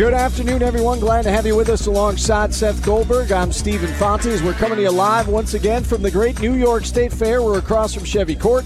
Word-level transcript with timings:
Good 0.00 0.14
afternoon, 0.14 0.62
everyone. 0.62 0.98
Glad 0.98 1.24
to 1.24 1.30
have 1.30 1.44
you 1.44 1.54
with 1.54 1.68
us 1.68 1.86
alongside 1.86 2.54
Seth 2.54 2.82
Goldberg. 2.82 3.32
I'm 3.32 3.52
Stephen 3.52 3.92
Fontes. 3.96 4.40
we're 4.40 4.54
coming 4.54 4.76
to 4.76 4.82
you 4.84 4.90
live 4.90 5.28
once 5.28 5.52
again 5.52 5.84
from 5.84 6.00
the 6.00 6.10
great 6.10 6.40
New 6.40 6.54
York 6.54 6.86
State 6.86 7.12
Fair. 7.12 7.42
We're 7.42 7.58
across 7.58 7.92
from 7.92 8.04
Chevy 8.04 8.34
Court, 8.34 8.64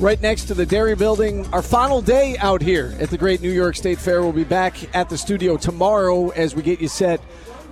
right 0.00 0.18
next 0.22 0.46
to 0.46 0.54
the 0.54 0.64
Dairy 0.64 0.96
Building. 0.96 1.46
Our 1.52 1.60
final 1.60 2.00
day 2.00 2.38
out 2.38 2.62
here 2.62 2.96
at 2.98 3.10
the 3.10 3.18
great 3.18 3.42
New 3.42 3.50
York 3.50 3.76
State 3.76 3.98
Fair. 3.98 4.22
We'll 4.22 4.32
be 4.32 4.42
back 4.42 4.74
at 4.96 5.10
the 5.10 5.18
studio 5.18 5.58
tomorrow 5.58 6.30
as 6.30 6.54
we 6.54 6.62
get 6.62 6.80
you 6.80 6.88
set 6.88 7.20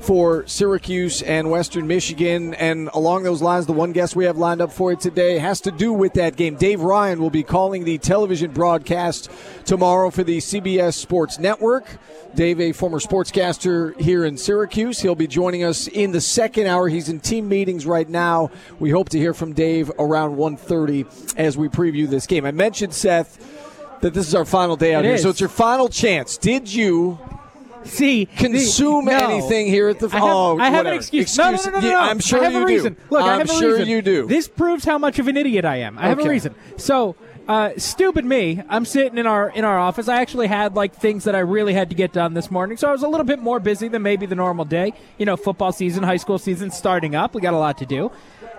for 0.00 0.46
Syracuse 0.46 1.22
and 1.22 1.50
Western 1.50 1.86
Michigan. 1.86 2.54
And 2.54 2.88
along 2.94 3.24
those 3.24 3.42
lines, 3.42 3.66
the 3.66 3.72
one 3.72 3.92
guest 3.92 4.16
we 4.16 4.24
have 4.24 4.36
lined 4.38 4.60
up 4.60 4.72
for 4.72 4.91
you 4.92 4.96
today 4.96 5.38
has 5.38 5.60
to 5.62 5.70
do 5.70 5.92
with 5.92 6.14
that 6.14 6.36
game. 6.36 6.56
Dave 6.56 6.80
Ryan 6.80 7.20
will 7.20 7.30
be 7.30 7.42
calling 7.42 7.84
the 7.84 7.98
television 7.98 8.50
broadcast 8.52 9.30
tomorrow 9.64 10.10
for 10.10 10.22
the 10.24 10.38
CBS 10.38 10.94
Sports 10.94 11.38
Network. 11.38 11.86
Dave, 12.34 12.60
a 12.60 12.72
former 12.72 12.98
sportscaster 12.98 13.98
here 14.00 14.24
in 14.24 14.36
Syracuse, 14.36 15.00
he'll 15.00 15.14
be 15.14 15.26
joining 15.26 15.64
us 15.64 15.88
in 15.88 16.12
the 16.12 16.20
second 16.20 16.66
hour. 16.66 16.88
He's 16.88 17.08
in 17.08 17.20
team 17.20 17.48
meetings 17.48 17.86
right 17.86 18.08
now. 18.08 18.50
We 18.78 18.91
hope 18.91 19.08
to 19.10 19.19
hear 19.19 19.34
from 19.34 19.54
Dave 19.54 19.91
around 19.98 20.36
1.30 20.36 21.34
as 21.36 21.56
we 21.56 21.69
preview 21.69 22.08
this 22.08 22.26
game. 22.26 22.44
I 22.44 22.50
mentioned, 22.50 22.94
Seth, 22.94 23.38
that 24.02 24.14
this 24.14 24.28
is 24.28 24.34
our 24.34 24.44
final 24.44 24.76
day 24.76 24.94
out 24.94 25.04
It 25.04 25.08
here. 25.08 25.14
is. 25.16 25.22
So 25.22 25.30
it's 25.30 25.41
your 25.41 25.48
final 25.48 25.88
chance. 25.88 26.36
Did 26.36 26.72
you 26.72 27.19
See, 27.84 28.26
consume 28.26 29.04
the- 29.06 29.12
no. 29.12 29.28
anything 29.30 29.66
here 29.66 29.88
at 29.88 29.98
the? 29.98 30.08
I 30.08 30.18
have, 30.18 30.22
oh, 30.22 30.58
I 30.58 30.64
have 30.64 30.72
an 30.72 30.76
whatever. 30.78 30.94
excuse. 30.96 31.36
No, 31.38 31.50
no, 31.50 31.56
no, 31.56 31.70
no, 31.70 31.80
no. 31.80 31.88
Yeah, 31.88 31.98
I'm 32.00 32.18
sure 32.20 32.40
I 32.40 32.44
have 32.44 32.52
you 32.52 32.58
a 32.58 32.62
do. 32.62 32.66
reason. 32.74 32.96
Look, 33.10 33.22
I 33.22 33.32
I'm 33.32 33.38
have 33.40 33.50
a 33.50 33.52
sure 33.54 33.72
reason. 33.72 33.88
you 33.88 34.02
do. 34.02 34.26
This 34.26 34.48
proves 34.48 34.84
how 34.84 34.98
much 34.98 35.18
of 35.18 35.28
an 35.28 35.36
idiot 35.36 35.64
I 35.64 35.76
am. 35.76 35.98
I 35.98 36.08
have 36.08 36.18
a 36.24 36.28
reason. 36.28 36.54
So, 36.76 37.16
uh, 37.48 37.70
stupid 37.78 38.24
me. 38.26 38.62
I'm 38.68 38.84
sitting 38.84 39.16
in 39.18 39.26
our 39.26 39.48
in 39.50 39.64
our 39.64 39.78
office. 39.78 40.06
I 40.08 40.20
actually 40.20 40.48
had 40.48 40.74
like 40.76 40.94
things 40.94 41.24
that 41.24 41.34
I 41.34 41.38
really 41.40 41.72
had 41.72 41.88
to 41.90 41.96
get 41.96 42.12
done 42.12 42.34
this 42.34 42.50
morning, 42.50 42.76
so 42.76 42.88
I 42.88 42.92
was 42.92 43.02
a 43.02 43.08
little 43.08 43.24
bit 43.24 43.38
more 43.38 43.58
busy 43.60 43.88
than 43.88 44.02
maybe 44.02 44.26
the 44.26 44.34
normal 44.34 44.64
day. 44.66 44.92
You 45.16 45.24
know, 45.26 45.36
football 45.36 45.72
season, 45.72 46.02
high 46.02 46.16
school 46.18 46.38
season 46.38 46.70
starting 46.70 47.14
up. 47.14 47.34
We 47.34 47.40
got 47.40 47.54
a 47.54 47.58
lot 47.58 47.78
to 47.78 47.86
do. 47.86 48.10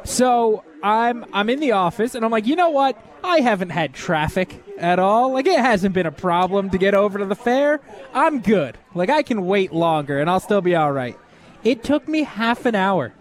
So 0.03 0.63
I'm 0.81 1.25
I'm 1.33 1.49
in 1.49 1.59
the 1.59 1.73
office 1.73 2.15
and 2.15 2.23
I'm 2.23 2.31
like, 2.31 2.47
you 2.47 2.55
know 2.55 2.69
what? 2.69 2.97
I 3.23 3.41
haven't 3.41 3.69
had 3.69 3.93
traffic 3.93 4.63
at 4.77 4.99
all. 4.99 5.33
Like 5.33 5.45
it 5.45 5.59
hasn't 5.59 5.93
been 5.93 6.05
a 6.05 6.11
problem 6.11 6.69
to 6.69 6.77
get 6.77 6.93
over 6.93 7.19
to 7.19 7.25
the 7.25 7.35
fair. 7.35 7.81
I'm 8.13 8.41
good. 8.41 8.77
Like 8.95 9.09
I 9.09 9.23
can 9.23 9.45
wait 9.45 9.73
longer 9.73 10.19
and 10.19 10.29
I'll 10.29 10.39
still 10.39 10.61
be 10.61 10.75
all 10.75 10.91
right. 10.91 11.17
It 11.63 11.83
took 11.83 12.07
me 12.07 12.23
half 12.23 12.65
an 12.65 12.75
hour 12.75 13.13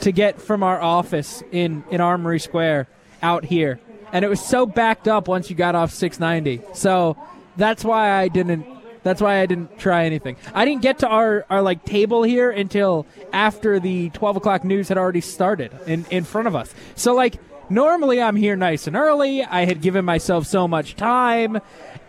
to 0.00 0.12
get 0.12 0.40
from 0.40 0.62
our 0.62 0.80
office 0.80 1.42
in 1.50 1.84
in 1.90 2.00
Armory 2.00 2.40
Square 2.40 2.88
out 3.22 3.44
here. 3.44 3.80
And 4.12 4.24
it 4.24 4.28
was 4.28 4.40
so 4.40 4.64
backed 4.66 5.08
up 5.08 5.28
once 5.28 5.50
you 5.50 5.56
got 5.56 5.74
off 5.74 5.92
690. 5.92 6.64
So 6.74 7.16
that's 7.56 7.84
why 7.84 8.10
I 8.10 8.28
didn't 8.28 8.66
that's 9.08 9.20
why 9.22 9.40
I 9.40 9.46
didn't 9.46 9.78
try 9.78 10.04
anything. 10.04 10.36
I 10.54 10.64
didn't 10.64 10.82
get 10.82 10.98
to 11.00 11.08
our, 11.08 11.44
our 11.50 11.62
like 11.62 11.84
table 11.84 12.22
here 12.22 12.50
until 12.50 13.06
after 13.32 13.80
the 13.80 14.10
twelve 14.10 14.36
o'clock 14.36 14.64
news 14.64 14.88
had 14.88 14.98
already 14.98 15.20
started 15.22 15.72
in, 15.86 16.04
in 16.10 16.24
front 16.24 16.46
of 16.46 16.54
us. 16.54 16.72
So 16.94 17.14
like 17.14 17.36
normally 17.70 18.20
I'm 18.22 18.36
here 18.36 18.54
nice 18.56 18.86
and 18.86 18.94
early. 18.96 19.42
I 19.42 19.64
had 19.64 19.80
given 19.80 20.04
myself 20.04 20.46
so 20.46 20.68
much 20.68 20.94
time 20.96 21.60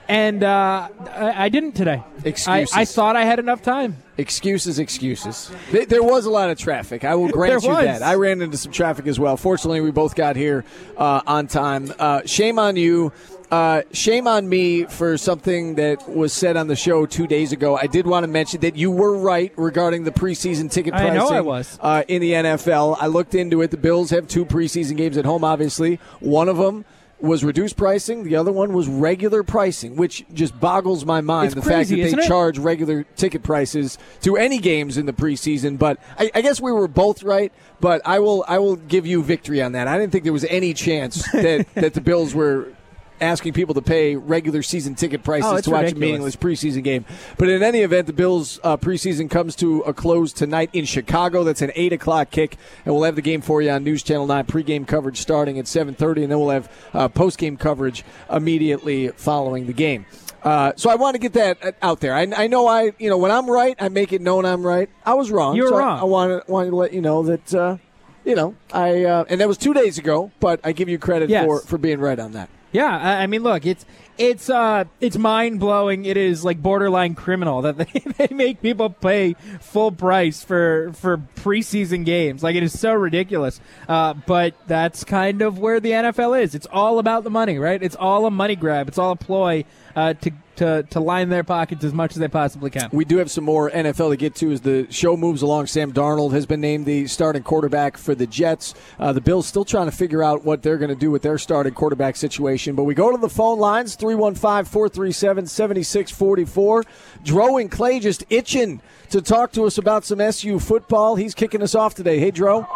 and 0.07 0.43
uh, 0.43 0.89
I, 1.11 1.45
I 1.45 1.49
didn't 1.49 1.73
today. 1.73 2.03
Excuses. 2.23 2.75
I, 2.75 2.81
I 2.81 2.85
thought 2.85 3.15
I 3.15 3.25
had 3.25 3.37
enough 3.37 3.61
time. 3.61 3.97
Excuses, 4.17 4.79
excuses. 4.79 5.51
Th- 5.69 5.87
There 5.87 6.01
was 6.01 6.25
a 6.25 6.31
lot 6.31 6.49
of 6.49 6.57
traffic. 6.57 7.03
I 7.03 7.13
will 7.13 7.27
grant 7.31 7.61
you 7.63 7.69
was. 7.69 7.85
that. 7.85 8.01
I 8.01 8.15
ran 8.15 8.41
into 8.41 8.57
some 8.57 8.71
traffic 8.71 9.05
as 9.05 9.19
well. 9.19 9.37
Fortunately, 9.37 9.81
we 9.81 9.91
both 9.91 10.15
got 10.15 10.35
here 10.35 10.65
uh, 10.97 11.21
on 11.27 11.45
time. 11.45 11.93
Uh, 11.99 12.21
shame 12.25 12.57
on 12.57 12.75
you. 12.75 13.13
Uh, 13.51 13.81
shame 13.91 14.27
on 14.27 14.47
me 14.47 14.83
for 14.85 15.17
something 15.17 15.75
that 15.75 16.07
was 16.07 16.33
said 16.33 16.55
on 16.55 16.67
the 16.67 16.75
show 16.75 17.05
two 17.05 17.25
days 17.25 17.51
ago. 17.51 17.75
I 17.75 17.87
did 17.87 18.05
want 18.05 18.23
to 18.23 18.27
mention 18.27 18.61
that 18.61 18.75
you 18.75 18.91
were 18.91 19.17
right 19.17 19.51
regarding 19.57 20.03
the 20.03 20.11
preseason 20.11 20.71
ticket 20.71 20.93
I 20.93 20.99
pricing. 20.99 21.15
know 21.15 21.29
I 21.29 21.41
was. 21.41 21.79
Uh, 21.81 22.03
in 22.07 22.21
the 22.21 22.33
NFL. 22.33 22.97
I 22.99 23.07
looked 23.07 23.33
into 23.33 23.61
it. 23.61 23.71
The 23.71 23.77
Bills 23.77 24.11
have 24.11 24.27
two 24.27 24.45
preseason 24.45 24.97
games 24.97 25.17
at 25.17 25.25
home, 25.25 25.43
obviously. 25.43 25.99
One 26.19 26.47
of 26.47 26.57
them 26.57 26.85
was 27.21 27.43
reduced 27.43 27.75
pricing. 27.75 28.23
The 28.23 28.35
other 28.35 28.51
one 28.51 28.73
was 28.73 28.87
regular 28.87 29.43
pricing, 29.43 29.95
which 29.95 30.25
just 30.33 30.57
boggles 30.59 31.03
my 31.05 31.21
mind. 31.21 31.47
It's 31.47 31.55
the 31.55 31.61
fact 31.61 31.89
that 31.89 31.95
they 31.95 32.27
charge 32.27 32.57
regular 32.57 33.03
ticket 33.15 33.43
prices 33.43 33.97
to 34.21 34.37
any 34.37 34.57
games 34.59 34.97
in 34.97 35.05
the 35.05 35.13
preseason. 35.13 35.77
But 35.77 35.99
I, 36.17 36.31
I 36.33 36.41
guess 36.41 36.61
we 36.61 36.71
were 36.71 36.87
both 36.87 37.23
right. 37.23 37.51
But 37.79 38.01
I 38.05 38.19
will 38.19 38.45
I 38.47 38.59
will 38.59 38.75
give 38.75 39.05
you 39.05 39.23
victory 39.23 39.61
on 39.61 39.73
that. 39.73 39.87
I 39.87 39.97
didn't 39.97 40.11
think 40.11 40.23
there 40.23 40.33
was 40.33 40.45
any 40.45 40.73
chance 40.73 41.23
that, 41.31 41.67
that 41.75 41.93
the 41.93 42.01
Bills 42.01 42.33
were 42.33 42.73
asking 43.21 43.53
people 43.53 43.73
to 43.75 43.81
pay 43.81 44.15
regular 44.15 44.61
season 44.63 44.95
ticket 44.95 45.23
prices 45.23 45.51
Oh, 45.51 45.61
to 45.61 45.69
watch 45.71 45.91
a 45.91 45.95
meaningless 45.95 46.35
preseason 46.35 46.83
game. 46.83 47.05
But 47.37 47.49
in 47.49 47.63
any 47.63 47.79
event, 47.79 48.07
the 48.07 48.13
Bills' 48.13 48.59
uh, 48.63 48.77
preseason 48.77 49.29
comes 49.29 49.55
to 49.57 49.81
a 49.81 49.93
close 49.93 50.33
tonight 50.33 50.69
in 50.73 50.85
Chicago. 50.85 51.43
That's 51.43 51.61
an 51.61 51.71
eight 51.75 51.93
o'clock 51.93 52.31
kick, 52.31 52.57
and 52.85 52.93
we'll 52.93 53.03
have 53.03 53.15
the 53.15 53.21
game 53.21 53.41
for 53.41 53.61
you 53.61 53.69
on 53.71 53.83
News 53.83 54.03
Channel 54.03 54.27
Nine 54.27 54.45
pregame 54.45 54.87
coverage 54.87 55.17
starting 55.17 55.59
at 55.59 55.67
seven 55.67 55.93
thirty, 55.95 56.23
and 56.23 56.31
then 56.31 56.39
we'll 56.39 56.49
have 56.49 56.71
uh, 56.93 57.09
postgame 57.09 57.59
coverage 57.59 58.03
immediately 58.31 59.09
following 59.09 59.67
the 59.67 59.73
game. 59.73 60.05
Uh, 60.41 60.71
so 60.77 60.89
I 60.89 60.95
want 60.95 61.15
to 61.15 61.19
get 61.19 61.33
that 61.33 61.63
uh, 61.63 61.71
out 61.81 61.99
there. 61.99 62.13
I, 62.13 62.21
I 62.21 62.47
know 62.47 62.65
I, 62.65 62.93
you 62.97 63.09
know, 63.09 63.17
when 63.17 63.29
I'm 63.29 63.49
right, 63.49 63.75
I 63.77 63.89
make 63.89 64.13
it 64.13 64.21
known 64.21 64.45
I'm 64.45 64.65
right. 64.65 64.89
I 65.05 65.13
was 65.15 65.29
wrong. 65.31 65.55
You 65.57 65.63
were 65.63 65.69
so 65.69 65.75
I- 65.75 65.79
wrong. 65.79 65.99
I, 65.99 66.03
want 66.05 66.45
to 66.45 66.51
want 66.51 66.69
to 66.69 66.75
let 66.75 66.93
you 66.93 67.01
know 67.01 67.23
that, 67.23 67.53
uh, 67.53 67.75
you 68.23 68.35
know, 68.35 68.55
I 68.71 69.03
uh, 69.03 69.25
and 69.27 69.41
that 69.41 69.49
was 69.49 69.57
two 69.57 69.73
days 69.73 69.97
ago, 69.97 70.31
but 70.39 70.61
I 70.63 70.71
give 70.71 70.87
you 70.87 70.97
credit 70.97 71.29
Yes. 71.29 71.45
for 71.45 71.59
for 71.61 71.77
being 71.77 71.99
right 71.99 72.17
on 72.17 72.31
that. 72.33 72.49
Yeah, 72.71 72.97
I, 72.97 73.23
I 73.23 73.27
mean, 73.27 73.43
look, 73.43 73.65
it's 73.65 73.85
it's 74.17 74.49
uh 74.49 74.83
it's 74.99 75.17
mind 75.17 75.59
blowing. 75.59 76.05
It 76.05 76.17
is 76.17 76.43
like 76.43 76.61
borderline 76.61 77.15
criminal 77.15 77.61
that 77.63 77.77
they, 78.17 78.27
they 78.27 78.33
make 78.33 78.61
people 78.61 78.89
pay 78.89 79.33
full 79.61 79.91
price 79.91 80.43
for 80.43 80.91
for 80.93 81.17
preseason 81.37 82.05
games. 82.05 82.43
Like 82.43 82.55
it 82.55 82.63
is 82.63 82.77
so 82.77 82.93
ridiculous. 82.93 83.59
Uh, 83.87 84.13
but 84.13 84.53
that's 84.67 85.03
kind 85.03 85.41
of 85.41 85.57
where 85.57 85.79
the 85.79 85.91
NFL 85.91 86.41
is. 86.41 86.53
It's 86.53 86.67
all 86.71 86.99
about 86.99 87.23
the 87.23 87.29
money, 87.29 87.57
right? 87.57 87.81
It's 87.81 87.95
all 87.95 88.25
a 88.25 88.31
money 88.31 88.55
grab. 88.55 88.87
It's 88.87 88.97
all 88.97 89.11
a 89.11 89.15
ploy 89.15 89.63
uh, 89.95 90.13
to 90.15 90.31
to 90.59 90.83
to 90.89 90.99
line 90.99 91.29
their 91.29 91.43
pockets 91.43 91.83
as 91.83 91.93
much 91.93 92.11
as 92.11 92.17
they 92.17 92.27
possibly 92.27 92.69
can. 92.69 92.89
We 92.91 93.05
do 93.05 93.17
have 93.17 93.31
some 93.31 93.43
more 93.43 93.71
NFL 93.71 94.11
to 94.11 94.17
get 94.17 94.35
to 94.35 94.51
as 94.51 94.61
the 94.61 94.87
show 94.91 95.17
moves 95.17 95.41
along. 95.41 95.67
Sam 95.67 95.91
Darnold 95.91 96.33
has 96.33 96.45
been 96.45 96.61
named 96.61 96.85
the 96.85 97.07
starting 97.07 97.43
quarterback 97.43 97.97
for 97.97 98.13
the 98.13 98.27
Jets. 98.27 98.75
Uh, 98.99 99.13
the 99.13 99.21
Bills 99.21 99.47
still 99.47 99.65
trying 99.65 99.89
to 99.89 99.95
figure 99.95 100.21
out 100.21 100.45
what 100.45 100.61
they're 100.61 100.77
going 100.77 100.89
to 100.89 100.95
do 100.95 101.11
with 101.11 101.21
their 101.21 101.37
starting 101.37 101.73
quarterback 101.73 102.15
situation. 102.15 102.75
But 102.75 102.83
we 102.83 102.93
go 102.93 103.11
to 103.11 103.17
the 103.17 103.29
phone 103.29 103.59
lines 103.59 103.95
315 103.95 104.65
437 104.65 105.47
7644. 105.47 106.83
Dro 107.23 107.57
and 107.57 107.71
Clay 107.71 107.99
just 107.99 108.23
itching 108.29 108.81
to 109.09 109.21
talk 109.21 109.51
to 109.53 109.65
us 109.65 109.77
about 109.77 110.05
some 110.05 110.21
SU 110.21 110.59
football. 110.59 111.15
He's 111.15 111.33
kicking 111.33 111.63
us 111.63 111.73
off 111.73 111.95
today. 111.95 112.19
Hey, 112.19 112.31
Dro. 112.31 112.67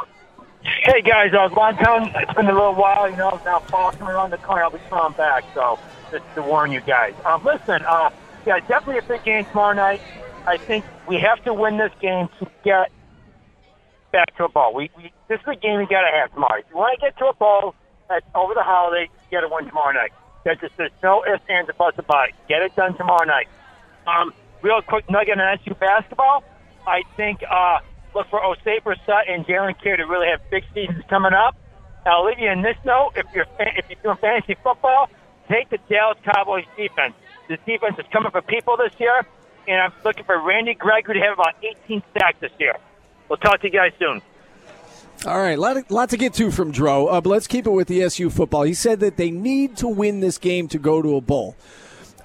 Hey 0.64 1.02
guys, 1.02 1.34
uh, 1.34 1.50
long 1.58 1.76
time. 1.76 2.10
It's 2.16 2.34
been 2.34 2.48
a 2.48 2.54
little 2.54 2.74
while, 2.74 3.10
you 3.10 3.18
know. 3.18 3.38
Now 3.44 3.60
fall 3.60 3.92
coming 3.92 4.14
around 4.14 4.30
the 4.30 4.38
corner, 4.38 4.64
I'll 4.64 4.70
be 4.70 4.80
coming 4.90 5.12
back. 5.18 5.44
So 5.54 5.78
just 5.78 5.93
to 6.36 6.42
warn 6.42 6.72
you 6.72 6.82
guys. 6.82 7.14
Um, 7.26 7.44
listen, 7.44 7.84
uh, 7.86 8.10
yeah, 8.46 8.60
definitely 8.60 9.00
a 9.00 9.04
big 9.04 9.24
game 9.24 9.46
tomorrow 9.46 9.74
night. 9.74 10.02
I 10.46 10.58
think 10.58 10.86
we 11.08 11.18
have 11.20 11.44
to 11.46 11.54
win 11.54 11.78
this 11.78 11.92
game 12.02 12.30
to 12.40 12.48
get 12.64 12.92
back 14.12 14.36
to 14.38 14.46
a 14.46 14.50
ball. 14.50 14.74
We, 14.74 14.90
we 14.98 15.12
this 15.28 15.40
is 15.40 15.48
a 15.48 15.56
game 15.56 15.80
we 15.80 15.86
got 15.86 16.02
to 16.02 16.12
have 16.16 16.34
tomorrow. 16.34 16.60
If 16.60 16.66
you 16.70 16.78
want 16.78 17.00
to 17.00 17.06
get 17.06 17.18
to 17.18 17.26
a 17.26 17.34
ball 17.34 17.76
at, 18.10 18.24
over 18.36 18.54
the 18.54 18.64
holiday, 18.64 19.10
you 19.32 19.38
got 19.38 19.48
to 19.48 19.54
win 19.54 19.66
tomorrow 19.66 19.94
night. 19.94 20.12
There's 20.44 20.60
just 20.60 20.76
there's 20.78 20.92
no 21.02 21.24
ifs, 21.26 21.44
ands, 21.50 21.70
or 21.70 21.74
buts 21.74 21.98
about 21.98 22.30
it. 22.30 22.36
Get 22.48 22.62
it 22.62 22.76
done 22.76 22.96
tomorrow 22.98 23.26
night. 23.26 23.48
Um, 24.06 24.34
real 24.62 24.82
quick 24.82 25.10
nugget 25.10 25.40
on 25.40 25.60
SU 25.60 25.74
basketball. 25.76 26.44
I 26.86 27.04
think 27.16 27.40
uh, 27.50 27.80
look 28.14 28.28
for 28.30 28.40
Oshae 28.42 28.84
Brissett 28.84 29.30
and 29.32 29.46
Jalen 29.46 29.82
Carey 29.82 29.98
to 29.98 30.04
really 30.04 30.28
have 30.28 30.42
big 30.52 30.64
seasons 30.74 31.04
coming 31.10 31.34
up. 31.34 31.56
I'll 32.06 32.26
leave 32.26 32.40
you 32.40 32.50
in 32.50 32.62
this 32.62 32.76
note: 32.86 33.14
if 33.16 33.26
you're 33.34 33.46
if 33.60 33.86
you're 33.90 34.00
doing 34.04 34.18
fantasy 34.18 34.58
football, 34.62 35.10
take 35.48 35.70
the 35.70 35.80
Dallas 35.90 36.18
Cowboys 36.24 36.66
defense. 36.78 37.14
This 37.48 37.60
defense 37.66 37.98
is 38.00 38.06
coming 38.12 38.32
for 38.32 38.42
people 38.42 38.78
this 38.78 38.94
year, 39.00 39.26
and 39.68 39.82
I'm 39.82 39.94
looking 40.04 40.24
for 40.24 40.40
Randy 40.40 40.74
Gregory 40.74 41.16
to 41.16 41.22
have 41.22 41.34
about 41.34 41.56
18 41.62 42.04
sacks 42.14 42.38
this 42.40 42.52
year. 42.60 42.76
We'll 43.30 43.38
talk 43.38 43.62
to 43.62 43.68
you 43.68 43.74
guys 43.74 43.92
soon. 44.00 44.22
All 45.26 45.38
right, 45.38 45.58
lot, 45.58 45.90
lot 45.90 46.10
to 46.10 46.18
get 46.18 46.34
to 46.36 46.52
from 46.52 46.72
Dro, 46.72 47.08
uh, 47.08 47.22
but 47.22 47.30
let's 47.30 47.48
keep 47.48 47.66
it 47.66 47.72
with 47.72 47.88
the 47.88 48.02
SU 48.04 48.30
football. 48.30 48.64
He 48.64 48.74
said 48.74 49.00
that 49.00 49.16
they 49.18 49.32
need 49.32 49.78
to 49.78 49.88
win 49.88 50.20
this 50.20 50.38
game 50.38 50.68
to 50.70 50.80
go 50.80 51.02
to 51.02 51.16
a 51.16 51.22
bowl. 51.22 51.56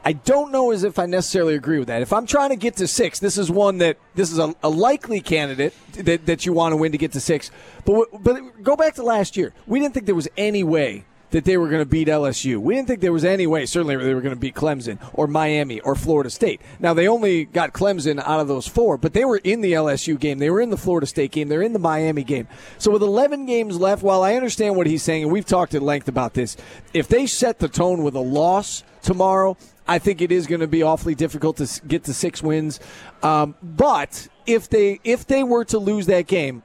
I 0.04 0.12
don't 0.12 0.52
know 0.52 0.70
as 0.70 0.84
if 0.84 0.98
I 0.98 1.06
necessarily 1.06 1.54
agree 1.54 1.78
with 1.78 1.88
that. 1.88 2.02
If 2.02 2.12
I'm 2.12 2.26
trying 2.26 2.50
to 2.50 2.56
get 2.56 2.76
to 2.76 2.88
six, 2.88 3.18
this 3.18 3.36
is 3.36 3.50
one 3.50 3.78
that 3.78 3.98
this 4.14 4.32
is 4.32 4.38
a, 4.38 4.54
a 4.62 4.68
likely 4.68 5.20
candidate 5.20 5.74
that, 5.92 6.26
that 6.26 6.46
you 6.46 6.52
want 6.52 6.72
to 6.72 6.76
win 6.76 6.92
to 6.92 6.98
get 6.98 7.12
to 7.12 7.20
six. 7.20 7.50
But 7.84 8.08
but 8.22 8.62
go 8.62 8.74
back 8.74 8.94
to 8.94 9.02
last 9.02 9.36
year. 9.36 9.52
We 9.66 9.80
didn't 9.80 9.94
think 9.94 10.06
there 10.06 10.14
was 10.14 10.28
any 10.36 10.64
way 10.64 11.04
that 11.30 11.44
they 11.44 11.56
were 11.56 11.68
going 11.68 11.82
to 11.82 11.86
beat 11.86 12.08
LSU. 12.08 12.58
We 12.58 12.74
didn't 12.74 12.88
think 12.88 13.00
there 13.00 13.12
was 13.12 13.24
any 13.24 13.46
way, 13.46 13.66
certainly, 13.66 13.96
they 13.96 14.14
were 14.14 14.20
going 14.20 14.34
to 14.34 14.40
beat 14.40 14.54
Clemson 14.54 14.98
or 15.12 15.26
Miami 15.26 15.80
or 15.80 15.94
Florida 15.94 16.30
State. 16.30 16.60
Now, 16.80 16.94
they 16.94 17.08
only 17.08 17.44
got 17.44 17.72
Clemson 17.72 18.22
out 18.24 18.40
of 18.40 18.48
those 18.48 18.66
four, 18.66 18.96
but 18.96 19.12
they 19.12 19.24
were 19.24 19.38
in 19.38 19.60
the 19.60 19.72
LSU 19.72 20.18
game. 20.18 20.38
They 20.38 20.50
were 20.50 20.60
in 20.60 20.70
the 20.70 20.76
Florida 20.76 21.06
State 21.06 21.32
game. 21.32 21.48
They're 21.48 21.62
in 21.62 21.72
the 21.72 21.78
Miami 21.78 22.24
game. 22.24 22.48
So, 22.78 22.90
with 22.90 23.02
11 23.02 23.46
games 23.46 23.78
left, 23.78 24.02
while 24.02 24.22
I 24.22 24.34
understand 24.34 24.76
what 24.76 24.86
he's 24.86 25.02
saying, 25.02 25.24
and 25.24 25.32
we've 25.32 25.46
talked 25.46 25.74
at 25.74 25.82
length 25.82 26.08
about 26.08 26.34
this, 26.34 26.56
if 26.94 27.08
they 27.08 27.26
set 27.26 27.58
the 27.58 27.68
tone 27.68 28.02
with 28.02 28.14
a 28.14 28.20
loss 28.20 28.82
tomorrow, 29.02 29.56
I 29.86 29.98
think 29.98 30.20
it 30.20 30.30
is 30.30 30.46
going 30.46 30.60
to 30.60 30.66
be 30.66 30.82
awfully 30.82 31.14
difficult 31.14 31.56
to 31.56 31.86
get 31.86 32.04
to 32.04 32.14
six 32.14 32.42
wins. 32.42 32.78
Um, 33.22 33.54
but 33.62 34.28
if 34.46 34.68
they 34.68 35.00
if 35.02 35.26
they 35.26 35.42
were 35.42 35.64
to 35.66 35.78
lose 35.78 36.06
that 36.06 36.26
game, 36.26 36.62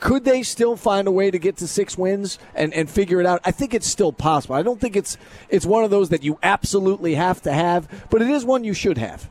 could 0.00 0.24
they 0.24 0.42
still 0.42 0.76
find 0.76 1.08
a 1.08 1.10
way 1.10 1.30
to 1.30 1.38
get 1.38 1.56
to 1.58 1.66
six 1.66 1.96
wins 1.96 2.38
and, 2.54 2.72
and 2.74 2.88
figure 2.90 3.20
it 3.20 3.26
out? 3.26 3.40
I 3.44 3.50
think 3.50 3.74
it's 3.74 3.86
still 3.86 4.12
possible. 4.12 4.54
I 4.54 4.62
don't 4.62 4.80
think 4.80 4.96
it's 4.96 5.16
it's 5.48 5.66
one 5.66 5.84
of 5.84 5.90
those 5.90 6.10
that 6.10 6.22
you 6.22 6.38
absolutely 6.42 7.14
have 7.14 7.42
to 7.42 7.52
have, 7.52 8.06
but 8.10 8.22
it 8.22 8.28
is 8.28 8.44
one 8.44 8.64
you 8.64 8.74
should 8.74 8.98
have. 8.98 9.28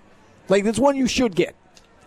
Like 0.49 0.65
it's 0.65 0.79
one 0.79 0.95
you 0.95 1.07
should 1.07 1.35
get. 1.35 1.55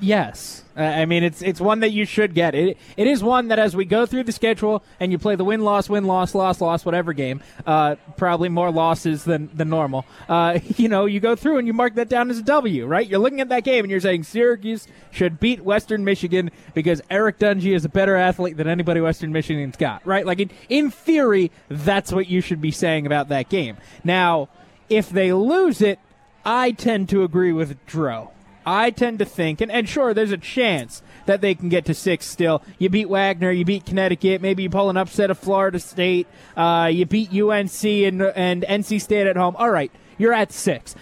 Yes, 0.00 0.62
uh, 0.76 0.82
I 0.82 1.06
mean 1.06 1.24
it's 1.24 1.42
it's 1.42 1.60
one 1.60 1.80
that 1.80 1.90
you 1.90 2.04
should 2.04 2.32
get. 2.34 2.54
It 2.54 2.78
it 2.96 3.06
is 3.08 3.22
one 3.22 3.48
that 3.48 3.58
as 3.58 3.74
we 3.74 3.84
go 3.84 4.06
through 4.06 4.24
the 4.24 4.32
schedule 4.32 4.82
and 5.00 5.10
you 5.10 5.18
play 5.18 5.34
the 5.34 5.44
win 5.44 5.62
loss 5.62 5.88
win 5.88 6.04
loss 6.04 6.36
loss 6.36 6.60
loss 6.60 6.84
whatever 6.84 7.12
game, 7.12 7.40
uh, 7.66 7.96
probably 8.16 8.48
more 8.48 8.70
losses 8.70 9.24
than 9.24 9.50
than 9.54 9.68
normal. 9.68 10.04
Uh, 10.28 10.60
you 10.76 10.88
know, 10.88 11.06
you 11.06 11.18
go 11.18 11.34
through 11.34 11.58
and 11.58 11.66
you 11.66 11.72
mark 11.72 11.94
that 11.94 12.08
down 12.08 12.30
as 12.30 12.38
a 12.38 12.42
W, 12.42 12.86
right? 12.86 13.08
You're 13.08 13.18
looking 13.18 13.40
at 13.40 13.48
that 13.48 13.64
game 13.64 13.84
and 13.84 13.90
you're 13.90 14.00
saying 14.00 14.22
Syracuse 14.22 14.86
should 15.10 15.40
beat 15.40 15.62
Western 15.64 16.04
Michigan 16.04 16.50
because 16.74 17.02
Eric 17.10 17.38
Dungey 17.38 17.74
is 17.74 17.84
a 17.84 17.88
better 17.88 18.14
athlete 18.14 18.56
than 18.56 18.68
anybody 18.68 19.00
Western 19.00 19.32
Michigan's 19.32 19.76
got, 19.76 20.06
right? 20.06 20.24
Like 20.24 20.38
in, 20.38 20.50
in 20.68 20.90
theory, 20.90 21.50
that's 21.68 22.12
what 22.12 22.28
you 22.28 22.40
should 22.40 22.60
be 22.60 22.70
saying 22.70 23.04
about 23.04 23.30
that 23.30 23.48
game. 23.48 23.78
Now, 24.04 24.48
if 24.88 25.10
they 25.10 25.32
lose 25.32 25.82
it, 25.82 25.98
I 26.44 26.70
tend 26.70 27.08
to 27.10 27.24
agree 27.24 27.52
with 27.52 27.84
Dro. 27.86 28.30
I 28.68 28.90
tend 28.90 29.18
to 29.20 29.24
think, 29.24 29.62
and, 29.62 29.72
and 29.72 29.88
sure, 29.88 30.12
there's 30.12 30.30
a 30.30 30.36
chance 30.36 31.02
that 31.24 31.40
they 31.40 31.54
can 31.54 31.70
get 31.70 31.86
to 31.86 31.94
six 31.94 32.26
still. 32.26 32.62
You 32.78 32.90
beat 32.90 33.08
Wagner, 33.08 33.50
you 33.50 33.64
beat 33.64 33.86
Connecticut, 33.86 34.42
maybe 34.42 34.62
you 34.62 34.68
pull 34.68 34.90
an 34.90 34.98
upset 34.98 35.30
of 35.30 35.38
Florida 35.38 35.80
State, 35.80 36.26
uh, 36.54 36.90
you 36.92 37.06
beat 37.06 37.30
UNC 37.32 37.84
and, 37.84 38.22
and 38.22 38.64
NC 38.68 39.00
State 39.00 39.26
at 39.26 39.36
home. 39.36 39.56
All 39.56 39.70
right, 39.70 39.90
you're 40.18 40.34
at 40.34 40.52
six. 40.52 40.94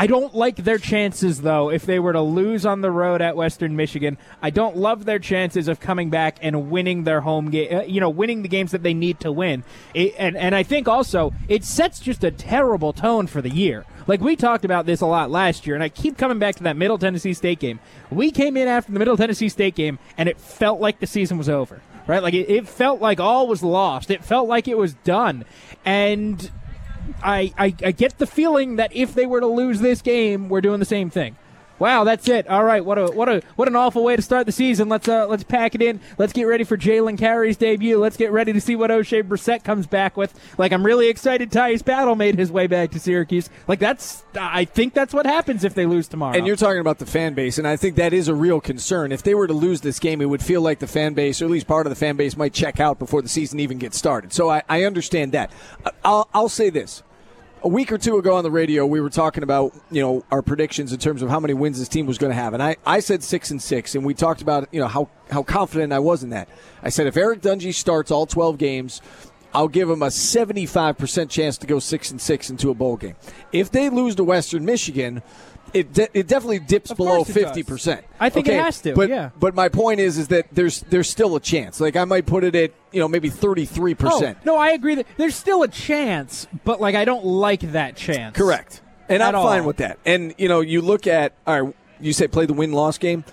I 0.00 0.06
don't 0.06 0.34
like 0.34 0.56
their 0.56 0.78
chances, 0.78 1.42
though, 1.42 1.68
if 1.68 1.84
they 1.84 1.98
were 1.98 2.14
to 2.14 2.22
lose 2.22 2.64
on 2.64 2.80
the 2.80 2.90
road 2.90 3.20
at 3.20 3.36
Western 3.36 3.76
Michigan. 3.76 4.16
I 4.40 4.48
don't 4.48 4.74
love 4.74 5.04
their 5.04 5.18
chances 5.18 5.68
of 5.68 5.78
coming 5.78 6.08
back 6.08 6.38
and 6.40 6.70
winning 6.70 7.04
their 7.04 7.20
home 7.20 7.50
game, 7.50 7.70
uh, 7.70 7.82
you 7.82 8.00
know, 8.00 8.08
winning 8.08 8.40
the 8.40 8.48
games 8.48 8.70
that 8.70 8.82
they 8.82 8.94
need 8.94 9.20
to 9.20 9.30
win. 9.30 9.62
It, 9.92 10.14
and, 10.16 10.38
and 10.38 10.54
I 10.54 10.62
think 10.62 10.88
also 10.88 11.34
it 11.48 11.64
sets 11.64 12.00
just 12.00 12.24
a 12.24 12.30
terrible 12.30 12.94
tone 12.94 13.26
for 13.26 13.42
the 13.42 13.50
year. 13.50 13.84
Like 14.06 14.22
we 14.22 14.36
talked 14.36 14.64
about 14.64 14.86
this 14.86 15.02
a 15.02 15.06
lot 15.06 15.30
last 15.30 15.66
year, 15.66 15.76
and 15.76 15.84
I 15.84 15.90
keep 15.90 16.16
coming 16.16 16.38
back 16.38 16.54
to 16.56 16.62
that 16.62 16.78
Middle 16.78 16.96
Tennessee 16.96 17.34
State 17.34 17.58
game. 17.58 17.78
We 18.10 18.30
came 18.30 18.56
in 18.56 18.68
after 18.68 18.92
the 18.92 18.98
Middle 18.98 19.18
Tennessee 19.18 19.50
State 19.50 19.74
game, 19.74 19.98
and 20.16 20.30
it 20.30 20.40
felt 20.40 20.80
like 20.80 21.00
the 21.00 21.06
season 21.06 21.36
was 21.36 21.50
over, 21.50 21.82
right? 22.06 22.22
Like 22.22 22.32
it, 22.32 22.48
it 22.48 22.66
felt 22.66 23.02
like 23.02 23.20
all 23.20 23.46
was 23.46 23.62
lost. 23.62 24.10
It 24.10 24.24
felt 24.24 24.48
like 24.48 24.66
it 24.66 24.78
was 24.78 24.94
done, 24.94 25.44
and 25.84 26.50
I, 27.22 27.52
I 27.58 27.74
I 27.84 27.92
get 27.92 28.18
the 28.18 28.26
feeling 28.26 28.76
that 28.76 28.94
if 28.94 29.14
they 29.14 29.26
were 29.26 29.40
to 29.40 29.46
lose 29.46 29.80
this 29.80 30.02
game, 30.02 30.48
we're 30.48 30.60
doing 30.60 30.80
the 30.80 30.86
same 30.86 31.10
thing. 31.10 31.36
Wow, 31.80 32.04
that's 32.04 32.28
it. 32.28 32.46
All 32.46 32.62
right, 32.62 32.84
what 32.84 32.98
a 32.98 33.06
what 33.06 33.28
a 33.30 33.42
what 33.56 33.66
an 33.66 33.74
awful 33.74 34.04
way 34.04 34.14
to 34.14 34.20
start 34.20 34.44
the 34.44 34.52
season. 34.52 34.90
Let's 34.90 35.08
uh 35.08 35.26
let's 35.26 35.42
pack 35.42 35.74
it 35.74 35.80
in. 35.80 35.98
Let's 36.18 36.34
get 36.34 36.44
ready 36.44 36.62
for 36.62 36.76
Jalen 36.76 37.18
Carey's 37.18 37.56
debut. 37.56 37.98
Let's 37.98 38.18
get 38.18 38.30
ready 38.32 38.52
to 38.52 38.60
see 38.60 38.76
what 38.76 38.90
Oshae 38.90 39.22
Brissett 39.22 39.64
comes 39.64 39.86
back 39.86 40.14
with. 40.14 40.38
Like 40.58 40.72
I'm 40.72 40.84
really 40.84 41.08
excited. 41.08 41.50
Tyus 41.50 41.82
Battle 41.82 42.16
made 42.16 42.38
his 42.38 42.52
way 42.52 42.66
back 42.66 42.90
to 42.90 43.00
Syracuse. 43.00 43.48
Like 43.66 43.78
that's 43.78 44.22
I 44.38 44.66
think 44.66 44.92
that's 44.92 45.14
what 45.14 45.24
happens 45.24 45.64
if 45.64 45.74
they 45.74 45.86
lose 45.86 46.06
tomorrow. 46.06 46.36
And 46.36 46.46
you're 46.46 46.56
talking 46.56 46.80
about 46.80 46.98
the 46.98 47.06
fan 47.06 47.32
base, 47.32 47.56
and 47.56 47.66
I 47.66 47.76
think 47.76 47.96
that 47.96 48.12
is 48.12 48.28
a 48.28 48.34
real 48.34 48.60
concern. 48.60 49.10
If 49.10 49.22
they 49.22 49.34
were 49.34 49.46
to 49.46 49.54
lose 49.54 49.80
this 49.80 49.98
game, 49.98 50.20
it 50.20 50.26
would 50.26 50.42
feel 50.42 50.60
like 50.60 50.80
the 50.80 50.86
fan 50.86 51.14
base, 51.14 51.40
or 51.40 51.46
at 51.46 51.50
least 51.50 51.66
part 51.66 51.86
of 51.86 51.90
the 51.90 51.96
fan 51.96 52.16
base, 52.16 52.36
might 52.36 52.52
check 52.52 52.78
out 52.78 52.98
before 52.98 53.22
the 53.22 53.28
season 53.28 53.58
even 53.58 53.78
gets 53.78 53.96
started. 53.96 54.34
So 54.34 54.50
I, 54.50 54.62
I 54.68 54.84
understand 54.84 55.32
that. 55.32 55.50
I'll 56.04 56.28
I'll 56.34 56.50
say 56.50 56.68
this 56.68 57.02
a 57.62 57.68
week 57.68 57.92
or 57.92 57.98
two 57.98 58.16
ago 58.18 58.36
on 58.36 58.44
the 58.44 58.50
radio, 58.50 58.86
we 58.86 59.00
were 59.00 59.10
talking 59.10 59.42
about 59.42 59.74
you 59.90 60.00
know 60.00 60.24
our 60.30 60.42
predictions 60.42 60.92
in 60.92 60.98
terms 60.98 61.22
of 61.22 61.30
how 61.30 61.40
many 61.40 61.54
wins 61.54 61.78
this 61.78 61.88
team 61.88 62.06
was 62.06 62.18
going 62.18 62.30
to 62.30 62.36
have, 62.36 62.54
and 62.54 62.62
I, 62.62 62.76
I 62.86 63.00
said 63.00 63.22
six 63.22 63.50
and 63.50 63.60
six, 63.60 63.94
and 63.94 64.04
we 64.04 64.14
talked 64.14 64.42
about 64.42 64.68
you 64.72 64.80
know 64.80 64.88
how 64.88 65.08
how 65.30 65.42
confident 65.42 65.92
I 65.92 65.98
was 65.98 66.22
in 66.22 66.30
that. 66.30 66.48
I 66.82 66.88
said 66.88 67.06
if 67.06 67.16
Eric 67.16 67.40
Dungey 67.40 67.74
starts 67.74 68.10
all 68.10 68.26
twelve 68.26 68.58
games. 68.58 69.00
I'll 69.52 69.66
give 69.66 69.90
him 69.90 70.00
a 70.00 70.06
75% 70.06 71.28
chance 71.28 71.58
to 71.58 71.66
go 71.66 71.80
6 71.80 72.10
and 72.12 72.20
6 72.20 72.50
into 72.50 72.70
a 72.70 72.74
bowl 72.74 72.96
game. 72.96 73.16
If 73.50 73.72
they 73.72 73.90
lose 73.90 74.14
to 74.14 74.22
Western 74.22 74.64
Michigan, 74.64 75.24
it 75.72 75.92
de- 75.92 76.08
it 76.18 76.26
definitely 76.26 76.58
dips 76.60 76.90
Of 76.90 76.96
below 76.96 77.24
fifty 77.24 77.62
percent. 77.62 78.04
I 78.18 78.28
think 78.30 78.48
it 78.48 78.54
has 78.54 78.80
to, 78.82 78.94
But 78.94 79.08
yeah. 79.08 79.30
but 79.38 79.54
my 79.54 79.68
point 79.68 80.00
is 80.00 80.18
is 80.18 80.28
that 80.28 80.46
there's 80.52 80.80
there's 80.82 81.08
still 81.08 81.36
a 81.36 81.40
chance. 81.40 81.80
Like 81.80 81.96
I 81.96 82.04
might 82.04 82.26
put 82.26 82.44
it 82.44 82.54
at 82.54 82.72
you 82.92 83.00
know 83.00 83.08
maybe 83.08 83.28
thirty 83.30 83.64
three 83.64 83.94
percent. 83.94 84.38
Oh, 84.40 84.42
no, 84.44 84.56
I 84.56 84.70
agree 84.70 84.94
that 84.96 85.06
there's 85.16 85.34
still 85.34 85.62
a 85.62 85.68
chance, 85.68 86.46
but 86.64 86.80
like 86.80 86.94
I 86.94 87.04
don't 87.04 87.24
like 87.24 87.60
that 87.72 87.96
chance. 87.96 88.36
Correct. 88.36 88.80
And 89.08 89.22
I'm 89.22 89.34
fine 89.34 89.64
with 89.64 89.78
that. 89.78 89.98
And 90.06 90.34
you 90.38 90.48
know, 90.48 90.60
you 90.60 90.80
look 90.82 91.06
at 91.06 91.32
all 91.46 91.62
right, 91.62 91.74
you 92.00 92.12
say 92.12 92.28
play 92.28 92.46
the 92.46 92.52
win 92.54 92.72
loss 92.72 92.96
game. 92.98 93.24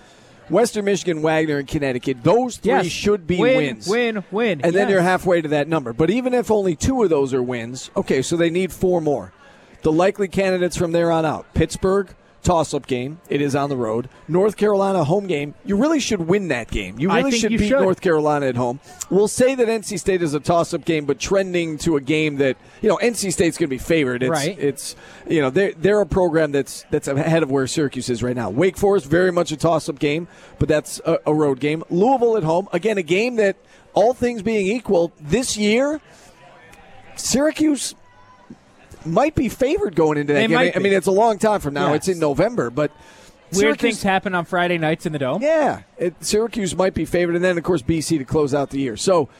Western 0.48 0.86
Michigan, 0.86 1.20
Wagner, 1.20 1.58
and 1.58 1.68
Connecticut. 1.68 2.24
Those 2.24 2.56
three 2.56 2.72
Yes. 2.72 2.86
should 2.86 3.26
be 3.26 3.36
Win, 3.38 3.56
wins. 3.56 3.86
win, 3.86 4.24
win. 4.30 4.62
And 4.62 4.74
then 4.74 4.88
you're 4.88 5.02
halfway 5.02 5.42
to 5.42 5.48
that 5.48 5.68
number. 5.68 5.92
But 5.92 6.08
even 6.08 6.32
if 6.32 6.50
only 6.50 6.74
two 6.74 7.02
of 7.02 7.10
those 7.10 7.34
are 7.34 7.42
wins, 7.42 7.90
okay, 7.94 8.22
so 8.22 8.34
they 8.34 8.48
need 8.48 8.72
four 8.72 9.02
more. 9.02 9.30
The 9.82 9.92
likely 9.92 10.26
candidates 10.26 10.74
from 10.74 10.92
there 10.92 11.12
on 11.12 11.26
out 11.26 11.52
Pittsburgh, 11.52 12.08
toss 12.42 12.72
up 12.72 12.86
game. 12.86 13.20
It 13.28 13.40
is 13.40 13.54
on 13.54 13.68
the 13.68 13.76
road. 13.76 14.08
North 14.26 14.56
Carolina, 14.56 15.04
home 15.04 15.26
game. 15.26 15.54
You 15.64 15.76
really 15.76 16.00
should 16.00 16.20
win 16.20 16.48
that 16.48 16.70
game. 16.70 16.98
You 16.98 17.12
really 17.12 17.30
should 17.32 17.52
you 17.52 17.58
beat 17.58 17.68
should. 17.68 17.80
North 17.80 18.00
Carolina 18.00 18.46
at 18.46 18.56
home. 18.56 18.80
We'll 19.10 19.28
say 19.28 19.54
that 19.54 19.68
NC 19.68 19.98
State 19.98 20.22
is 20.22 20.34
a 20.34 20.40
toss 20.40 20.72
up 20.72 20.84
game, 20.84 21.04
but 21.04 21.18
trending 21.18 21.78
to 21.78 21.96
a 21.96 22.00
game 22.00 22.36
that, 22.36 22.56
you 22.80 22.88
know, 22.88 22.96
NC 22.96 23.32
State's 23.32 23.58
going 23.58 23.68
to 23.68 23.74
be 23.74 23.78
favored. 23.78 24.22
It's, 24.22 24.30
Right. 24.30 24.58
It's, 24.58 24.96
you 25.28 25.40
know, 25.42 25.50
they're, 25.50 25.72
they're 25.72 26.00
a 26.00 26.06
program 26.06 26.52
that's, 26.52 26.84
that's 26.90 27.08
ahead 27.08 27.42
of 27.42 27.50
where 27.50 27.66
Syracuse 27.66 28.08
is 28.08 28.22
right 28.22 28.36
now. 28.36 28.50
Wake 28.50 28.76
Forest, 28.76 29.06
very 29.06 29.32
much 29.32 29.52
a 29.52 29.56
toss 29.56 29.88
up 29.88 29.98
game, 29.98 30.28
but 30.58 30.68
that's 30.68 31.00
a, 31.04 31.18
a 31.26 31.34
road 31.34 31.60
game. 31.60 31.82
Louisville 31.90 32.36
at 32.36 32.44
home, 32.44 32.68
again, 32.72 32.98
a 32.98 33.02
game 33.02 33.36
that, 33.36 33.56
all 33.94 34.14
things 34.14 34.42
being 34.42 34.66
equal, 34.68 35.12
this 35.20 35.56
year, 35.56 36.00
Syracuse 37.16 37.94
might 39.06 39.34
be 39.34 39.48
favored 39.48 39.94
going 39.94 40.18
into 40.18 40.32
that 40.32 40.40
They 40.40 40.46
game. 40.48 40.58
I 40.58 40.64
mean, 40.64 40.72
I 40.76 40.78
mean, 40.80 40.92
it's 40.92 41.06
a 41.06 41.12
long 41.12 41.38
time 41.38 41.60
from 41.60 41.74
now. 41.74 41.88
Yes. 41.88 41.96
It's 41.96 42.08
in 42.08 42.18
November, 42.18 42.70
but 42.70 42.90
Weird 43.50 43.60
Syracuse, 43.60 43.80
things 43.80 44.02
happen 44.02 44.34
on 44.34 44.44
Friday 44.44 44.76
nights 44.76 45.06
in 45.06 45.12
the 45.12 45.18
dome. 45.18 45.40
yeah, 45.40 45.82
it, 45.96 46.14
Syracuse 46.22 46.76
might 46.76 46.92
be 46.92 47.06
favored, 47.06 47.34
and 47.34 47.42
then 47.42 47.56
of 47.56 47.64
course 47.64 47.80
BC 47.82 48.18
to 48.18 48.24
close 48.24 48.52
out 48.52 48.70
the 48.70 48.78
year. 48.78 48.96
So 48.96 49.30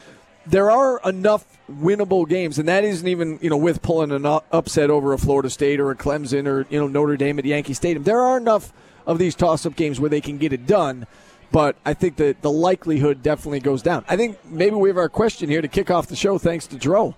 there 0.47 0.71
are 0.71 0.99
enough 1.05 1.45
winnable 1.71 2.27
games, 2.27 2.57
and 2.57 2.67
that 2.67 2.83
isn't 2.83 3.07
even 3.07 3.37
you 3.41 3.51
know 3.51 3.57
with 3.57 3.83
pulling 3.83 4.11
an 4.11 4.25
upset 4.25 4.89
over 4.89 5.13
a 5.13 5.17
Florida 5.19 5.49
State 5.49 5.79
or 5.79 5.91
a 5.91 5.95
Clemson 5.95 6.47
or 6.47 6.65
you 6.71 6.79
know 6.79 6.87
Notre 6.87 7.17
Dame 7.17 7.37
at 7.37 7.45
Yankee 7.45 7.75
Stadium. 7.75 8.03
There 8.03 8.19
are 8.19 8.37
enough 8.37 8.73
of 9.05 9.19
these 9.19 9.35
toss-up 9.35 9.75
games 9.75 9.99
where 9.99 10.09
they 10.09 10.21
can 10.21 10.37
get 10.37 10.53
it 10.53 10.65
done. 10.65 11.05
But 11.51 11.77
I 11.83 11.95
think 11.95 12.17
that 12.17 12.43
the 12.43 12.51
likelihood 12.51 13.23
definitely 13.23 13.59
goes 13.59 13.81
down. 13.81 14.05
I 14.07 14.17
think 14.17 14.37
maybe 14.45 14.75
we 14.75 14.89
have 14.89 14.97
our 14.97 15.09
question 15.09 15.49
here 15.49 15.63
to 15.63 15.67
kick 15.67 15.89
off 15.89 16.05
the 16.05 16.15
show, 16.15 16.37
thanks 16.37 16.67
to 16.67 16.77
Dro. 16.77 17.15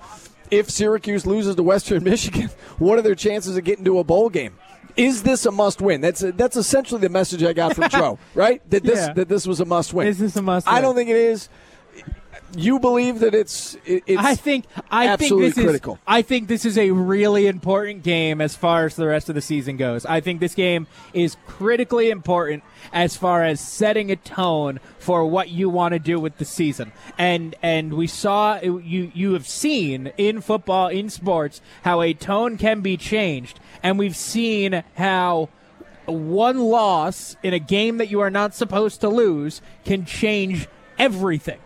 If 0.51 0.69
Syracuse 0.69 1.25
loses 1.25 1.55
to 1.55 1.63
Western 1.63 2.03
Michigan, 2.11 2.49
what 2.77 2.99
are 2.99 3.01
their 3.01 3.15
chances 3.15 3.57
of 3.57 3.63
getting 3.63 3.85
to 3.85 3.99
a 3.99 4.03
bowl 4.03 4.29
game? 4.29 4.55
Is 4.97 5.23
this 5.23 5.45
a 5.45 5.51
must 5.51 5.81
win? 5.81 6.01
That's 6.01 6.19
that's 6.19 6.57
essentially 6.57 6.99
the 6.99 7.07
message 7.09 7.41
I 7.43 7.53
got 7.53 7.75
from 7.75 7.87
Dro, 7.89 8.19
right? 8.35 8.61
That 8.69 8.83
this 8.83 8.99
Yeah. 9.07 9.13
that 9.13 9.29
this 9.29 9.47
was 9.47 9.61
a 9.61 9.65
must 9.65 9.93
win. 9.93 10.07
Is 10.07 10.19
this 10.19 10.35
a 10.35 10.41
must 10.41 10.67
I 10.67 10.81
don't 10.81 10.95
think 10.95 11.09
it 11.09 11.15
is. 11.15 11.47
You 12.55 12.79
believe 12.79 13.19
that 13.19 13.33
it's 13.33 13.77
it's 13.85 14.21
I 14.21 14.35
think 14.35 14.65
I 14.89 15.15
think 15.15 15.39
this 15.39 15.53
critical. 15.53 15.95
is 15.95 15.99
I 16.07 16.21
think 16.21 16.47
this 16.47 16.65
is 16.65 16.77
a 16.77 16.91
really 16.91 17.47
important 17.47 18.03
game 18.03 18.41
as 18.41 18.55
far 18.55 18.85
as 18.85 18.95
the 18.95 19.07
rest 19.07 19.29
of 19.29 19.35
the 19.35 19.41
season 19.41 19.77
goes. 19.77 20.05
I 20.05 20.19
think 20.21 20.39
this 20.39 20.55
game 20.55 20.87
is 21.13 21.37
critically 21.47 22.09
important 22.09 22.63
as 22.91 23.15
far 23.15 23.43
as 23.43 23.59
setting 23.59 24.11
a 24.11 24.15
tone 24.15 24.79
for 24.99 25.25
what 25.25 25.49
you 25.49 25.69
want 25.69 25.93
to 25.93 25.99
do 25.99 26.19
with 26.19 26.37
the 26.37 26.45
season. 26.45 26.91
And 27.17 27.55
and 27.61 27.93
we 27.93 28.07
saw 28.07 28.59
you 28.61 29.11
you 29.13 29.33
have 29.33 29.47
seen 29.47 30.11
in 30.17 30.41
football 30.41 30.87
in 30.87 31.09
sports 31.09 31.61
how 31.83 32.01
a 32.01 32.13
tone 32.13 32.57
can 32.57 32.81
be 32.81 32.97
changed 32.97 33.59
and 33.83 33.97
we've 33.97 34.15
seen 34.15 34.83
how 34.95 35.49
one 36.05 36.59
loss 36.59 37.35
in 37.43 37.53
a 37.53 37.59
game 37.59 37.97
that 37.97 38.09
you 38.09 38.19
are 38.19 38.29
not 38.29 38.53
supposed 38.55 39.01
to 39.01 39.09
lose 39.09 39.61
can 39.85 40.05
change 40.05 40.67
everything. 40.97 41.59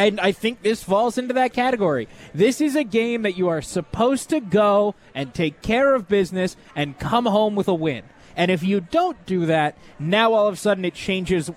And 0.00 0.18
I 0.18 0.32
think 0.32 0.62
this 0.62 0.82
falls 0.82 1.18
into 1.18 1.34
that 1.34 1.52
category. 1.52 2.08
This 2.32 2.62
is 2.62 2.74
a 2.74 2.84
game 2.84 3.20
that 3.22 3.36
you 3.36 3.48
are 3.48 3.60
supposed 3.60 4.30
to 4.30 4.40
go 4.40 4.94
and 5.14 5.34
take 5.34 5.60
care 5.60 5.94
of 5.94 6.08
business 6.08 6.56
and 6.74 6.98
come 6.98 7.26
home 7.26 7.54
with 7.54 7.68
a 7.68 7.74
win. 7.74 8.04
And 8.34 8.50
if 8.50 8.62
you 8.62 8.80
don't 8.80 9.26
do 9.26 9.44
that, 9.46 9.76
now 9.98 10.32
all 10.32 10.48
of 10.48 10.54
a 10.54 10.56
sudden 10.56 10.86
it 10.86 10.94
changes, 10.94 11.50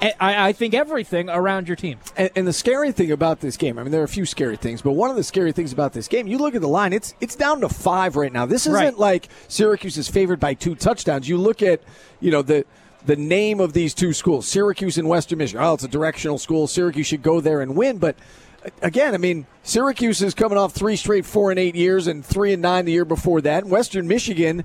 eh, 0.00 0.12
I, 0.18 0.48
I 0.48 0.52
think, 0.54 0.72
everything 0.72 1.28
around 1.28 1.68
your 1.68 1.76
team. 1.76 1.98
And, 2.16 2.30
and 2.34 2.46
the 2.46 2.52
scary 2.54 2.92
thing 2.92 3.12
about 3.12 3.40
this 3.40 3.58
game, 3.58 3.78
I 3.78 3.82
mean, 3.82 3.92
there 3.92 4.00
are 4.00 4.04
a 4.04 4.08
few 4.08 4.24
scary 4.24 4.56
things, 4.56 4.80
but 4.80 4.92
one 4.92 5.10
of 5.10 5.16
the 5.16 5.24
scary 5.24 5.52
things 5.52 5.70
about 5.72 5.92
this 5.92 6.08
game, 6.08 6.26
you 6.26 6.38
look 6.38 6.54
at 6.54 6.62
the 6.62 6.68
line, 6.68 6.94
it's 6.94 7.12
it's 7.20 7.36
down 7.36 7.60
to 7.60 7.68
five 7.68 8.16
right 8.16 8.32
now. 8.32 8.46
This 8.46 8.62
isn't 8.62 8.72
Right. 8.72 8.98
like 8.98 9.28
Syracuse 9.48 9.98
is 9.98 10.08
favored 10.08 10.40
by 10.40 10.54
two 10.54 10.74
touchdowns. 10.76 11.28
You 11.28 11.36
look 11.36 11.60
at, 11.60 11.82
you 12.20 12.30
know, 12.30 12.40
the 12.40 12.64
the 13.06 13.16
name 13.16 13.60
of 13.60 13.72
these 13.72 13.94
two 13.94 14.12
schools, 14.12 14.46
Syracuse 14.46 14.98
and 14.98 15.08
Western 15.08 15.38
Michigan. 15.38 15.64
Oh, 15.64 15.74
it's 15.74 15.84
a 15.84 15.88
directional 15.88 16.38
school. 16.38 16.66
Syracuse 16.66 17.06
should 17.06 17.22
go 17.22 17.40
there 17.40 17.60
and 17.60 17.76
win, 17.76 17.98
but. 17.98 18.16
Uh, 18.64 18.70
again, 18.80 19.12
I 19.12 19.18
mean, 19.18 19.44
Syracuse 19.64 20.22
is 20.22 20.34
coming 20.34 20.56
off 20.56 20.72
three 20.72 20.94
straight 20.94 21.26
four 21.26 21.50
and 21.50 21.58
eight 21.58 21.74
years, 21.74 22.06
and 22.06 22.24
three 22.24 22.52
and 22.52 22.62
nine 22.62 22.84
the 22.84 22.92
year 22.92 23.04
before 23.04 23.40
that. 23.40 23.64
Western 23.64 24.06
Michigan, 24.06 24.64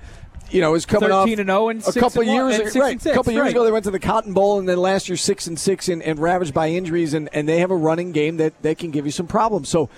you 0.52 0.62
know, 0.62 0.76
is 0.76 0.86
coming 0.86 1.12
off 1.12 1.26
13 1.26 1.40
and 1.40 1.50
0 1.50 1.70
and 1.70 1.88
a 1.88 1.92
couple 1.94 2.22
and 2.22 2.32
years 2.32 2.60
and 2.60 2.76
right, 2.76 3.02
six, 3.02 3.06
a 3.08 3.14
couple 3.14 3.34
years 3.34 3.44
right. 3.44 3.52
ago 3.52 3.64
they 3.64 3.72
went 3.72 3.86
to 3.86 3.92
the 3.92 4.00
Cotton 4.00 4.34
Bowl, 4.34 4.60
and 4.60 4.68
then 4.68 4.78
last 4.78 5.10
year 5.10 5.18
six 5.18 5.48
and 5.48 5.60
six, 5.60 5.90
and, 5.90 6.02
and 6.04 6.20
ravaged 6.20 6.54
by 6.54 6.70
injuries, 6.70 7.14
and, 7.14 7.30
and 7.34 7.48
they 7.50 7.60
have 7.60 7.72
a 7.72 7.76
running 7.76 8.12
game 8.12 8.38
that, 8.38 8.62
that 8.62 8.78
can 8.78 8.92
give 8.92 9.06
you 9.06 9.12
some 9.12 9.28
problems. 9.28 9.70
So 9.70 9.90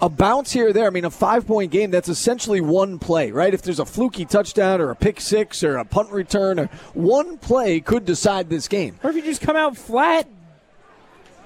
a 0.00 0.08
bounce 0.08 0.52
here 0.52 0.68
or 0.68 0.72
there, 0.72 0.86
I 0.86 0.90
mean, 0.90 1.04
a 1.04 1.10
five 1.10 1.46
point 1.46 1.70
game, 1.70 1.90
that's 1.90 2.08
essentially 2.08 2.60
one 2.60 2.98
play, 2.98 3.30
right? 3.30 3.52
If 3.54 3.62
there's 3.62 3.78
a 3.80 3.86
fluky 3.86 4.24
touchdown 4.24 4.80
or 4.80 4.90
a 4.90 4.96
pick 4.96 5.20
six 5.20 5.62
or 5.64 5.76
a 5.78 5.84
punt 5.84 6.10
return, 6.10 6.58
or 6.60 6.66
one 6.94 7.38
play 7.38 7.80
could 7.80 8.04
decide 8.04 8.50
this 8.50 8.68
game. 8.68 8.98
Or 9.02 9.10
if 9.10 9.16
you 9.16 9.22
just 9.22 9.40
come 9.40 9.56
out 9.56 9.76
flat, 9.76 10.28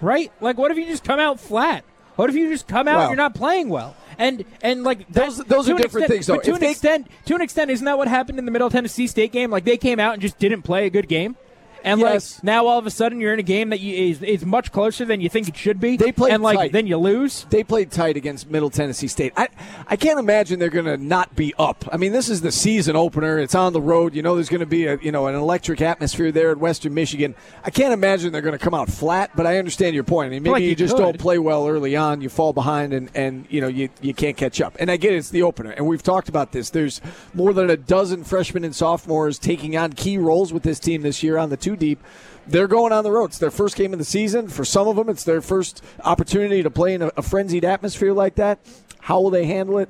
right? 0.00 0.32
Like, 0.40 0.58
what 0.58 0.70
if 0.70 0.76
you 0.78 0.86
just 0.86 1.04
come 1.04 1.20
out 1.20 1.40
flat? 1.40 1.84
What 2.16 2.28
if 2.28 2.36
you 2.36 2.50
just 2.50 2.66
come 2.68 2.86
out 2.88 3.00
and 3.00 3.08
you're 3.10 3.16
not 3.16 3.34
playing 3.34 3.68
well? 3.68 3.96
And 4.18 4.44
and 4.62 4.84
like 4.84 5.08
Those- 5.10 5.38
that- 5.38 5.48
those 5.48 5.66
to 5.66 5.74
are 5.74 5.78
different 5.78 6.04
extent- 6.06 6.10
things, 6.10 6.26
though. 6.26 6.34
But 6.36 6.44
to 6.44 6.50
If 6.50 6.56
an 6.56 6.60
they- 6.60 6.70
extent, 6.72 7.06
to 7.26 7.34
an 7.34 7.40
extent, 7.40 7.70
isn't 7.70 7.84
that 7.86 7.96
what 7.96 8.08
happened 8.08 8.38
in 8.38 8.44
the 8.44 8.50
Middle 8.50 8.68
Tennessee 8.68 9.06
State 9.06 9.32
game? 9.32 9.50
Like 9.50 9.64
they 9.64 9.78
came 9.78 9.98
out 9.98 10.12
and 10.12 10.20
just 10.20 10.38
didn't 10.38 10.62
play 10.62 10.86
a 10.86 10.90
good 10.90 11.08
game. 11.08 11.36
And 11.84 12.00
Yes. 12.00 12.36
like 12.36 12.44
now, 12.44 12.66
all 12.66 12.78
of 12.78 12.86
a 12.86 12.90
sudden, 12.90 13.20
you're 13.20 13.32
in 13.32 13.38
a 13.38 13.44
game 13.44 13.70
that 13.70 13.80
you, 13.80 14.10
is, 14.10 14.22
is 14.22 14.44
much 14.44 14.72
closer 14.72 15.04
than 15.04 15.20
you 15.20 15.28
think 15.28 15.48
it 15.48 15.56
should 15.56 15.80
be. 15.80 15.96
They 15.96 16.12
played 16.12 16.32
and 16.32 16.42
like 16.42 16.58
tight. 16.58 16.72
then 16.72 16.86
you 16.86 16.96
lose. 16.96 17.46
They 17.50 17.62
played 17.64 17.90
tight 17.90 18.16
against 18.16 18.50
Middle 18.50 18.70
Tennessee 18.70 19.08
State. 19.08 19.32
I, 19.36 19.48
I 19.86 19.96
can't 19.96 20.18
imagine 20.18 20.58
they're 20.58 20.68
going 20.70 20.84
to 20.86 20.96
not 20.96 21.34
be 21.36 21.54
up. 21.58 21.84
I 21.92 21.96
mean, 21.96 22.12
this 22.12 22.28
is 22.28 22.40
the 22.40 22.52
season 22.52 22.96
opener. 22.96 23.38
It's 23.38 23.54
on 23.54 23.72
the 23.72 23.80
road. 23.80 24.14
You 24.14 24.22
know, 24.22 24.34
there's 24.34 24.48
going 24.48 24.60
to 24.60 24.66
be 24.66 24.86
a 24.86 24.96
you 24.98 25.12
know 25.12 25.26
an 25.26 25.34
electric 25.34 25.80
atmosphere 25.80 26.32
there 26.32 26.50
at 26.50 26.58
Western 26.58 26.94
Michigan. 26.94 27.34
I 27.64 27.70
can't 27.70 27.92
imagine 27.92 28.32
they're 28.32 28.42
going 28.42 28.58
to 28.58 28.64
come 28.64 28.74
out 28.74 28.88
flat. 28.90 29.30
But 29.34 29.46
I 29.46 29.58
understand 29.58 29.94
your 29.94 30.04
point. 30.04 30.26
I 30.26 30.30
mean, 30.30 30.42
maybe 30.42 30.52
like 30.52 30.62
you, 30.62 30.70
you 30.70 30.76
just 30.76 30.96
don't 30.96 31.18
play 31.18 31.38
well 31.38 31.66
early 31.68 31.96
on. 31.96 32.20
You 32.20 32.28
fall 32.28 32.52
behind, 32.52 32.92
and 32.92 33.10
and 33.14 33.46
you 33.50 33.60
know 33.60 33.68
you 33.68 33.88
you 34.00 34.14
can't 34.14 34.36
catch 34.36 34.60
up. 34.60 34.76
And 34.78 34.90
I 34.90 34.96
get 34.96 35.12
it, 35.12 35.16
it's 35.16 35.30
the 35.30 35.42
opener, 35.42 35.70
and 35.70 35.86
we've 35.86 36.02
talked 36.02 36.28
about 36.28 36.52
this. 36.52 36.70
There's 36.70 37.00
more 37.34 37.52
than 37.52 37.70
a 37.70 37.76
dozen 37.76 38.24
freshmen 38.24 38.64
and 38.64 38.74
sophomores 38.74 39.38
taking 39.38 39.76
on 39.76 39.92
key 39.92 40.18
roles 40.18 40.52
with 40.52 40.62
this 40.62 40.78
team 40.78 41.02
this 41.02 41.22
year 41.22 41.36
on 41.38 41.50
the 41.50 41.56
two 41.56 41.69
deep. 41.76 42.02
They're 42.46 42.68
going 42.68 42.92
on 42.92 43.04
the 43.04 43.12
road. 43.12 43.26
It's 43.26 43.38
their 43.38 43.50
first 43.50 43.76
game 43.76 43.92
of 43.92 43.98
the 43.98 44.04
season. 44.04 44.48
For 44.48 44.64
some 44.64 44.88
of 44.88 44.96
them, 44.96 45.08
it's 45.08 45.24
their 45.24 45.40
first 45.40 45.84
opportunity 46.04 46.62
to 46.62 46.70
play 46.70 46.94
in 46.94 47.02
a, 47.02 47.10
a 47.16 47.22
frenzied 47.22 47.64
atmosphere 47.64 48.12
like 48.12 48.36
that. 48.36 48.58
How 49.00 49.20
will 49.20 49.30
they 49.30 49.46
handle 49.46 49.78
it? 49.78 49.88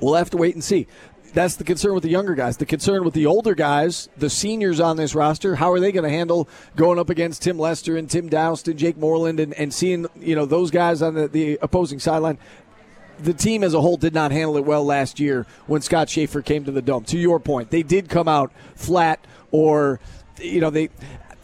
We'll 0.00 0.14
have 0.14 0.30
to 0.30 0.36
wait 0.36 0.54
and 0.54 0.62
see. 0.62 0.86
That's 1.32 1.56
the 1.56 1.64
concern 1.64 1.94
with 1.94 2.02
the 2.02 2.10
younger 2.10 2.34
guys. 2.34 2.56
The 2.56 2.66
concern 2.66 3.04
with 3.04 3.14
the 3.14 3.26
older 3.26 3.54
guys, 3.54 4.08
the 4.16 4.28
seniors 4.28 4.80
on 4.80 4.96
this 4.96 5.14
roster, 5.14 5.54
how 5.54 5.70
are 5.70 5.78
they 5.78 5.92
going 5.92 6.04
to 6.04 6.10
handle 6.10 6.48
going 6.74 6.98
up 6.98 7.08
against 7.08 7.42
Tim 7.42 7.56
Lester 7.56 7.96
and 7.96 8.10
Tim 8.10 8.28
Daoust 8.28 8.66
and 8.68 8.78
Jake 8.78 8.96
Moreland 8.96 9.38
and, 9.38 9.54
and 9.54 9.72
seeing 9.72 10.06
you 10.18 10.34
know 10.34 10.44
those 10.44 10.70
guys 10.72 11.02
on 11.02 11.14
the, 11.14 11.28
the 11.28 11.58
opposing 11.62 12.00
sideline? 12.00 12.38
the 13.22 13.34
team 13.34 13.62
as 13.62 13.74
a 13.74 13.80
whole 13.80 13.96
did 13.96 14.14
not 14.14 14.32
handle 14.32 14.56
it 14.56 14.64
well 14.64 14.84
last 14.84 15.20
year 15.20 15.46
when 15.66 15.82
Scott 15.82 16.08
Shafer 16.08 16.42
came 16.42 16.64
to 16.64 16.70
the 16.70 16.82
dome. 16.82 17.04
To 17.04 17.18
your 17.18 17.38
point, 17.38 17.70
they 17.70 17.82
did 17.82 18.08
come 18.08 18.28
out 18.28 18.52
flat, 18.74 19.24
or 19.50 20.00
you 20.40 20.60
know 20.60 20.70
they. 20.70 20.90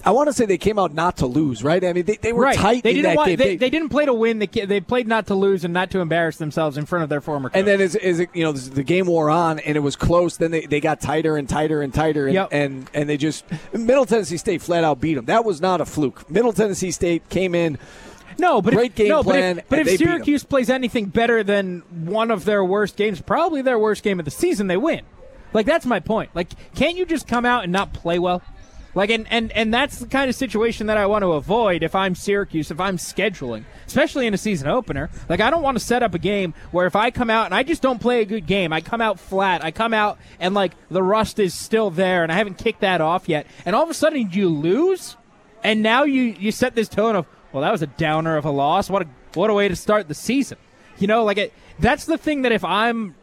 I 0.05 0.11
want 0.11 0.29
to 0.29 0.33
say 0.33 0.47
they 0.47 0.57
came 0.57 0.79
out 0.79 0.95
not 0.95 1.17
to 1.17 1.27
lose, 1.27 1.65
right? 1.65 1.85
I 1.85 1.93
mean, 1.93 2.05
they, 2.05 2.17
they 2.17 2.33
were 2.33 2.45
right. 2.45 2.57
tight 2.57 2.85
they 2.85 2.91
in 2.91 2.97
didn't 2.97 3.11
that 3.11 3.17
want, 3.17 3.27
game. 3.27 3.37
They, 3.39 3.57
they 3.57 3.71
didn't 3.71 3.89
play 3.89 4.05
to 4.05 4.15
win. 4.15 4.39
They, 4.39 4.47
they 4.47 4.81
played 4.81 5.09
not 5.09 5.27
to 5.27 5.35
lose 5.35 5.65
and 5.65 5.75
not 5.75 5.91
to 5.91 5.99
embarrass 5.99 6.37
themselves 6.37 6.79
in 6.79 6.87
front 6.87 7.03
of 7.03 7.09
their 7.09 7.21
former. 7.21 7.49
Coach. 7.49 7.59
And 7.59 7.67
then 7.67 7.81
as, 7.81 7.97
as 7.97 8.21
it, 8.21 8.31
you 8.33 8.45
know, 8.45 8.53
the 8.53 8.85
game 8.85 9.07
wore 9.07 9.31
on 9.31 9.59
and 9.59 9.77
it 9.77 9.81
was 9.81 9.97
close. 9.97 10.37
Then 10.37 10.53
they, 10.53 10.61
they 10.61 10.79
got 10.79 11.01
tighter 11.01 11.37
and 11.37 11.49
tighter 11.49 11.83
and 11.83 11.93
tighter, 11.93 12.27
and, 12.27 12.35
Yep. 12.35 12.49
and 12.53 12.91
and 12.95 13.09
they 13.09 13.17
just 13.17 13.45
Middle 13.73 14.07
Tennessee 14.07 14.37
State 14.37 14.63
flat 14.63 14.85
out 14.85 15.01
beat 15.01 15.15
them. 15.15 15.25
That 15.25 15.45
was 15.45 15.61
not 15.61 15.81
a 15.81 15.85
fluke. 15.85 16.31
Middle 16.31 16.53
Tennessee 16.53 16.93
State 16.93 17.29
came 17.29 17.57
in. 17.57 17.77
No, 18.39 18.63
but 18.63 18.75
Great 18.75 18.93
if, 18.93 18.97
game 18.97 19.09
no, 19.09 19.25
plan, 19.25 19.57
But 19.57 19.65
if, 19.65 19.69
but 19.69 19.79
if 19.81 19.87
they. 19.87 19.97
Syracuse 19.97 20.45
plays 20.45 20.71
anything 20.71 21.07
better 21.07 21.43
than 21.43 21.81
one 21.91 22.31
of 22.31 22.45
their 22.45 22.65
worst 22.65 22.97
games, 22.97 23.21
probably 23.21 23.61
their 23.61 23.79
worst 23.79 24.05
game 24.05 24.21
of 24.21 24.25
the 24.25 24.31
season, 24.31 24.69
they 24.69 24.77
win. 24.77 25.05
Like 25.53 25.67
that's 25.67 25.87
my 25.87 25.99
point. 25.99 26.31
Like, 26.35 26.51
can't 26.77 26.97
you 26.97 27.07
just 27.07 27.27
come 27.27 27.45
out 27.45 27.65
and 27.65 27.73
not 27.73 27.93
play 27.93 28.21
well? 28.21 28.43
Like, 28.97 29.11
and, 29.11 29.31
and, 29.31 29.53
and 29.53 29.75
that's 29.75 29.99
the 29.99 30.07
kind 30.07 30.31
of 30.31 30.35
situation 30.35 30.87
that 30.87 30.97
I 30.97 31.05
want 31.05 31.23
to 31.23 31.33
avoid 31.33 31.83
if 31.83 31.95
I'm 31.95 32.15
Syracuse, 32.15 32.71
if 32.71 32.81
I'm 32.81 32.97
scheduling, 32.97 33.65
especially 33.87 34.27
in 34.27 34.33
a 34.33 34.39
season 34.39 34.69
opener. 34.69 35.11
Like, 35.29 35.41
I 35.41 35.51
don't 35.51 35.63
want 35.63 35.79
to 35.79 35.85
set 35.85 36.03
up 36.03 36.15
a 36.15 36.19
game 36.19 36.55
where 36.71 36.87
if 36.87 36.97
I 36.97 37.11
come 37.11 37.29
out 37.29 37.45
and 37.45 37.55
I 37.55 37.63
just 37.63 37.83
don't 37.83 38.01
play 38.01 38.23
a 38.23 38.25
good 38.25 38.47
game, 38.47 38.73
I 38.73 38.81
come 38.81 39.03
out 39.03 39.21
flat, 39.21 39.63
I 39.63 39.71
come 39.71 39.93
out 39.93 40.19
and 40.41 40.55
like 40.55 40.73
the 40.89 41.03
rust 41.03 41.39
is 41.39 41.53
still 41.53 41.91
there 41.91 42.23
and 42.23 42.33
I 42.33 42.37
haven't 42.37 42.57
kicked 42.57 42.81
that 42.81 43.03
off 43.03 43.29
yet, 43.29 43.47
and 43.67 43.77
all 43.77 43.83
of 43.85 43.91
a 43.91 43.95
sudden 43.95 44.31
you 44.33 44.49
lose, 44.49 45.19
and 45.63 45.83
now 45.83 46.05
you 46.05 46.23
you 46.23 46.51
set 46.51 46.75
this 46.75 46.89
tone 46.89 47.17
of 47.17 47.27
well 47.53 47.61
that 47.61 47.73
was 47.73 47.83
a 47.83 47.87
downer 47.87 48.39
of 48.39 48.47
a 48.47 48.51
loss. 48.51 48.89
What 48.89 49.03
a 49.03 49.09
what 49.35 49.51
a 49.51 49.55
way 49.55 49.69
to 49.69 49.77
start 49.77 50.09
the 50.09 50.15
season. 50.15 50.57
You 50.97 51.07
know 51.07 51.23
like 51.25 51.37
it 51.37 51.53
that's 51.79 52.07
the 52.07 52.17
thing 52.17 52.43
that 52.43 52.53
if 52.53 52.65
i'm 52.65 53.15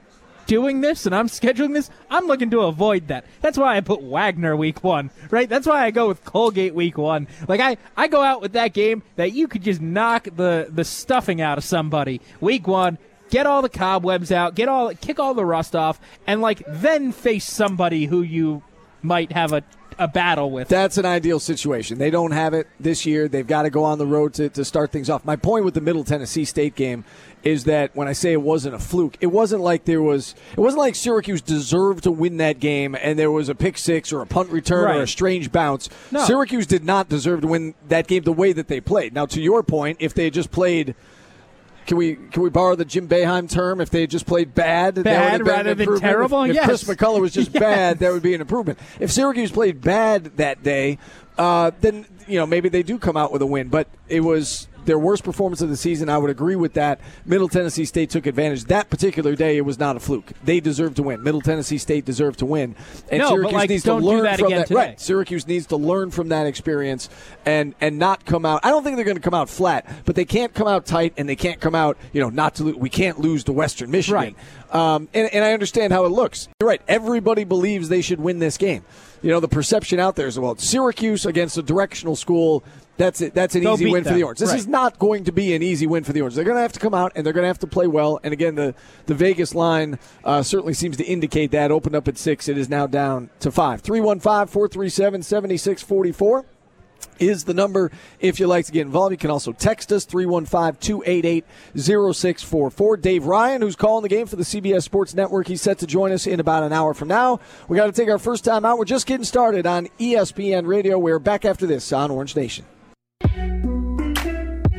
doing 0.45 0.81
this 0.81 1.05
and 1.05 1.15
i'm 1.15 1.27
scheduling 1.27 1.73
this 1.73 1.89
i'm 2.09 2.25
looking 2.25 2.49
to 2.49 2.61
avoid 2.61 3.07
that 3.07 3.25
that's 3.41 3.57
why 3.57 3.75
i 3.77 3.81
put 3.81 4.01
wagner 4.01 4.55
week 4.55 4.83
one 4.83 5.09
right 5.29 5.49
that's 5.49 5.67
why 5.67 5.83
i 5.83 5.91
go 5.91 6.07
with 6.07 6.23
colgate 6.25 6.73
week 6.73 6.97
one 6.97 7.27
like 7.47 7.59
i 7.59 7.77
i 7.97 8.07
go 8.07 8.21
out 8.21 8.41
with 8.41 8.53
that 8.53 8.73
game 8.73 9.01
that 9.15 9.31
you 9.31 9.47
could 9.47 9.63
just 9.63 9.81
knock 9.81 10.27
the 10.35 10.67
the 10.69 10.83
stuffing 10.83 11.41
out 11.41 11.57
of 11.57 11.63
somebody 11.63 12.21
week 12.41 12.67
one 12.67 12.97
get 13.29 13.45
all 13.45 13.61
the 13.61 13.69
cobwebs 13.69 14.31
out 14.31 14.55
get 14.55 14.67
all 14.67 14.93
kick 14.95 15.19
all 15.19 15.33
the 15.33 15.45
rust 15.45 15.75
off 15.75 15.99
and 16.27 16.41
like 16.41 16.61
then 16.67 17.11
face 17.11 17.45
somebody 17.45 18.05
who 18.05 18.21
you 18.21 18.61
might 19.01 19.31
have 19.31 19.51
a 19.51 19.63
a 19.99 20.07
battle 20.07 20.49
with 20.51 20.67
That's 20.67 20.97
an 20.97 21.05
ideal 21.05 21.39
situation. 21.39 21.97
They 21.97 22.09
don't 22.09 22.31
have 22.31 22.53
it 22.53 22.67
this 22.79 23.05
year. 23.05 23.27
They've 23.27 23.45
got 23.45 23.63
to 23.63 23.69
go 23.69 23.83
on 23.83 23.97
the 23.97 24.05
road 24.05 24.33
to, 24.35 24.49
to 24.49 24.65
start 24.65 24.91
things 24.91 25.09
off. 25.09 25.25
My 25.25 25.35
point 25.35 25.65
with 25.65 25.73
the 25.73 25.81
Middle 25.81 26.03
Tennessee 26.03 26.45
State 26.45 26.75
game 26.75 27.05
is 27.43 27.65
that 27.65 27.95
when 27.95 28.07
I 28.07 28.13
say 28.13 28.31
it 28.31 28.41
wasn't 28.41 28.75
a 28.75 28.79
fluke, 28.79 29.17
it 29.21 29.27
wasn't 29.27 29.61
like 29.61 29.85
there 29.85 30.01
was 30.01 30.33
it 30.53 30.59
wasn't 30.59 30.79
like 30.79 30.95
Syracuse 30.95 31.41
deserved 31.41 32.03
to 32.05 32.11
win 32.11 32.37
that 32.37 32.59
game 32.59 32.95
and 32.95 33.19
there 33.19 33.31
was 33.31 33.49
a 33.49 33.55
pick 33.55 33.77
six 33.77 34.13
or 34.13 34.21
a 34.21 34.25
punt 34.25 34.49
return 34.49 34.95
or 34.95 35.01
a 35.01 35.07
strange 35.07 35.51
bounce. 35.51 35.89
No. 36.11 36.23
Syracuse 36.25 36.65
did 36.65 36.83
not 36.83 37.09
deserve 37.09 37.41
to 37.41 37.47
win 37.47 37.75
that 37.89 38.07
game 38.07 38.23
the 38.23 38.33
way 38.33 38.53
that 38.53 38.67
they 38.67 38.79
played. 38.79 39.13
Now 39.13 39.25
to 39.27 39.41
your 39.41 39.61
point, 39.63 39.97
if 39.99 40.13
they 40.13 40.25
had 40.25 40.33
just 40.33 40.51
played 40.51 40.95
can 41.85 41.97
we 41.97 42.15
can 42.15 42.43
we 42.43 42.49
borrow 42.49 42.75
the 42.75 42.85
Jim 42.85 43.09
Boeheim 43.09 43.49
term? 43.49 43.81
If 43.81 43.89
they 43.89 44.01
had 44.01 44.09
just 44.09 44.25
played 44.25 44.55
bad, 44.55 44.95
that 44.95 45.03
would 45.39 45.45
Bad 45.45 45.65
have 45.65 45.77
been 45.77 45.87
an 45.87 45.89
rather 45.89 45.91
than 45.91 45.99
terrible? 45.99 46.43
If, 46.43 46.51
if 46.51 46.55
Yes. 46.55 46.65
Chris 46.65 46.83
McCullough 46.85 47.19
was 47.19 47.33
just 47.33 47.51
Yes. 47.53 47.59
bad, 47.61 47.99
that 47.99 48.13
would 48.13 48.23
be 48.23 48.33
an 48.33 48.39
improvement. 48.41 48.79
If 49.01 49.11
Syracuse 49.11 49.51
played 49.51 49.81
bad 49.81 50.37
that 50.37 50.63
day, 50.63 50.97
uh, 51.37 51.71
then 51.81 52.05
you 52.25 52.39
know 52.39 52.45
maybe 52.45 52.69
they 52.69 52.83
do 52.83 52.97
come 52.97 53.17
out 53.17 53.33
with 53.33 53.41
a 53.41 53.45
win. 53.45 53.67
But 53.67 53.89
it 54.07 54.21
was 54.21 54.69
their 54.85 54.99
worst 54.99 55.23
performance 55.23 55.61
of 55.61 55.69
the 55.69 55.77
season. 55.77 56.09
I 56.09 56.17
would 56.17 56.29
agree 56.29 56.55
with 56.55 56.73
that. 56.73 56.99
Middle 57.25 57.47
Tennessee 57.49 57.85
State 57.85 58.09
took 58.09 58.25
advantage 58.25 58.65
that 58.65 58.89
particular 58.89 59.35
day. 59.35 59.57
It 59.57 59.65
was 59.65 59.79
not 59.79 59.95
a 59.95 59.99
fluke. 59.99 60.31
They 60.43 60.59
deserved 60.59 60.97
to 60.97 61.03
win. 61.03 61.23
Middle 61.23 61.41
Tennessee 61.41 61.77
State 61.77 62.05
deserved 62.05 62.39
to 62.39 62.45
win, 62.45 62.75
and 63.09 63.19
No, 63.19 63.29
but, 63.29 63.35
Syracuse 63.35 63.53
like, 63.53 63.69
needs 63.69 63.83
don't 63.83 64.01
to 64.01 64.07
do 64.07 64.13
learn 64.13 64.23
that 64.23 64.39
from 64.39 64.47
again 64.47 64.59
that. 64.59 64.67
today. 64.67 64.79
Right, 64.79 64.99
Syracuse 65.01 65.47
needs 65.47 65.67
to 65.67 65.77
learn 65.77 66.11
from 66.11 66.29
that 66.29 66.47
experience 66.47 67.09
and 67.45 67.75
and 67.81 67.97
not 67.99 68.25
come 68.25 68.45
out. 68.45 68.59
I 68.63 68.69
don't 68.69 68.83
think 68.83 68.95
they're 68.95 69.05
going 69.05 69.17
to 69.17 69.21
come 69.21 69.33
out 69.33 69.49
flat, 69.49 69.89
but 70.05 70.15
they 70.15 70.25
can't 70.25 70.53
come 70.53 70.67
out 70.67 70.85
tight 70.85 71.13
and 71.17 71.27
they 71.27 71.35
can't 71.35 71.59
come 71.59 71.75
out. 71.75 71.97
You 72.11 72.21
know, 72.21 72.29
not 72.29 72.55
to 72.55 72.63
lo- 72.65 72.77
we 72.77 72.89
can't 72.89 73.19
lose 73.19 73.43
to 73.45 73.51
Western 73.53 73.91
Michigan. 73.91 74.15
Right. 74.15 74.35
Um, 74.73 75.07
and, 75.13 75.31
and 75.33 75.45
I 75.45 75.53
understand 75.53 75.93
how 75.93 76.05
it 76.05 76.09
looks. 76.09 76.47
You're 76.59 76.67
right. 76.67 76.81
Everybody 76.87 77.43
believes 77.43 77.89
they 77.89 78.01
should 78.01 78.19
win 78.19 78.39
this 78.39 78.57
game. 78.57 78.83
You 79.21 79.29
know, 79.29 79.39
the 79.39 79.47
perception 79.47 79.99
out 79.99 80.15
there 80.15 80.27
is 80.27 80.37
well, 80.39 80.57
Syracuse 80.57 81.25
against 81.25 81.57
a 81.57 81.61
directional 81.61 82.15
school. 82.15 82.63
That's 82.95 83.21
it. 83.21 83.33
That's 83.33 83.55
an 83.55 83.67
easy 83.67 83.91
win 83.91 84.03
for 84.03 84.13
the 84.13 84.21
Orange. 84.21 84.37
This 84.39 84.51
Right. 84.51 84.59
is 84.59 84.67
not 84.67 84.99
going 84.99 85.23
to 85.23 85.31
be 85.31 85.55
an 85.55 85.63
easy 85.63 85.87
win 85.87 86.03
for 86.03 86.13
the 86.13 86.21
Orange. 86.21 86.35
They're 86.35 86.43
going 86.43 86.57
to 86.57 86.61
have 86.61 86.73
to 86.73 86.79
come 86.79 86.93
out 86.93 87.11
and 87.15 87.25
they're 87.25 87.33
going 87.33 87.41
to 87.43 87.47
have 87.47 87.57
to 87.59 87.67
play 87.67 87.87
well. 87.87 88.19
And 88.23 88.33
again, 88.33 88.53
the 88.55 88.75
the 89.07 89.15
Vegas 89.15 89.55
line 89.55 89.97
uh, 90.23 90.43
certainly 90.43 90.75
seems 90.75 90.95
to 90.97 91.03
indicate 91.03 91.49
that. 91.51 91.71
Opened 91.71 91.95
up 91.95 92.07
at 92.07 92.19
six, 92.19 92.47
it 92.47 92.55
is 92.57 92.69
now 92.69 92.85
down 92.85 93.31
to 93.39 93.51
five. 93.51 93.81
315-437-7644 93.81 96.43
is 97.19 97.43
the 97.43 97.53
number 97.53 97.91
if 98.19 98.39
you'd 98.39 98.47
like 98.47 98.65
to 98.65 98.71
get 98.71 98.81
involved. 98.81 99.11
You 99.11 99.17
can 99.17 99.29
also 99.31 99.51
text 99.53 99.91
us 99.91 100.05
315-288-0644. 100.05 103.01
Dave 103.01 103.25
Ryan, 103.25 103.61
who's 103.61 103.75
calling 103.75 104.03
the 104.03 104.09
game 104.09 104.27
for 104.27 104.35
the 104.35 104.43
CBS 104.43 104.83
Sports 104.83 105.13
Network, 105.13 105.47
he's 105.47 105.61
set 105.61 105.79
to 105.79 105.87
join 105.87 106.11
us 106.11 106.27
in 106.27 106.39
about 106.39 106.63
an 106.63 106.73
hour 106.73 106.93
from 106.93 107.07
now. 107.07 107.39
We 107.67 107.77
got 107.77 107.87
to 107.87 107.91
take 107.91 108.09
our 108.09 108.19
first 108.19 108.45
time 108.45 108.65
out. 108.65 108.77
We're 108.77 108.85
just 108.85 109.05
getting 109.05 109.25
started 109.25 109.65
on 109.67 109.87
ESPN 109.99 110.67
Radio. 110.67 110.97
We're 110.99 111.19
back 111.19 111.45
after 111.45 111.65
this 111.65 111.91
on 111.91 112.11
Orange 112.11 112.35
Nation. 112.35 112.65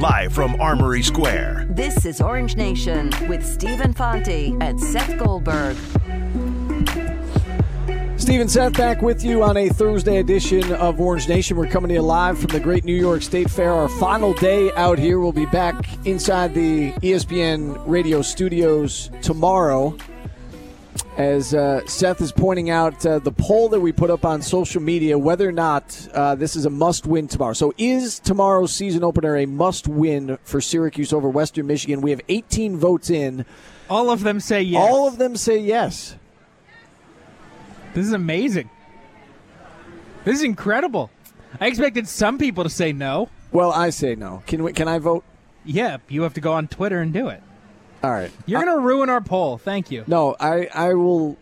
Live 0.04 0.34
from 0.34 0.60
Armory 0.60 1.02
Square. 1.02 1.66
This 1.70 2.04
is 2.04 2.20
Orange 2.20 2.56
Nation 2.56 3.10
with 3.26 3.42
Stephen 3.42 3.94
Fonte 3.94 4.54
and 4.60 4.78
Seth 4.78 5.16
Goldberg. 5.18 5.78
Stephen 8.18 8.46
Seth 8.46 8.74
back 8.74 9.00
with 9.00 9.24
you 9.24 9.42
on 9.42 9.56
a 9.56 9.70
Thursday 9.70 10.18
edition 10.18 10.74
of 10.74 11.00
Orange 11.00 11.26
Nation. 11.26 11.56
We're 11.56 11.68
coming 11.68 11.88
to 11.88 11.94
you 11.94 12.02
live 12.02 12.38
from 12.38 12.48
the 12.48 12.60
great 12.60 12.84
New 12.84 12.94
York 12.94 13.22
State 13.22 13.48
Fair. 13.48 13.72
Our 13.72 13.88
final 13.88 14.34
day 14.34 14.70
out 14.72 14.98
here. 14.98 15.20
We'll 15.20 15.32
be 15.32 15.46
back 15.46 15.74
inside 16.04 16.52
the 16.52 16.92
ESPN 17.00 17.82
radio 17.86 18.20
studios 18.20 19.10
tomorrow. 19.22 19.96
As 21.16 21.54
uh, 21.54 21.86
Seth 21.86 22.20
is 22.20 22.32
pointing 22.32 22.70
out, 22.70 23.06
uh, 23.06 23.20
the 23.20 23.30
poll 23.30 23.68
that 23.68 23.78
we 23.78 23.92
put 23.92 24.10
up 24.10 24.24
on 24.24 24.42
social 24.42 24.82
media, 24.82 25.16
whether 25.16 25.48
or 25.48 25.52
not 25.52 26.08
uh, 26.12 26.34
this 26.34 26.56
is 26.56 26.66
a 26.66 26.70
must 26.70 27.06
win 27.06 27.28
tomorrow. 27.28 27.52
So, 27.52 27.72
is 27.78 28.18
tomorrow's 28.18 28.74
season 28.74 29.04
opener 29.04 29.36
a 29.36 29.46
must 29.46 29.86
win 29.86 30.38
for 30.42 30.60
Syracuse 30.60 31.12
over 31.12 31.28
Western 31.28 31.68
Michigan? 31.68 32.00
We 32.00 32.10
have 32.10 32.20
18 32.28 32.76
votes 32.78 33.10
in. 33.10 33.46
All 33.88 34.10
of 34.10 34.24
them 34.24 34.40
say 34.40 34.62
yes. 34.62 34.82
All 34.82 35.06
of 35.06 35.18
them 35.18 35.36
say 35.36 35.58
yes. 35.58 36.16
This 37.94 38.06
is 38.06 38.12
amazing. 38.12 38.68
This 40.24 40.38
is 40.38 40.42
incredible. 40.42 41.10
I 41.60 41.68
expected 41.68 42.08
some 42.08 42.38
people 42.38 42.64
to 42.64 42.70
say 42.70 42.92
no. 42.92 43.28
Well, 43.52 43.70
I 43.70 43.90
say 43.90 44.16
no. 44.16 44.42
Can 44.48 44.64
we, 44.64 44.72
can 44.72 44.88
I 44.88 44.98
vote? 44.98 45.22
Yeah, 45.64 45.98
you 46.08 46.22
have 46.22 46.34
to 46.34 46.40
go 46.40 46.54
on 46.54 46.66
Twitter 46.66 46.98
and 46.98 47.12
do 47.12 47.28
it. 47.28 47.40
All 48.04 48.10
right. 48.10 48.30
You're 48.46 48.62
going 48.62 48.76
to 48.76 48.82
ruin 48.82 49.08
our 49.08 49.22
poll. 49.22 49.56
Thank 49.56 49.90
you. 49.90 50.04
No, 50.06 50.36
I, 50.38 50.68
I 50.74 50.94
will 50.94 51.38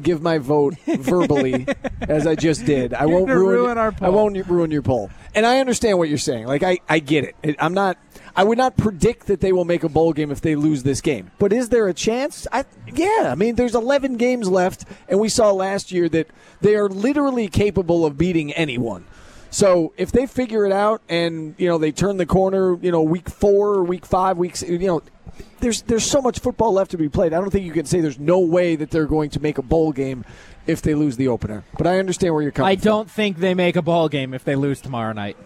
give 0.00 0.22
my 0.22 0.38
vote 0.38 0.74
verbally 0.86 1.66
as 2.00 2.26
I 2.26 2.34
just 2.34 2.64
did. 2.64 2.94
I 2.94 3.04
You're 3.04 3.18
won't 3.18 3.30
ruin, 3.30 3.56
ruin 3.56 3.78
our 3.78 3.94
I 4.00 4.08
won't 4.08 4.46
ruin 4.46 4.70
your 4.70 4.82
poll. 4.82 5.10
And 5.34 5.44
I 5.44 5.58
understand 5.60 5.98
what 5.98 6.08
you're 6.08 6.18
saying. 6.18 6.46
Like 6.46 6.62
I, 6.62 6.78
I 6.88 7.00
get 7.00 7.24
it. 7.24 7.36
it. 7.42 7.56
I'm 7.58 7.74
not 7.74 7.98
I 8.36 8.44
would 8.44 8.58
not 8.58 8.76
predict 8.76 9.26
that 9.26 9.40
they 9.40 9.52
will 9.52 9.64
make 9.64 9.82
a 9.82 9.88
bowl 9.88 10.12
game 10.12 10.30
if 10.30 10.40
they 10.40 10.54
lose 10.54 10.84
this 10.84 11.00
game. 11.00 11.30
But 11.38 11.52
is 11.52 11.68
there 11.70 11.88
a 11.88 11.94
chance? 11.94 12.46
I 12.52 12.64
yeah, 12.94 13.30
I 13.30 13.34
mean 13.34 13.56
there's 13.56 13.74
11 13.74 14.16
games 14.16 14.48
left 14.48 14.84
and 15.08 15.18
we 15.20 15.28
saw 15.28 15.50
last 15.50 15.90
year 15.92 16.08
that 16.10 16.28
they 16.60 16.76
are 16.76 16.88
literally 16.88 17.48
capable 17.48 18.06
of 18.06 18.16
beating 18.16 18.52
anyone. 18.52 19.04
So 19.50 19.94
if 19.96 20.12
they 20.12 20.26
figure 20.26 20.66
it 20.66 20.72
out 20.72 21.02
and 21.08 21.54
you 21.58 21.68
know 21.68 21.78
they 21.78 21.90
turn 21.92 22.18
the 22.18 22.26
corner, 22.26 22.78
you 22.80 22.92
know 22.92 23.02
week 23.02 23.28
4 23.28 23.68
or 23.74 23.82
week 23.82 24.06
5, 24.06 24.38
weeks 24.38 24.62
you 24.62 24.78
know 24.78 25.02
there's 25.60 25.82
there's 25.82 26.04
so 26.04 26.20
much 26.20 26.38
football 26.38 26.72
left 26.72 26.90
to 26.92 26.98
be 26.98 27.08
played. 27.08 27.32
I 27.32 27.40
don't 27.40 27.50
think 27.50 27.64
you 27.64 27.72
can 27.72 27.86
say 27.86 28.00
there's 28.00 28.18
no 28.18 28.38
way 28.38 28.76
that 28.76 28.90
they're 28.90 29.06
going 29.06 29.30
to 29.30 29.40
make 29.40 29.58
a 29.58 29.62
bowl 29.62 29.92
game 29.92 30.24
if 30.66 30.82
they 30.82 30.94
lose 30.94 31.16
the 31.16 31.28
opener. 31.28 31.64
But 31.76 31.86
I 31.86 31.98
understand 31.98 32.34
where 32.34 32.42
you're 32.42 32.52
coming 32.52 32.66
from. 32.66 32.72
I 32.72 32.76
from. 32.76 32.84
don't 32.84 33.10
think 33.10 33.38
they 33.38 33.54
make 33.54 33.76
a 33.76 33.82
bowl 33.82 34.08
game 34.08 34.34
if 34.34 34.44
they 34.44 34.54
lose 34.56 34.80
tomorrow 34.80 35.12
night. 35.12 35.36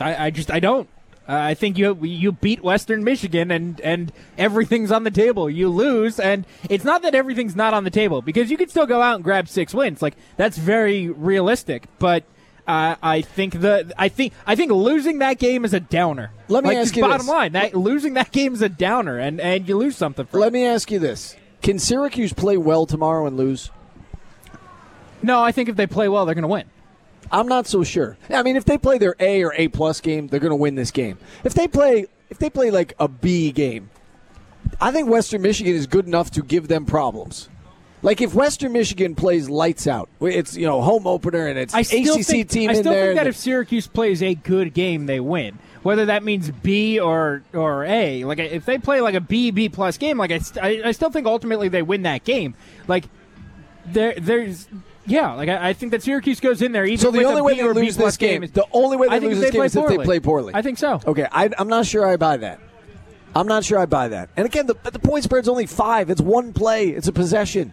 I, 0.00 0.26
I 0.26 0.30
just 0.30 0.50
I 0.50 0.60
don't. 0.60 0.88
Uh, 1.26 1.36
I 1.36 1.54
think 1.54 1.78
you 1.78 1.96
you 2.02 2.32
beat 2.32 2.62
Western 2.62 3.02
Michigan 3.02 3.50
and 3.50 3.80
and 3.80 4.12
everything's 4.36 4.92
on 4.92 5.04
the 5.04 5.10
table. 5.10 5.48
You 5.48 5.68
lose 5.70 6.20
and 6.20 6.46
it's 6.68 6.84
not 6.84 7.02
that 7.02 7.14
everything's 7.14 7.56
not 7.56 7.72
on 7.74 7.84
the 7.84 7.90
table 7.90 8.20
because 8.22 8.50
you 8.50 8.56
could 8.56 8.70
still 8.70 8.86
go 8.86 9.00
out 9.00 9.16
and 9.16 9.24
grab 9.24 9.48
six 9.48 9.72
wins. 9.72 10.02
Like 10.02 10.16
that's 10.36 10.58
very 10.58 11.08
realistic, 11.08 11.86
but. 11.98 12.24
Uh, 12.66 12.96
I 13.02 13.20
think 13.20 13.60
the 13.60 13.92
I 13.98 14.08
think 14.08 14.32
I 14.46 14.56
think 14.56 14.72
losing 14.72 15.18
that 15.18 15.38
game 15.38 15.64
is 15.66 15.74
a 15.74 15.80
downer. 15.80 16.30
Let 16.48 16.64
me 16.64 16.70
Like, 16.70 16.78
ask 16.78 16.96
you 16.96 17.02
bottom 17.02 17.18
this. 17.18 17.28
line 17.28 17.52
that 17.52 17.74
losing 17.74 18.14
that 18.14 18.32
game 18.32 18.54
is 18.54 18.62
a 18.62 18.68
downer, 18.70 19.18
and 19.18 19.38
and 19.40 19.68
you 19.68 19.76
lose 19.76 19.96
something. 19.96 20.24
For 20.26 20.38
Let 20.38 20.52
me 20.52 20.64
ask 20.64 20.90
you 20.90 20.98
this: 20.98 21.36
Can 21.62 21.78
Syracuse 21.78 22.32
play 22.32 22.56
well 22.56 22.86
tomorrow 22.86 23.26
and 23.26 23.36
lose? 23.36 23.70
no, 25.22 25.42
I 25.42 25.52
think 25.52 25.68
if 25.68 25.76
they 25.76 25.86
play 25.86 26.08
well, 26.08 26.24
they're 26.26 26.34
going 26.34 26.42
to 26.42 26.48
win. 26.48 26.64
I'm 27.32 27.48
not 27.48 27.66
so 27.66 27.82
sure. 27.84 28.16
I 28.28 28.42
mean, 28.42 28.56
if 28.56 28.64
they 28.66 28.76
play 28.78 28.98
their 28.98 29.14
A 29.18 29.42
or 29.42 29.52
A 29.54 29.68
plus 29.68 30.00
game, 30.00 30.28
they're 30.28 30.40
going 30.40 30.50
to 30.50 30.56
win 30.56 30.74
this 30.74 30.90
game. 30.90 31.18
If 31.44 31.54
they 31.54 31.66
play, 31.66 32.06
if 32.30 32.38
they 32.38 32.50
play 32.50 32.70
like 32.70 32.94
a 32.98 33.08
B 33.08 33.50
game, 33.52 33.88
I 34.80 34.90
think 34.90 35.08
Western 35.08 35.40
Michigan 35.42 35.74
is 35.74 35.86
good 35.86 36.06
enough 36.06 36.30
to 36.32 36.42
give 36.42 36.68
them 36.68 36.84
problems. 36.84 37.48
Like 38.04 38.20
if 38.20 38.34
Western 38.34 38.72
Michigan 38.72 39.14
plays 39.14 39.48
lights 39.48 39.86
out, 39.86 40.10
it's 40.20 40.54
you 40.56 40.66
know 40.66 40.82
home 40.82 41.06
opener 41.06 41.46
and 41.46 41.58
it's 41.58 41.72
I 41.72 41.82
still 41.82 42.16
ACC 42.16 42.26
think, 42.26 42.50
team 42.50 42.70
I 42.70 42.74
in 42.74 42.80
still 42.80 42.92
think 42.92 43.14
that 43.16 43.26
if 43.26 43.34
Syracuse 43.34 43.86
plays 43.86 44.22
a 44.22 44.34
good 44.34 44.74
game, 44.74 45.06
they 45.06 45.20
win. 45.20 45.58
Whether 45.82 46.04
that 46.06 46.22
means 46.22 46.50
B 46.50 47.00
or 47.00 47.42
or 47.54 47.84
A, 47.84 48.24
like 48.24 48.38
if 48.38 48.66
they 48.66 48.76
play 48.76 49.00
like 49.00 49.14
a 49.14 49.22
B 49.22 49.50
B 49.50 49.70
plus 49.70 49.96
game, 49.96 50.18
like 50.18 50.32
I, 50.32 50.38
st- 50.38 50.62
I, 50.62 50.88
I 50.88 50.92
still 50.92 51.10
think 51.10 51.26
ultimately 51.26 51.68
they 51.68 51.80
win 51.80 52.02
that 52.02 52.24
game. 52.24 52.54
Like 52.86 53.06
there 53.86 54.14
there's 54.18 54.68
yeah, 55.06 55.32
like 55.32 55.48
I, 55.48 55.70
I 55.70 55.72
think 55.72 55.92
that 55.92 56.02
Syracuse 56.02 56.40
goes 56.40 56.60
in 56.60 56.72
there 56.72 56.84
even 56.84 56.98
so 56.98 57.10
the 57.10 57.24
only 57.24 57.40
way 57.40 57.54
B 57.54 57.62
they 57.62 57.72
lose 57.72 57.96
this 57.96 58.18
game, 58.18 58.42
is- 58.44 58.50
the 58.50 58.66
only 58.72 58.98
way 58.98 59.08
they 59.08 59.20
lose 59.20 59.40
this 59.40 59.50
they 59.50 59.56
game 59.56 59.62
is 59.62 59.76
if 59.76 59.88
they 59.88 59.98
play 59.98 60.20
poorly. 60.20 60.52
I 60.54 60.60
think 60.60 60.76
so. 60.76 61.00
Okay, 61.06 61.26
I, 61.32 61.48
I'm 61.58 61.68
not 61.68 61.86
sure 61.86 62.06
I 62.06 62.18
buy 62.18 62.36
that. 62.36 62.60
I'm 63.34 63.48
not 63.48 63.64
sure 63.64 63.78
I 63.78 63.86
buy 63.86 64.08
that. 64.08 64.28
And 64.36 64.46
again, 64.46 64.66
the, 64.66 64.74
the 64.84 64.98
point 64.98 65.24
spread's 65.24 65.48
only 65.48 65.66
five. 65.66 66.08
It's 66.08 66.20
one 66.20 66.52
play. 66.52 66.90
It's 66.90 67.08
a 67.08 67.12
possession. 67.12 67.72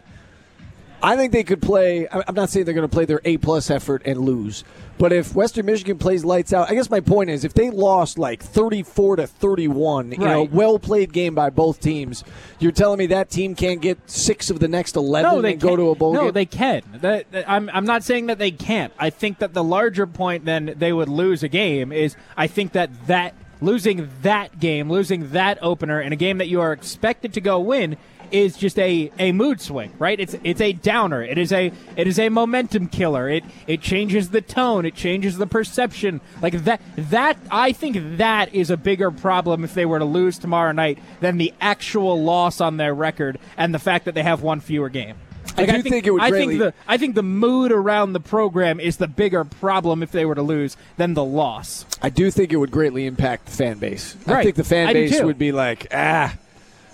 I 1.04 1.16
think 1.18 1.32
they 1.34 1.44
could 1.44 1.62
play. 1.62 2.08
I- 2.08 2.24
I'm 2.28 2.36
not 2.36 2.50
saying 2.50 2.66
they're 2.66 2.74
going 2.76 2.88
to 2.88 2.94
play 2.94 3.06
their 3.06 3.22
A 3.26 3.38
plus 3.38 3.70
effort 3.72 4.02
and 4.06 4.20
lose, 4.20 4.64
but 5.00 5.12
if 5.12 5.34
Western 5.34 5.66
Michigan 5.66 5.98
plays 5.98 6.24
lights 6.24 6.54
out, 6.54 6.70
I 6.70 6.76
guess 6.76 6.90
my 6.92 7.00
point 7.00 7.30
is 7.32 7.44
if 7.44 7.54
they 7.56 7.72
lost 7.72 8.20
like 8.20 8.44
34 8.44 9.16
to 9.16 9.26
31, 9.28 10.12
you 10.12 10.18
know, 10.20 10.42
Right. 10.42 10.52
well 10.52 10.78
played 10.78 11.12
game 11.12 11.34
by 11.34 11.50
both 11.50 11.80
teams, 11.80 12.24
you're 12.60 12.72
telling 12.72 13.00
me 13.00 13.08
that 13.08 13.30
team 13.32 13.56
can't 13.56 13.82
get 13.82 13.98
six 14.10 14.50
of 14.52 14.60
the 14.60 14.68
next 14.68 14.96
11 14.96 15.32
no, 15.32 15.42
they 15.42 15.54
and 15.54 15.62
go 15.62 15.76
to 15.76 15.90
a 15.90 15.96
bowl 15.96 16.14
no, 16.14 16.26
game? 16.26 16.34
they 16.34 16.46
can. 16.46 16.82
That, 17.02 17.32
that- 17.32 17.50
I'm, 17.50 17.70
I'm 17.74 17.86
not 17.86 18.04
saying 18.04 18.28
that 18.28 18.38
they 18.38 18.52
can't. 18.52 18.94
I 19.00 19.10
think 19.10 19.40
that 19.40 19.54
the 19.54 19.64
larger 19.64 20.06
point 20.06 20.46
then 20.46 20.76
they 20.78 20.94
would 20.94 21.10
lose 21.10 21.42
a 21.42 21.48
game 21.48 21.92
is 21.92 22.16
I 22.38 22.46
think 22.48 22.74
that 22.74 23.08
that 23.08 23.34
losing 23.60 24.10
that 24.24 24.60
game, 24.60 24.90
losing 24.92 25.32
that 25.32 25.58
opener 25.62 26.00
in 26.02 26.12
a 26.14 26.16
game 26.16 26.38
that 26.40 26.48
you 26.48 26.60
are 26.62 26.74
expected 26.74 27.34
to 27.34 27.42
go 27.42 27.60
win 27.60 27.96
is 28.32 28.58
just 28.58 28.80
a, 28.80 29.12
a 29.20 29.32
mood 29.32 29.62
swing, 29.62 29.92
right? 30.00 30.20
It's 30.20 30.36
it's 30.44 30.62
a 30.62 30.74
downer. 30.74 31.24
It 31.24 31.38
is 31.38 31.52
a 31.52 31.72
it 31.96 32.08
is 32.08 32.20
a 32.20 32.30
momentum 32.30 32.88
killer. 32.88 33.30
It 33.30 33.44
it 33.68 33.82
changes 33.82 34.30
the 34.30 34.42
tone. 34.42 34.86
It 34.86 34.96
changes 34.96 35.38
the 35.38 35.48
perception. 35.48 36.22
Like 36.42 36.64
that 36.64 36.82
that 36.98 37.38
I 37.50 37.72
think 37.72 38.18
that 38.18 38.54
is 38.54 38.70
a 38.70 38.78
bigger 38.78 39.12
problem 39.12 39.64
if 39.64 39.74
they 39.74 39.86
were 39.86 40.00
to 40.00 40.06
lose 40.06 40.38
tomorrow 40.38 40.72
night 40.72 41.00
than 41.20 41.38
the 41.38 41.54
actual 41.62 42.22
loss 42.22 42.62
on 42.62 42.78
their 42.78 42.94
record 42.94 43.40
and 43.58 43.74
the 43.74 43.80
fact 43.80 44.06
that 44.06 44.16
they 44.16 44.24
have 44.24 44.42
one 44.42 44.60
fewer 44.60 44.90
game. 44.90 45.16
I 45.58 45.66
do 45.66 45.82
think 45.82 46.06
it 46.06 46.12
would 46.12 46.22
I 46.22 46.32
think 46.32 46.60
the 46.60 46.74
I 46.88 46.98
think 46.98 47.16
the 47.16 47.24
mood 47.24 47.72
around 47.72 48.14
the 48.14 48.20
program 48.20 48.80
is 48.80 48.98
the 48.98 49.08
bigger 49.08 49.44
problem 49.44 50.04
if 50.04 50.12
they 50.12 50.26
were 50.26 50.36
to 50.36 50.42
lose 50.42 50.78
than 50.98 51.14
the 51.14 51.24
loss. 51.24 51.86
I 52.02 52.10
do 52.10 52.32
think 52.32 52.54
it 52.54 52.58
would 52.58 52.72
greatly 52.72 53.06
impact 53.06 53.46
the 53.46 53.52
fan 53.52 53.78
base. 53.80 54.16
I 54.28 54.44
think 54.44 54.56
the 54.56 54.64
fan 54.64 54.88
I 54.88 54.94
base 54.94 55.22
would 55.22 55.38
be 55.38 55.52
like, 55.52 55.88
ah, 55.92 56.36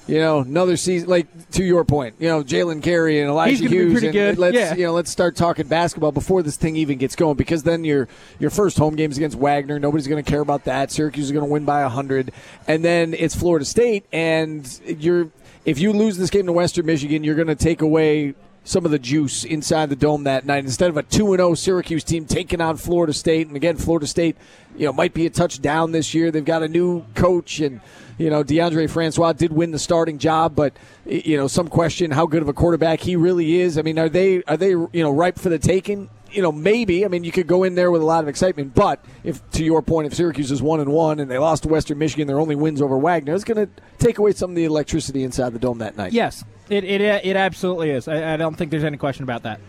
you 0.08 0.20
know, 0.20 0.40
another 0.40 0.78
season. 0.78 1.10
Like 1.10 1.28
to 1.52 1.64
your 1.64 1.84
point, 1.86 2.16
you 2.20 2.28
know, 2.28 2.44
Jalen 2.44 2.82
Carey 2.82 3.20
and 3.20 3.30
Elijah 3.30 3.52
He's 3.52 3.60
gonna 3.62 3.70
be 3.70 3.76
Hughes. 3.78 3.92
pretty 3.94 4.08
and 4.08 4.14
good. 4.14 4.38
Let's 4.38 4.56
Yeah. 4.56 4.76
you 4.76 4.86
know, 4.86 4.94
let's 4.94 5.12
start 5.12 5.36
talking 5.36 5.68
basketball 5.68 6.12
before 6.12 6.42
this 6.44 6.56
thing 6.56 6.76
even 6.76 6.98
gets 6.98 7.16
going, 7.16 7.36
because 7.36 7.64
then 7.64 7.84
your 7.84 8.08
your 8.40 8.50
first 8.50 8.78
home 8.78 8.96
game 8.96 9.12
is 9.12 9.18
against 9.18 9.38
Wagner. 9.38 9.80
Nobody's 9.80 10.08
going 10.08 10.24
to 10.24 10.30
care 10.30 10.42
about 10.42 10.64
that. 10.66 10.92
Syracuse 10.92 11.26
is 11.26 11.32
going 11.32 11.46
to 11.46 11.52
win 11.52 11.66
by 11.66 11.84
hundred, 11.84 12.32
and 12.68 12.84
then 12.84 13.14
it's 13.14 13.36
Florida 13.36 13.66
State, 13.66 14.06
and 14.12 14.80
you're 14.86 15.30
if 15.66 15.80
you 15.80 15.92
lose 15.92 16.18
this 16.18 16.30
game 16.30 16.46
to 16.46 16.54
Western 16.54 16.86
Michigan, 16.86 17.24
you're 17.26 17.36
going 17.36 17.48
to 17.50 17.56
take 17.56 17.82
away 17.82 18.34
some 18.68 18.84
of 18.84 18.92
the 18.92 19.00
juice 19.00 19.46
inside 19.46 19.90
the 19.90 19.96
dome 19.96 20.26
that 20.26 20.46
night. 20.46 20.66
Instead 20.66 20.90
of 20.90 20.98
a 20.98 21.04
two 21.04 21.32
and 21.32 21.40
zero 21.40 21.54
Syracuse 21.54 22.04
team 22.04 22.26
taking 22.26 22.60
on 22.60 22.76
Florida 22.76 23.14
State, 23.14 23.48
and 23.48 23.56
again, 23.56 23.78
Florida 23.78 24.06
State, 24.06 24.36
you 24.76 24.86
know, 24.86 24.92
might 24.94 25.14
be 25.14 25.26
a 25.26 25.30
touchdown 25.30 25.94
this 25.94 26.14
year. 26.14 26.32
They've 26.32 26.44
got 26.44 26.64
a 26.64 26.68
new 26.68 27.06
coach, 27.16 27.62
and 27.62 27.80
you 28.18 28.30
know, 28.30 28.44
Deondre 28.44 28.90
Francois 28.90 29.32
did 29.32 29.54
win 29.54 29.72
the 29.72 29.80
starting 29.80 30.18
job, 30.18 30.54
but 30.54 30.74
you 31.06 31.38
know, 31.38 31.48
some 31.48 31.70
question 31.70 32.12
how 32.12 32.26
good 32.26 32.42
of 32.42 32.50
a 32.50 32.54
quarterback 32.54 33.00
he 33.00 33.16
really 33.16 33.62
is. 33.62 33.78
I 33.78 33.84
mean, 33.84 33.98
are 33.98 34.10
they 34.10 34.44
are 34.44 34.58
they 34.58 34.72
you 34.72 34.90
know 34.94 35.12
ripe 35.12 35.40
for 35.40 35.50
the 35.50 35.60
taking? 35.60 36.10
You 36.32 36.42
know, 36.42 36.52
maybe. 36.52 37.06
I 37.06 37.08
mean, 37.08 37.24
you 37.24 37.32
could 37.32 37.48
go 37.48 37.64
in 37.64 37.76
there 37.76 37.90
with 37.92 38.02
a 38.02 38.06
lot 38.06 38.24
of 38.24 38.28
excitement, 38.28 38.76
but 38.76 39.04
if 39.24 39.48
to 39.52 39.64
your 39.64 39.82
point, 39.82 40.08
if 40.08 40.14
Syracuse 40.14 40.52
is 40.52 40.62
one 40.62 40.80
and 40.80 40.92
one 40.92 41.20
and 41.20 41.30
they 41.32 41.38
lost 41.38 41.64
to 41.64 41.70
Western 41.70 41.98
Michigan, 41.98 42.28
their 42.28 42.40
only 42.40 42.56
wins 42.56 42.82
over 42.82 42.98
Wagner, 42.98 43.34
it's 43.34 43.44
going 43.44 43.66
to 43.66 43.72
take 43.98 44.18
away 44.18 44.34
some 44.34 44.50
of 44.52 44.56
the 44.56 44.66
electricity 44.66 45.24
inside 45.24 45.54
the 45.54 45.60
dome 45.60 45.78
that 45.80 45.96
night. 45.98 46.14
Yes, 46.14 46.44
it 46.70 46.84
it, 46.84 47.02
it 47.02 47.36
absolutely 47.36 47.92
is. 47.92 48.08
I, 48.08 48.34
I 48.34 48.38
don't 48.38 48.56
think 48.56 48.72
there's 48.72 48.84
any 48.84 48.98
question 48.98 49.24
about 49.24 49.44
that. 49.44 49.60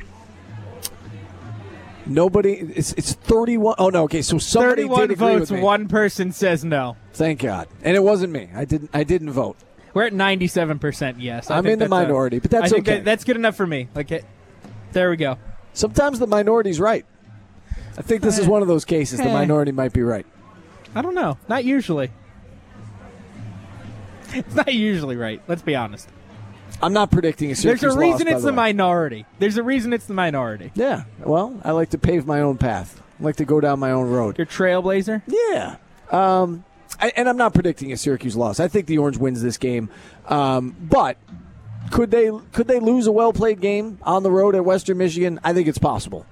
Nobody. 2.07 2.53
It's 2.53 2.93
it's 2.95 3.13
thirty-one. 3.13 3.75
Oh 3.79 3.91
no. 3.91 4.05
Okay, 4.05 4.23
so 4.23 4.39
somebody 4.39 4.89
Thirty-one 4.89 5.15
votes. 5.15 5.51
One 5.51 5.89
person 5.89 6.33
says 6.33 6.65
no. 6.65 6.97
Thank 7.13 7.41
God, 7.41 7.69
and 7.83 7.95
it 7.97 8.03
wasn't 8.03 8.33
me. 8.33 8.49
I 8.55 8.65
didn't. 8.65 8.91
I 8.95 9.05
didn't 9.05 9.31
vote. 9.31 9.57
We're 9.93 10.05
at 10.05 10.13
ninety-seven 10.15 10.79
percent 10.79 11.21
yes. 11.21 11.51
I 11.51 11.59
I'm 11.59 11.67
in 11.67 11.79
the 11.79 11.85
that's 11.85 11.93
a- 11.93 12.03
minority, 12.03 12.39
but 12.39 12.51
that's 12.51 12.73
okay. 12.73 12.81
that- 12.81 13.05
that's 13.05 13.25
good 13.25 13.37
enough 13.37 13.57
for 13.57 13.67
me. 13.67 13.89
Like, 13.95 14.11
it, 14.11 14.25
there 14.93 15.11
we 15.11 15.17
go. 15.17 15.37
Sometimes 15.73 16.19
the 16.19 16.27
minority's 16.27 16.81
right. 16.81 17.05
I 17.97 18.03
think 18.03 18.23
this 18.23 18.39
is 18.39 18.47
one 18.47 18.63
of 18.63 18.69
those 18.69 18.85
cases. 18.85 19.19
The 19.19 19.25
minority 19.27 19.73
might 19.73 19.93
be 19.93 20.03
right. 20.03 20.27
I 20.95 21.03
don't 21.03 21.15
know. 21.15 21.39
Not 21.49 21.65
usually. 21.65 22.11
It's 24.33 24.55
not 24.55 24.73
usually 24.73 25.17
right. 25.17 25.41
Let's 25.49 25.63
be 25.63 25.75
honest. 25.75 26.09
I'm 26.83 26.93
not 26.93 27.11
predicting 27.11 27.51
a 27.51 27.57
Syracuse 27.57 27.83
loss. 27.83 27.95
There's 27.95 27.97
a 27.97 28.13
reason 28.13 28.27
by 28.27 28.33
it's 28.35 28.43
the 28.43 28.51
way. 28.51 28.57
minority. 28.57 29.27
There's 29.39 29.57
a 29.57 29.63
reason 29.63 29.93
it's 29.93 30.07
the 30.07 30.15
minority. 30.15 30.71
Yeah. 30.75 31.05
Well, 31.19 31.61
I 31.65 31.73
like 31.73 31.91
to 31.91 31.99
pave 31.99 32.27
my 32.27 32.41
own 32.41 32.57
path. 32.59 33.03
I 33.19 33.25
like 33.25 33.37
to 33.37 33.45
go 33.45 33.61
down 33.61 33.81
my 33.81 33.91
own 33.91 34.09
road. 34.11 34.39
You're 34.39 34.47
trailblazer. 34.47 35.23
Yeah. 35.27 35.77
Um, 36.11 36.65
I, 37.01 37.13
and 37.17 37.29
I'm 37.29 37.37
not 37.37 37.55
predicting 37.55 37.93
a 37.93 37.97
Syracuse 37.97 38.37
loss. 38.37 38.61
I 38.61 38.69
think 38.69 38.87
the 38.87 38.99
Orange 38.99 39.19
wins 39.19 39.43
this 39.43 39.57
game. 39.59 39.91
Um, 40.27 40.77
but 40.81 41.17
could 41.91 42.11
they 42.11 42.31
could 42.53 42.69
they 42.69 42.81
lose 42.81 43.07
a 43.07 43.13
well 43.13 43.33
played 43.33 43.61
game 43.61 43.99
on 44.03 44.23
the 44.23 44.31
road 44.31 44.55
at 44.55 44.65
Western 44.65 44.99
Michigan? 44.99 45.41
I 45.45 45.53
think 45.53 45.69
it's 45.69 45.79
possible. 45.79 46.27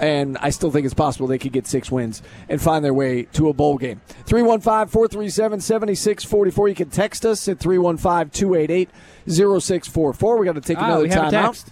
And 0.00 0.38
I 0.38 0.48
still 0.50 0.70
think 0.70 0.86
it's 0.86 0.94
possible 0.94 1.26
they 1.26 1.38
could 1.38 1.52
get 1.52 1.66
six 1.66 1.90
wins 1.90 2.22
and 2.48 2.60
find 2.60 2.82
their 2.84 2.94
way 2.94 3.24
to 3.34 3.48
a 3.50 3.52
bowl 3.52 3.76
game. 3.76 4.00
315 4.24 4.88
437 4.88 5.60
7644. 5.60 6.68
You 6.68 6.74
can 6.74 6.88
text 6.90 7.26
us 7.26 7.46
at 7.46 7.60
315 7.60 8.30
288 8.30 8.88
0644. 9.28 10.38
we 10.38 10.46
got 10.46 10.54
to 10.54 10.60
take 10.62 10.78
Ah, 10.78 10.84
another 10.86 11.02
we 11.04 11.08
have 11.10 11.30
time 11.30 11.34
out. 11.34 11.54
text. 11.54 11.70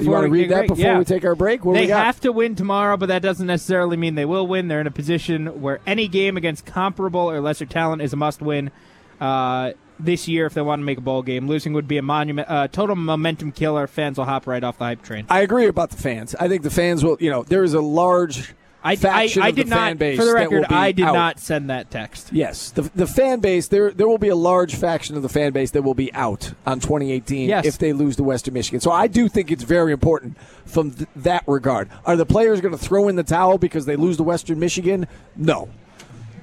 You 0.00 0.10
want 0.10 0.24
to 0.24 0.30
read 0.30 0.50
that 0.50 0.66
great- 0.66 0.68
before 0.70 0.84
yeah. 0.84 0.98
we 0.98 1.04
take 1.04 1.24
our 1.24 1.36
break? 1.36 1.64
What 1.64 1.74
they 1.74 1.82
we 1.82 1.86
got? 1.86 2.04
have 2.04 2.20
to 2.22 2.32
win 2.32 2.56
tomorrow, 2.56 2.96
but 2.96 3.06
that 3.06 3.22
doesn't 3.22 3.46
necessarily 3.46 3.96
mean 3.96 4.16
they 4.16 4.24
will 4.24 4.46
win. 4.48 4.66
They're 4.66 4.80
in 4.80 4.88
a 4.88 4.90
position 4.90 5.62
where 5.62 5.78
any 5.86 6.08
game 6.08 6.36
against 6.36 6.66
comparable 6.66 7.30
or 7.30 7.40
lesser 7.40 7.66
talent 7.66 8.02
is 8.02 8.12
a 8.12 8.16
must-win 8.16 8.72
uh, 9.20 9.70
this 9.98 10.26
year 10.28 10.46
if 10.46 10.54
they 10.54 10.62
want 10.62 10.80
to 10.80 10.84
make 10.84 10.98
a 10.98 11.02
bowl 11.02 11.22
game. 11.22 11.46
Losing 11.48 11.72
would 11.72 11.88
be 11.88 11.98
a 11.98 12.02
monument, 12.02 12.48
uh, 12.50 12.68
total 12.68 12.96
momentum 12.96 13.52
killer. 13.52 13.86
Fans 13.86 14.18
will 14.18 14.24
hop 14.24 14.46
right 14.46 14.62
off 14.64 14.78
the 14.78 14.84
hype 14.84 15.02
train. 15.02 15.26
I 15.30 15.40
agree 15.40 15.66
about 15.66 15.90
the 15.90 15.96
fans. 15.96 16.34
I 16.34 16.48
think 16.48 16.62
the 16.62 16.70
fans 16.70 17.04
will, 17.04 17.16
you 17.20 17.30
know, 17.30 17.42
there 17.44 17.62
is 17.64 17.74
a 17.74 17.80
large 17.80 18.54
I, 18.86 18.92
I, 18.92 18.96
faction 18.96 19.42
I 19.42 19.48
of 19.48 19.54
did 19.56 19.66
the 19.66 19.70
not, 19.70 19.78
fan 19.78 19.96
base 19.96 20.18
for 20.18 20.26
the 20.26 20.34
record, 20.34 20.66
I 20.66 20.92
did 20.92 21.06
out. 21.06 21.14
not 21.14 21.40
send 21.40 21.70
that 21.70 21.90
text. 21.90 22.30
Yes, 22.34 22.70
the, 22.70 22.82
the 22.94 23.06
fan 23.06 23.40
base 23.40 23.68
there 23.68 23.90
there 23.90 24.06
will 24.06 24.18
be 24.18 24.28
a 24.28 24.36
large 24.36 24.74
faction 24.74 25.16
of 25.16 25.22
the 25.22 25.28
fan 25.30 25.52
base 25.52 25.70
that 25.70 25.80
will 25.80 25.94
be 25.94 26.12
out 26.12 26.52
on 26.66 26.80
2018 26.80 27.48
Yes. 27.48 27.64
if 27.64 27.78
they 27.78 27.94
lose 27.94 28.16
to 28.16 28.22
Western 28.22 28.52
Michigan. 28.52 28.80
So 28.80 28.90
I 28.92 29.06
do 29.06 29.26
think 29.28 29.50
it's 29.50 29.62
very 29.62 29.90
important 29.92 30.36
from 30.66 30.90
th- 30.90 31.08
that 31.16 31.44
regard. 31.46 31.88
Are 32.04 32.14
the 32.14 32.26
players 32.26 32.60
going 32.60 32.72
to 32.76 32.78
throw 32.78 33.08
in 33.08 33.16
the 33.16 33.22
towel 33.22 33.56
because 33.56 33.86
they 33.86 33.96
lose 33.96 34.18
to 34.18 34.22
Western 34.22 34.58
Michigan? 34.58 35.06
No. 35.34 35.70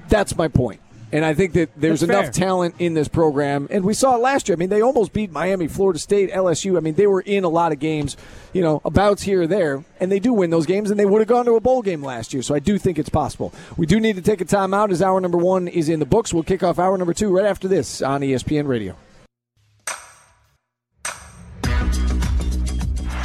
That's 0.08 0.36
my 0.36 0.48
point. 0.48 0.80
And 1.12 1.26
I 1.26 1.34
think 1.34 1.52
that 1.52 1.68
there's 1.76 2.00
That's 2.00 2.10
enough 2.10 2.24
fair. 2.24 2.32
talent 2.32 2.74
in 2.78 2.94
this 2.94 3.06
program. 3.06 3.68
And 3.70 3.84
we 3.84 3.92
saw 3.92 4.16
it 4.16 4.20
last 4.20 4.48
year. 4.48 4.56
I 4.56 4.58
mean, 4.58 4.70
they 4.70 4.80
almost 4.80 5.12
beat 5.12 5.30
Miami, 5.30 5.68
Florida 5.68 5.98
State, 5.98 6.30
LSU. 6.32 6.78
I 6.78 6.80
mean, 6.80 6.94
they 6.94 7.06
were 7.06 7.20
in 7.20 7.44
a 7.44 7.50
lot 7.50 7.70
of 7.70 7.78
games, 7.78 8.16
you 8.54 8.62
know, 8.62 8.80
abouts 8.84 9.22
here 9.22 9.42
or 9.42 9.46
there, 9.46 9.84
and 10.00 10.10
they 10.10 10.18
do 10.18 10.32
win 10.32 10.48
those 10.48 10.64
games, 10.64 10.90
and 10.90 10.98
they 10.98 11.04
would 11.04 11.20
have 11.20 11.28
gone 11.28 11.44
to 11.44 11.52
a 11.52 11.60
bowl 11.60 11.82
game 11.82 12.02
last 12.02 12.32
year. 12.32 12.42
So 12.42 12.54
I 12.54 12.60
do 12.60 12.78
think 12.78 12.98
it's 12.98 13.10
possible. 13.10 13.52
We 13.76 13.84
do 13.84 14.00
need 14.00 14.16
to 14.16 14.22
take 14.22 14.40
a 14.40 14.46
timeout 14.46 14.90
as 14.90 15.02
hour 15.02 15.20
number 15.20 15.36
one 15.36 15.68
is 15.68 15.90
in 15.90 16.00
the 16.00 16.06
books. 16.06 16.32
We'll 16.32 16.44
kick 16.44 16.62
off 16.62 16.78
hour 16.78 16.96
number 16.96 17.12
two 17.12 17.30
right 17.36 17.44
after 17.46 17.68
this 17.68 18.00
on 18.00 18.22
ESPN 18.22 18.66
Radio. 18.66 18.96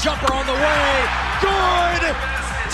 Jumper 0.03 0.33
on 0.33 0.45
the 0.45 0.53
way. 0.53 1.05
Good. 1.41 2.15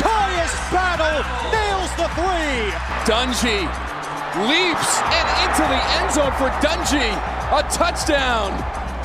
Tyus 0.02 0.72
Battle 0.74 1.24
nails 1.54 1.92
the 1.98 2.08
three. 2.16 2.72
Dungey 3.06 3.93
leaps 4.42 4.98
and 5.14 5.26
into 5.46 5.62
the 5.62 5.82
end 6.02 6.10
zone 6.10 6.34
for 6.42 6.50
Dungey. 6.58 7.14
A 7.54 7.62
touchdown. 7.70 8.50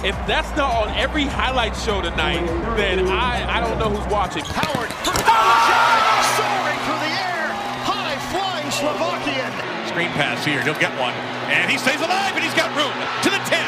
If 0.00 0.16
that's 0.24 0.48
not 0.56 0.72
on 0.72 0.88
every 0.96 1.24
highlight 1.24 1.76
show 1.76 2.00
tonight, 2.00 2.40
then 2.78 3.08
I, 3.08 3.44
I 3.44 3.60
don't 3.60 3.78
know 3.78 3.90
who's 3.90 4.08
watching. 4.08 4.44
Howard 4.46 4.88
for 5.04 5.12
oh! 5.12 6.16
Soaring 6.38 6.80
through 6.86 7.02
the 7.04 7.14
air. 7.18 7.50
High 7.84 8.16
flying 8.32 8.70
Slovakian. 8.72 9.52
Screen 9.90 10.08
pass 10.16 10.44
here. 10.46 10.62
He'll 10.62 10.80
get 10.80 10.94
one. 10.96 11.12
And 11.52 11.68
he 11.70 11.76
stays 11.76 12.00
alive, 12.00 12.32
and 12.32 12.40
he's 12.40 12.56
got 12.56 12.72
room 12.72 12.94
to 12.94 13.28
the 13.28 13.42
10. 13.52 13.60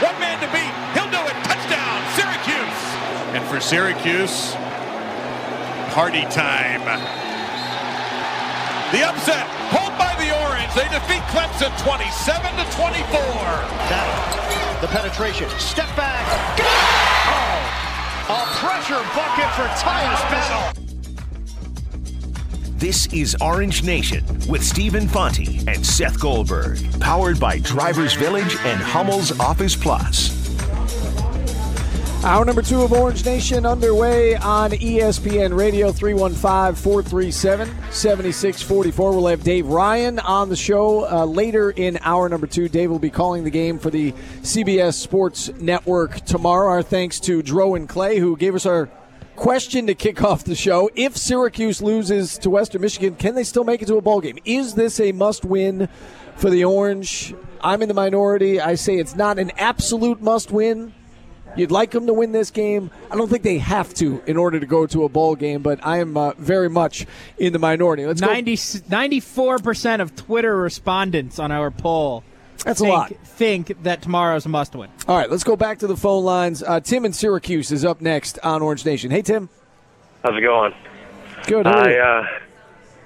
One 0.00 0.16
man 0.22 0.40
to 0.40 0.48
beat. 0.56 0.72
He'll 0.96 1.10
do 1.12 1.20
it. 1.20 1.36
Touchdown, 1.44 2.00
Syracuse. 2.16 2.82
And 3.36 3.44
for 3.44 3.60
Syracuse, 3.60 4.54
party 5.92 6.24
time. 6.32 6.86
The 8.94 9.04
upset, 9.04 9.44
pulled 9.68 9.98
by. 9.98 10.13
They 10.74 10.88
defeat 10.88 11.22
Clemson 11.30 11.70
27 11.84 12.56
to 12.56 12.64
24. 12.76 13.20
The 14.80 14.88
penetration. 14.88 15.48
Step 15.50 15.86
back. 15.94 16.26
Oh. 17.28 18.34
A 18.34 18.44
pressure 18.56 19.00
bucket 19.14 19.50
for 19.54 19.68
Tyus 19.78 20.20
Battle. 20.30 20.82
This 22.76 23.06
is 23.12 23.36
Orange 23.40 23.84
Nation 23.84 24.24
with 24.48 24.64
Stephen 24.64 25.06
Fonte 25.06 25.64
and 25.68 25.86
Seth 25.86 26.18
Goldberg, 26.18 26.80
powered 27.00 27.38
by 27.38 27.60
Drivers 27.60 28.14
Village 28.14 28.56
and 28.64 28.82
Hummel's 28.82 29.38
Office 29.38 29.76
Plus. 29.76 30.43
Hour 32.24 32.46
number 32.46 32.62
two 32.62 32.80
of 32.80 32.90
Orange 32.94 33.22
Nation 33.26 33.66
underway 33.66 34.34
on 34.34 34.70
ESPN 34.70 35.54
Radio 35.54 35.92
315 35.92 36.74
437 36.74 37.68
7644. 37.90 39.12
We'll 39.12 39.26
have 39.26 39.44
Dave 39.44 39.66
Ryan 39.66 40.18
on 40.20 40.48
the 40.48 40.56
show 40.56 41.06
uh, 41.06 41.26
later 41.26 41.70
in 41.70 41.98
hour 42.00 42.26
number 42.30 42.46
two. 42.46 42.66
Dave 42.70 42.90
will 42.90 42.98
be 42.98 43.10
calling 43.10 43.44
the 43.44 43.50
game 43.50 43.78
for 43.78 43.90
the 43.90 44.12
CBS 44.40 44.94
Sports 44.94 45.50
Network 45.60 46.22
tomorrow. 46.22 46.70
Our 46.70 46.82
thanks 46.82 47.20
to 47.20 47.42
Dro 47.42 47.74
and 47.74 47.86
Clay, 47.86 48.18
who 48.18 48.38
gave 48.38 48.54
us 48.54 48.64
our 48.64 48.88
question 49.36 49.86
to 49.88 49.94
kick 49.94 50.24
off 50.24 50.44
the 50.44 50.54
show. 50.54 50.88
If 50.94 51.18
Syracuse 51.18 51.82
loses 51.82 52.38
to 52.38 52.48
Western 52.48 52.80
Michigan, 52.80 53.16
can 53.16 53.34
they 53.34 53.44
still 53.44 53.64
make 53.64 53.82
it 53.82 53.86
to 53.88 53.96
a 53.96 54.00
bowl 54.00 54.22
game? 54.22 54.38
Is 54.46 54.72
this 54.72 54.98
a 54.98 55.12
must 55.12 55.44
win 55.44 55.90
for 56.36 56.48
the 56.48 56.64
Orange? 56.64 57.34
I'm 57.60 57.82
in 57.82 57.88
the 57.88 57.94
minority. 57.94 58.62
I 58.62 58.76
say 58.76 58.96
it's 58.96 59.14
not 59.14 59.38
an 59.38 59.50
absolute 59.58 60.22
must 60.22 60.50
win. 60.50 60.94
You'd 61.56 61.70
like 61.70 61.92
them 61.92 62.06
to 62.06 62.12
win 62.12 62.32
this 62.32 62.50
game. 62.50 62.90
I 63.10 63.16
don't 63.16 63.28
think 63.28 63.42
they 63.42 63.58
have 63.58 63.94
to 63.94 64.22
in 64.26 64.36
order 64.36 64.58
to 64.58 64.66
go 64.66 64.86
to 64.86 65.04
a 65.04 65.08
bowl 65.08 65.36
game, 65.36 65.62
but 65.62 65.84
I 65.84 65.98
am 65.98 66.16
uh, 66.16 66.32
very 66.36 66.68
much 66.68 67.06
in 67.38 67.52
the 67.52 67.58
minority. 67.58 68.06
Let's 68.06 68.20
go. 68.20 68.26
94 68.88 69.58
percent 69.58 70.02
of 70.02 70.16
Twitter 70.16 70.56
respondents 70.56 71.38
on 71.38 71.52
our 71.52 71.70
poll. 71.70 72.24
That's 72.64 72.80
a 72.80 72.84
think, 72.84 72.94
lot. 72.94 73.16
Think 73.24 73.82
that 73.82 74.02
tomorrow's 74.02 74.46
a 74.46 74.48
must-win. 74.48 74.88
All 75.06 75.16
right, 75.16 75.30
let's 75.30 75.44
go 75.44 75.56
back 75.56 75.80
to 75.80 75.86
the 75.86 75.96
phone 75.96 76.24
lines. 76.24 76.62
Uh, 76.62 76.80
Tim 76.80 77.04
in 77.04 77.12
Syracuse 77.12 77.70
is 77.70 77.84
up 77.84 78.00
next 78.00 78.38
on 78.42 78.62
Orange 78.62 78.84
Nation. 78.86 79.10
Hey, 79.10 79.22
Tim. 79.22 79.48
How's 80.22 80.36
it 80.36 80.40
going? 80.40 80.72
Good. 81.46 81.66
how 81.66 81.80
are 81.80 81.90
you? 81.90 82.00
I 82.00 82.28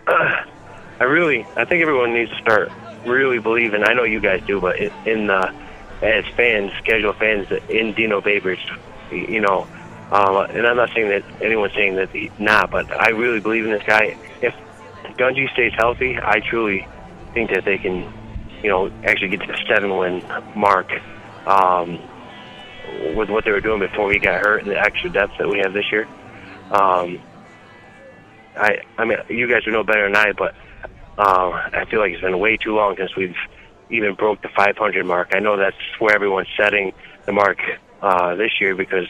uh, 0.07 0.45
I 1.01 1.05
really 1.05 1.45
I 1.57 1.65
think 1.65 1.83
everyone 1.83 2.15
needs 2.15 2.31
to 2.31 2.39
start 2.39 2.71
really 3.05 3.39
believing. 3.39 3.83
I 3.83 3.95
know 3.95 4.05
you 4.05 4.21
guys 4.21 4.43
do, 4.47 4.61
but 4.61 4.79
in, 4.79 4.93
in 5.07 5.27
the 5.27 5.53
as 6.03 6.25
fans, 6.37 6.73
casual 6.85 7.13
fans, 7.13 7.49
in 7.69 7.93
Dino 7.95 8.21
Babers, 8.21 8.61
you 9.11 9.41
know. 9.41 9.67
Uh, 10.11 10.47
and 10.51 10.67
I'm 10.67 10.77
not 10.77 10.91
saying 10.95 11.09
that 11.09 11.23
anyone's 11.43 11.75
saying 11.75 11.97
that 11.97 12.11
he's 12.11 12.31
not, 12.39 12.71
but 12.71 12.91
I 12.91 13.11
really 13.11 13.41
believe 13.41 13.65
in 13.65 13.71
this 13.71 13.83
guy. 13.83 14.17
If 14.41 14.55
Dungey 15.19 15.53
stays 15.53 15.73
healthy, 15.75 16.19
I 16.19 16.41
truly 16.41 16.87
think 17.35 17.51
that 17.51 17.65
they 17.65 17.79
can, 17.79 18.11
you 18.63 18.71
know, 18.71 18.91
actually 19.05 19.29
get 19.29 19.41
to 19.41 19.47
the 19.49 19.59
seven-win 19.69 20.25
mark. 20.55 20.91
Um, 21.47 21.99
with 23.15 23.31
what 23.31 23.45
they 23.45 23.51
were 23.51 23.61
doing 23.61 23.81
before 23.81 24.13
he 24.13 24.19
got 24.19 24.41
hurt 24.41 24.63
and 24.63 24.71
the 24.71 24.79
extra 24.79 25.11
depth 25.11 25.39
that 25.39 25.49
we 25.49 25.59
have 25.59 25.73
this 25.73 25.91
year. 25.91 26.07
Um, 26.71 27.21
I 28.57 28.83
I 28.97 29.05
mean, 29.05 29.19
you 29.29 29.49
guys 29.49 29.65
would 29.65 29.73
know 29.73 29.85
better 29.85 30.05
than 30.05 30.17
I, 30.17 30.33
but 30.33 30.55
uh, 31.17 31.51
I 31.73 31.85
feel 31.91 32.01
like 32.01 32.13
it's 32.13 32.21
been 32.21 32.39
way 32.39 32.57
too 32.57 32.75
long 32.75 32.97
since 32.97 33.15
we've 33.17 33.37
even 33.91 34.15
broke 34.15 34.43
the 34.43 34.49
500 34.49 35.05
mark. 35.05 35.31
I 35.35 35.41
know 35.41 35.57
that's 35.57 35.77
where 35.99 36.15
everyone's 36.15 36.49
setting 36.57 36.93
the 37.27 37.33
mark 37.33 37.59
uh, 38.03 38.35
this 38.35 38.61
year 38.61 38.75
because 38.75 39.07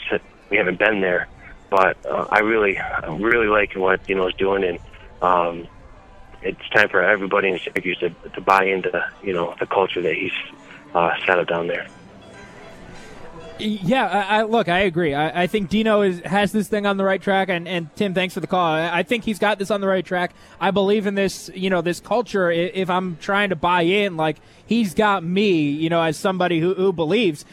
we 0.51 0.57
haven't 0.57 0.79
been 0.79 1.01
there. 1.01 1.29
But 1.71 2.05
uh, 2.07 2.27
I 2.31 2.41
really, 2.41 2.79
I 2.79 3.15
really 3.17 3.47
like 3.47 3.75
what 3.75 4.09
you 4.09 4.15
know 4.15 4.29
is 4.29 4.35
doing, 4.35 4.65
and 4.65 4.79
um, 5.21 5.69
it's 6.43 6.67
time 6.71 6.89
for 6.89 7.03
everybody 7.03 7.49
in 7.49 7.59
Syracuse 7.59 7.99
to, 7.99 8.11
to 8.31 8.41
buy 8.41 8.65
into 8.65 9.05
you 9.23 9.35
know 9.35 9.55
the 9.61 9.67
culture 9.67 10.01
that 10.01 10.15
he's 10.15 10.33
uh, 10.95 11.11
set 11.27 11.39
up 11.39 11.47
down 11.47 11.67
there. 11.67 11.87
Yeah, 13.61 14.07
I, 14.07 14.39
I 14.39 14.43
look. 14.43 14.69
I 14.69 14.81
agree. 14.81 15.15
I, 15.15 15.43
I 15.43 15.47
think 15.47 15.69
Dino 15.69 16.03
is 16.03 16.21
has 16.21 16.53
this 16.53 16.69
thing 16.69 16.87
on 16.87 16.97
the 16.97 17.05
right 17.05 17.21
track, 17.21 17.49
and, 17.49 17.67
and 17.67 17.95
Tim, 17.97 18.15
thanks 18.15 18.35
for 18.35 18.41
the 18.41 18.47
call. 18.47 18.65
I, 18.65 18.99
I 18.99 19.03
think 19.03 19.25
he's 19.25 19.39
got 19.39 19.59
this 19.59 19.71
on 19.71 19.81
the 19.81 19.89
right 19.89 20.05
track. 20.05 20.33
I 20.61 20.71
believe 20.71 21.07
in 21.07 21.15
this. 21.15 21.51
You 21.55 21.71
know, 21.71 21.81
this 21.81 22.01
culture. 22.01 22.51
If 22.51 22.91
I'm 22.91 23.17
trying 23.17 23.51
to 23.51 23.57
buy 23.57 23.83
in, 23.83 24.17
like 24.17 24.37
he's 24.67 24.95
got 24.95 25.25
me. 25.25 25.71
You 25.71 25.89
know, 25.89 26.03
as 26.03 26.17
somebody 26.17 26.61
who, 26.61 26.75
who 26.75 26.93
believes. 26.93 27.45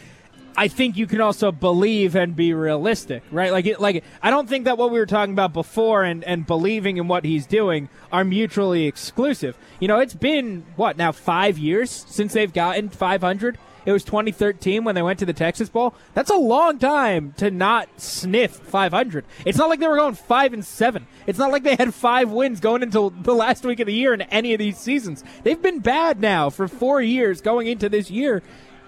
I 0.58 0.70
think 0.70 0.96
you 0.96 1.06
can 1.06 1.20
also 1.20 1.52
believe 1.52 2.16
and 2.16 2.34
be 2.34 2.54
realistic, 2.54 3.24
right? 3.30 3.52
Like, 3.52 3.66
it, 3.66 3.82
like 3.82 4.06
I 4.24 4.30
don't 4.30 4.48
think 4.48 4.64
that 4.64 4.78
what 4.78 4.90
we 4.90 5.00
were 5.00 5.06
talking 5.06 5.34
about 5.34 5.52
before 5.52 6.04
and 6.04 6.24
and 6.24 6.48
believing 6.48 6.96
in 6.96 7.10
what 7.10 7.26
he's 7.26 7.46
doing 7.46 7.90
are 8.12 8.24
mutually 8.24 8.86
exclusive. 8.86 9.58
You 9.82 9.90
know, 9.90 10.00
it's 10.00 10.14
been 10.14 10.66
what 10.78 10.98
now 10.98 11.12
five 11.12 11.58
years 11.58 11.92
since 11.92 12.34
they've 12.34 12.54
gotten 12.54 12.88
500. 12.90 13.58
It 13.86 13.92
was 13.92 14.04
2013 14.04 14.84
when 14.84 14.96
they 14.96 15.02
went 15.02 15.20
to 15.20 15.26
the 15.26 15.34
Texas 15.34 15.70
Bowl. 15.70 15.94
That's 16.14 16.30
a 16.30 16.36
long 16.36 16.80
time 16.80 17.34
to 17.38 17.52
not 17.52 17.88
sniff 18.02 18.52
500. 18.52 19.26
It's 19.46 19.58
not 19.58 19.70
like 19.70 19.80
they 19.80 19.88
were 19.88 19.98
going 19.98 20.16
five 20.16 20.54
and 20.54 20.66
seven. 20.66 21.08
It's 21.28 21.40
not 21.40 21.52
like 21.52 21.64
they 21.64 21.76
had 21.76 21.94
five 21.94 22.32
wins 22.32 22.60
going 22.60 22.84
into 22.84 23.14
the 23.22 23.36
last 23.36 23.64
week 23.64 23.80
of 23.80 23.88
the 23.88 23.94
year 23.94 24.14
in 24.14 24.22
any 24.24 24.54
of 24.54 24.60
these 24.60 24.78
seasons. 24.78 25.24
They've 25.44 25.62
been 25.62 25.80
bad 25.80 26.20
now 26.20 26.50
for 26.50 26.68
four 26.68 27.02
years 27.02 27.42
going 27.42 27.68
into 27.68 27.90
this 27.90 28.10
year. 28.10 28.42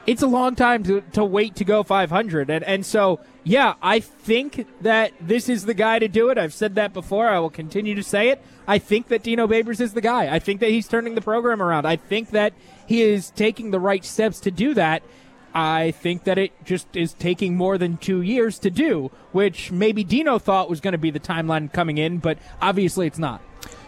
It's 0.08 0.22
a 0.22 0.28
long 0.28 0.56
time 0.56 0.84
to, 0.84 1.02
to 1.12 1.26
wait 1.26 1.56
to 1.58 1.66
go 1.66 1.84
500. 1.84 2.50
And, 2.50 2.64
and 2.64 2.86
so, 2.86 3.20
yeah, 3.44 3.76
I 3.82 4.00
think 4.00 4.66
that 4.82 5.12
this 5.20 5.50
is 5.50 5.66
the 5.66 5.74
guy 5.74 6.00
to 6.00 6.08
do 6.08 6.30
it. 6.30 6.38
I've 6.38 6.54
said 6.54 6.76
that 6.76 6.94
before. 6.94 7.28
I 7.28 7.40
will 7.40 7.50
continue 7.50 7.94
to 7.94 8.04
say 8.04 8.30
it. 8.30 8.42
I 8.66 8.80
think 8.80 9.10
that 9.10 9.22
Dino 9.22 9.48
Babers 9.48 9.82
is 9.82 9.94
the 9.94 10.02
guy. 10.02 10.34
I 10.34 10.40
think 10.40 10.62
that 10.62 10.70
he's 10.70 10.88
turning 10.88 11.16
the 11.16 11.22
program 11.22 11.62
around. 11.62 11.86
I 11.86 11.98
think 11.98 12.30
that 12.30 12.54
he 12.86 13.02
is 13.02 13.32
taking 13.32 13.72
the 13.72 13.82
right 13.82 14.06
steps 14.06 14.40
to 14.42 14.52
do 14.52 14.74
that. 14.76 15.04
I 15.54 15.92
think 15.92 16.24
that 16.26 16.38
it 16.38 16.52
just 16.64 16.88
is 16.96 17.14
taking 17.14 17.58
more 17.58 17.78
than 17.78 17.98
two 17.98 18.22
years 18.22 18.60
to 18.60 18.70
do, 18.70 19.12
which 19.32 19.72
maybe 19.72 20.04
Dino 20.04 20.40
thought 20.40 20.70
was 20.70 20.80
going 20.80 20.92
to 20.94 20.98
be 20.98 21.12
the 21.12 21.20
timeline 21.20 21.74
coming 21.74 21.98
in, 21.98 22.20
but 22.20 22.38
obviously 22.62 23.08
it's 23.08 23.18
not. 23.20 23.42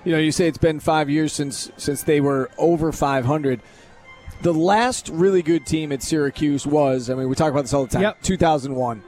You 0.03 0.13
know, 0.13 0.17
you 0.17 0.31
say 0.31 0.47
it's 0.47 0.57
been 0.57 0.79
five 0.79 1.09
years 1.09 1.31
since 1.33 1.71
since 1.77 2.03
they 2.03 2.21
were 2.21 2.49
over 2.57 2.91
500. 2.91 3.61
The 4.41 4.53
last 4.53 5.09
really 5.09 5.41
good 5.41 5.65
team 5.65 5.91
at 5.91 6.01
Syracuse 6.01 6.65
was, 6.65 7.09
I 7.09 7.15
mean, 7.15 7.27
we 7.27 7.35
talk 7.35 7.51
about 7.51 7.63
this 7.63 7.73
all 7.73 7.85
the 7.85 7.91
time, 7.91 8.03
Yep. 8.03 8.21
2001. 8.21 9.03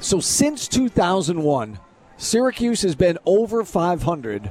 So 0.00 0.20
since 0.20 0.68
2001, 0.68 1.78
Syracuse 2.16 2.82
has 2.82 2.94
been 2.94 3.18
over 3.26 3.64
500. 3.64 4.50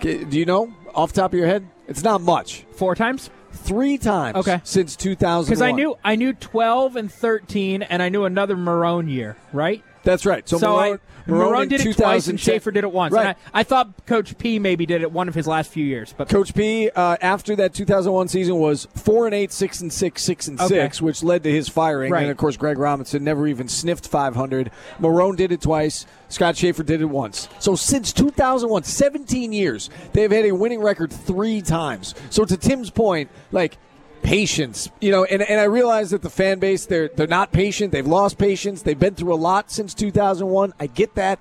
Do 0.00 0.26
you 0.30 0.44
know 0.44 0.72
off 0.94 1.12
the 1.12 1.20
top 1.22 1.32
of 1.32 1.38
your 1.38 1.48
head? 1.48 1.66
It's 1.88 2.02
not 2.02 2.20
much. 2.20 2.64
Four 2.72 2.94
times? 2.94 3.30
Three 3.52 3.98
times 3.98 4.36
Okay. 4.38 4.60
since 4.64 4.96
2001. 4.96 5.44
Because 5.46 5.62
I 5.62 5.72
knew 5.72 5.96
I 6.04 6.16
knew 6.16 6.32
12 6.32 6.96
and 6.96 7.12
13, 7.12 7.82
and 7.82 8.02
I 8.02 8.08
knew 8.08 8.24
another 8.24 8.56
Marrone 8.56 9.10
year, 9.10 9.36
right? 9.52 9.82
That's 10.04 10.26
right. 10.26 10.48
So, 10.48 10.58
Marrone, 10.58 10.98
I, 11.26 11.30
Marrone, 11.30 11.62
in 11.64 11.68
did 11.68 11.86
it 11.86 11.96
twice, 11.96 12.26
and 12.28 12.38
Shafer 12.38 12.70
did 12.70 12.84
it 12.84 12.92
once. 12.92 13.12
Right. 13.12 13.36
I, 13.52 13.60
I 13.60 13.62
thought 13.62 14.06
Coach 14.06 14.36
P 14.38 14.58
maybe 14.58 14.86
did 14.86 15.02
it 15.02 15.12
one 15.12 15.28
of 15.28 15.34
his 15.34 15.46
last 15.46 15.70
few 15.70 15.84
years, 15.84 16.14
but 16.16 16.28
Coach 16.28 16.54
P, 16.54 16.90
uh, 16.90 17.16
after 17.20 17.54
that 17.56 17.74
2001 17.74 18.28
season, 18.28 18.56
was 18.56 18.88
four 18.96 19.26
and 19.26 19.34
eight, 19.34 19.52
six 19.52 19.80
and 19.80 19.92
six, 19.92 20.22
six 20.22 20.48
and 20.48 20.60
Okay. 20.60 20.68
six, 20.68 21.00
which 21.00 21.22
led 21.22 21.44
to 21.44 21.50
his 21.50 21.68
firing. 21.68 22.12
Right. 22.12 22.22
And 22.22 22.30
of 22.30 22.36
course, 22.36 22.56
Greg 22.56 22.78
Robinson 22.78 23.22
never 23.22 23.46
even 23.46 23.68
sniffed 23.68 24.08
500. 24.08 24.70
Marrone 25.00 25.36
did 25.36 25.52
it 25.52 25.60
twice. 25.60 26.06
Scott 26.28 26.56
Shafer 26.56 26.82
did 26.82 27.00
it 27.00 27.06
once. 27.06 27.48
So 27.58 27.76
since 27.76 28.12
2001, 28.12 28.84
17 28.84 29.52
years, 29.52 29.90
they've 30.12 30.30
had 30.30 30.46
a 30.46 30.52
winning 30.52 30.80
record 30.80 31.12
three 31.12 31.60
times. 31.62 32.14
So 32.30 32.44
to 32.44 32.56
Tim's 32.56 32.90
point, 32.90 33.30
like 33.52 33.76
patience, 34.22 34.88
you 35.00 35.10
know, 35.10 35.24
and, 35.24 35.42
and 35.42 35.60
I 35.60 35.64
realize 35.64 36.10
that 36.10 36.22
the 36.22 36.30
fan 36.30 36.58
base 36.58 36.86
they're 36.86 37.08
they're 37.08 37.26
not 37.26 37.52
patient. 37.52 37.92
They've 37.92 38.06
lost 38.06 38.38
patience. 38.38 38.82
They've 38.82 38.98
been 38.98 39.14
through 39.14 39.34
a 39.34 39.36
lot 39.36 39.70
since 39.70 39.94
2001. 39.94 40.72
I 40.78 40.86
get 40.86 41.14
that. 41.16 41.40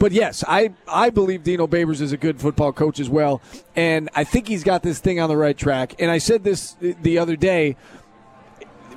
But 0.00 0.12
yes, 0.12 0.42
I, 0.48 0.72
I 0.88 1.10
believe 1.10 1.42
Dino 1.42 1.66
Babers 1.66 2.00
is 2.00 2.12
a 2.12 2.16
good 2.16 2.40
football 2.40 2.72
coach 2.72 3.00
as 3.00 3.10
well. 3.10 3.42
And 3.76 4.08
I 4.14 4.24
think 4.24 4.48
he's 4.48 4.64
got 4.64 4.82
this 4.82 4.98
thing 4.98 5.20
on 5.20 5.28
the 5.28 5.36
right 5.36 5.56
track. 5.56 5.94
And 5.98 6.10
I 6.10 6.16
said 6.16 6.42
this 6.42 6.74
the 6.80 7.18
other 7.18 7.36
day. 7.36 7.76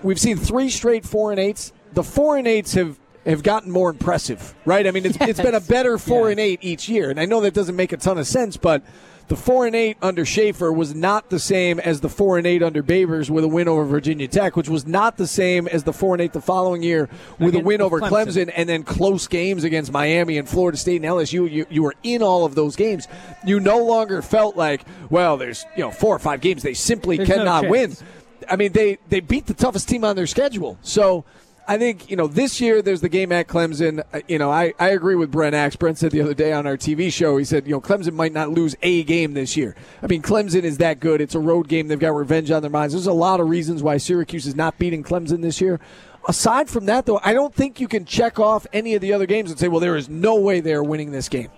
We've 0.02 0.20
seen 0.20 0.38
three 0.38 0.70
straight 0.70 1.06
four 1.06 1.32
and 1.32 1.42
eights. 1.42 1.74
The 1.92 2.04
four 2.04 2.38
and 2.38 2.48
eights 2.48 2.74
have, 2.76 2.98
have 3.26 3.44
gotten 3.44 3.70
more 3.70 3.90
impressive, 3.90 4.56
right? 4.64 4.88
I 4.88 4.92
mean, 4.92 5.06
it's, 5.06 5.18
it's 5.20 5.42
been 5.42 5.56
a 5.56 5.60
better 5.60 5.98
four 5.98 6.30
and 6.30 6.40
eight 6.40 6.60
each 6.62 6.88
year. 6.88 7.10
And 7.10 7.20
I 7.20 7.26
know 7.26 7.42
that 7.42 7.54
doesn't 7.54 7.76
make 7.76 7.92
a 7.92 7.98
ton 7.98 8.18
of 8.18 8.26
sense, 8.26 8.56
but 8.56 8.82
the 9.28 9.36
four 9.36 9.66
and 9.66 9.76
eight 9.76 9.98
under 10.02 10.26
Shafer 10.26 10.72
was 10.72 10.94
not 10.94 11.30
the 11.30 11.40
same 11.40 11.80
as 11.80 12.02
the 12.02 12.10
four 12.10 12.38
and 12.38 12.46
eight 12.46 12.62
under 12.62 12.84
Babers 12.84 13.30
with 13.30 13.44
a 13.44 13.48
win 13.48 13.68
over 13.68 13.86
Virginia 13.86 14.28
Tech, 14.28 14.56
which 14.56 14.68
was 14.68 14.86
not 14.86 15.18
the 15.18 15.28
same 15.28 15.68
as 15.68 15.84
the 15.84 15.94
four 15.94 16.14
and 16.14 16.22
eight 16.22 16.34
the 16.34 16.42
following 16.42 16.84
year 16.84 17.10
with 17.40 17.56
a 17.56 17.60
win 17.60 17.82
over 17.82 18.00
Clemson. 18.00 18.10
Clemson 18.10 18.54
and 18.56 18.68
then 18.68 18.84
close 18.84 19.28
games 19.28 19.64
against 19.64 19.92
Miami 19.92 20.38
and 20.38 20.48
Florida 20.48 20.78
State 20.78 20.98
and 20.98 21.06
LSU. 21.06 21.50
You, 21.50 21.66
you 21.70 21.84
were 21.84 21.96
in 22.04 22.22
all 22.22 22.46
of 22.46 22.56
those 22.56 22.76
games. 22.76 23.08
You 23.46 23.60
no 23.60 23.84
longer 23.84 24.22
felt 24.22 24.58
like, 24.58 24.84
well, 25.10 25.38
there's 25.38 25.66
you 25.76 25.84
know 25.84 25.92
four 25.92 26.16
or 26.16 26.20
five 26.20 26.42
games 26.42 26.64
they 26.64 26.74
simply 26.74 27.18
There's 27.18 27.30
no 27.30 27.36
cannot 27.36 27.70
win. 27.70 27.96
I 28.50 28.58
mean, 28.58 28.74
they 28.74 28.98
they 29.10 29.22
beat 29.22 29.46
the 29.46 29.54
toughest 29.54 29.88
team 29.88 30.04
on 30.04 30.16
their 30.16 30.28
schedule. 30.28 30.78
So 30.82 31.24
I 31.66 31.78
think 31.78 32.10
you 32.10 32.18
know 32.18 32.28
this 32.28 32.60
year 32.60 32.82
there's 32.82 33.02
the 33.02 33.10
game 33.10 33.32
at 33.32 33.48
Clemson. 33.48 34.04
Uh, 34.14 34.20
You 34.28 34.38
know, 34.38 34.52
I, 34.52 34.74
I 34.80 34.90
agree 34.90 35.16
with 35.16 35.32
Brent 35.32 35.56
Axe. 35.56 35.76
Brent 35.76 35.98
said 35.98 36.12
the 36.12 36.22
other 36.22 36.34
day 36.34 36.52
on 36.52 36.68
our 36.68 36.76
TV 36.78 37.12
show, 37.12 37.38
he 37.38 37.46
said 37.46 37.66
you 37.66 37.72
know 37.72 37.82
Clemson 37.82 38.14
might 38.14 38.34
not 38.34 38.50
lose 38.50 38.76
a 38.82 39.04
game 39.04 39.34
this 39.34 39.56
year. 39.56 39.76
I 40.02 40.08
mean, 40.08 40.22
Clemson 40.22 40.64
is 40.64 40.78
that 40.80 41.00
good. 41.00 41.22
It's 41.22 41.36
a 41.36 41.40
road 41.40 41.68
game. 41.68 41.88
They've 41.88 42.00
got 42.00 42.16
revenge 42.16 42.52
on 42.52 42.62
their 42.62 42.72
minds. 42.72 42.94
There's 42.94 43.08
a 43.08 43.14
lot 43.14 43.40
of 43.40 43.50
reasons 43.50 43.82
why 43.82 43.98
Syracuse 43.98 44.46
is 44.46 44.56
not 44.56 44.78
beating 44.78 45.04
Clemson 45.04 45.42
this 45.42 45.62
year. 45.62 45.80
Aside 46.28 46.70
from 46.70 46.86
that, 46.86 47.06
though, 47.06 47.20
I 47.24 47.34
don't 47.34 47.54
think 47.54 47.80
you 47.82 47.88
can 47.88 48.06
check 48.06 48.40
off 48.40 48.66
any 48.72 48.96
of 48.96 49.02
the 49.02 49.12
other 49.12 49.26
games 49.26 49.50
and 49.50 49.60
say, 49.60 49.68
well, 49.68 49.82
there 49.82 49.98
is 49.98 50.08
no 50.08 50.36
way 50.36 50.62
they 50.62 50.74
are 50.74 50.84
winning 50.84 51.12
this 51.12 51.28
game. 51.28 51.50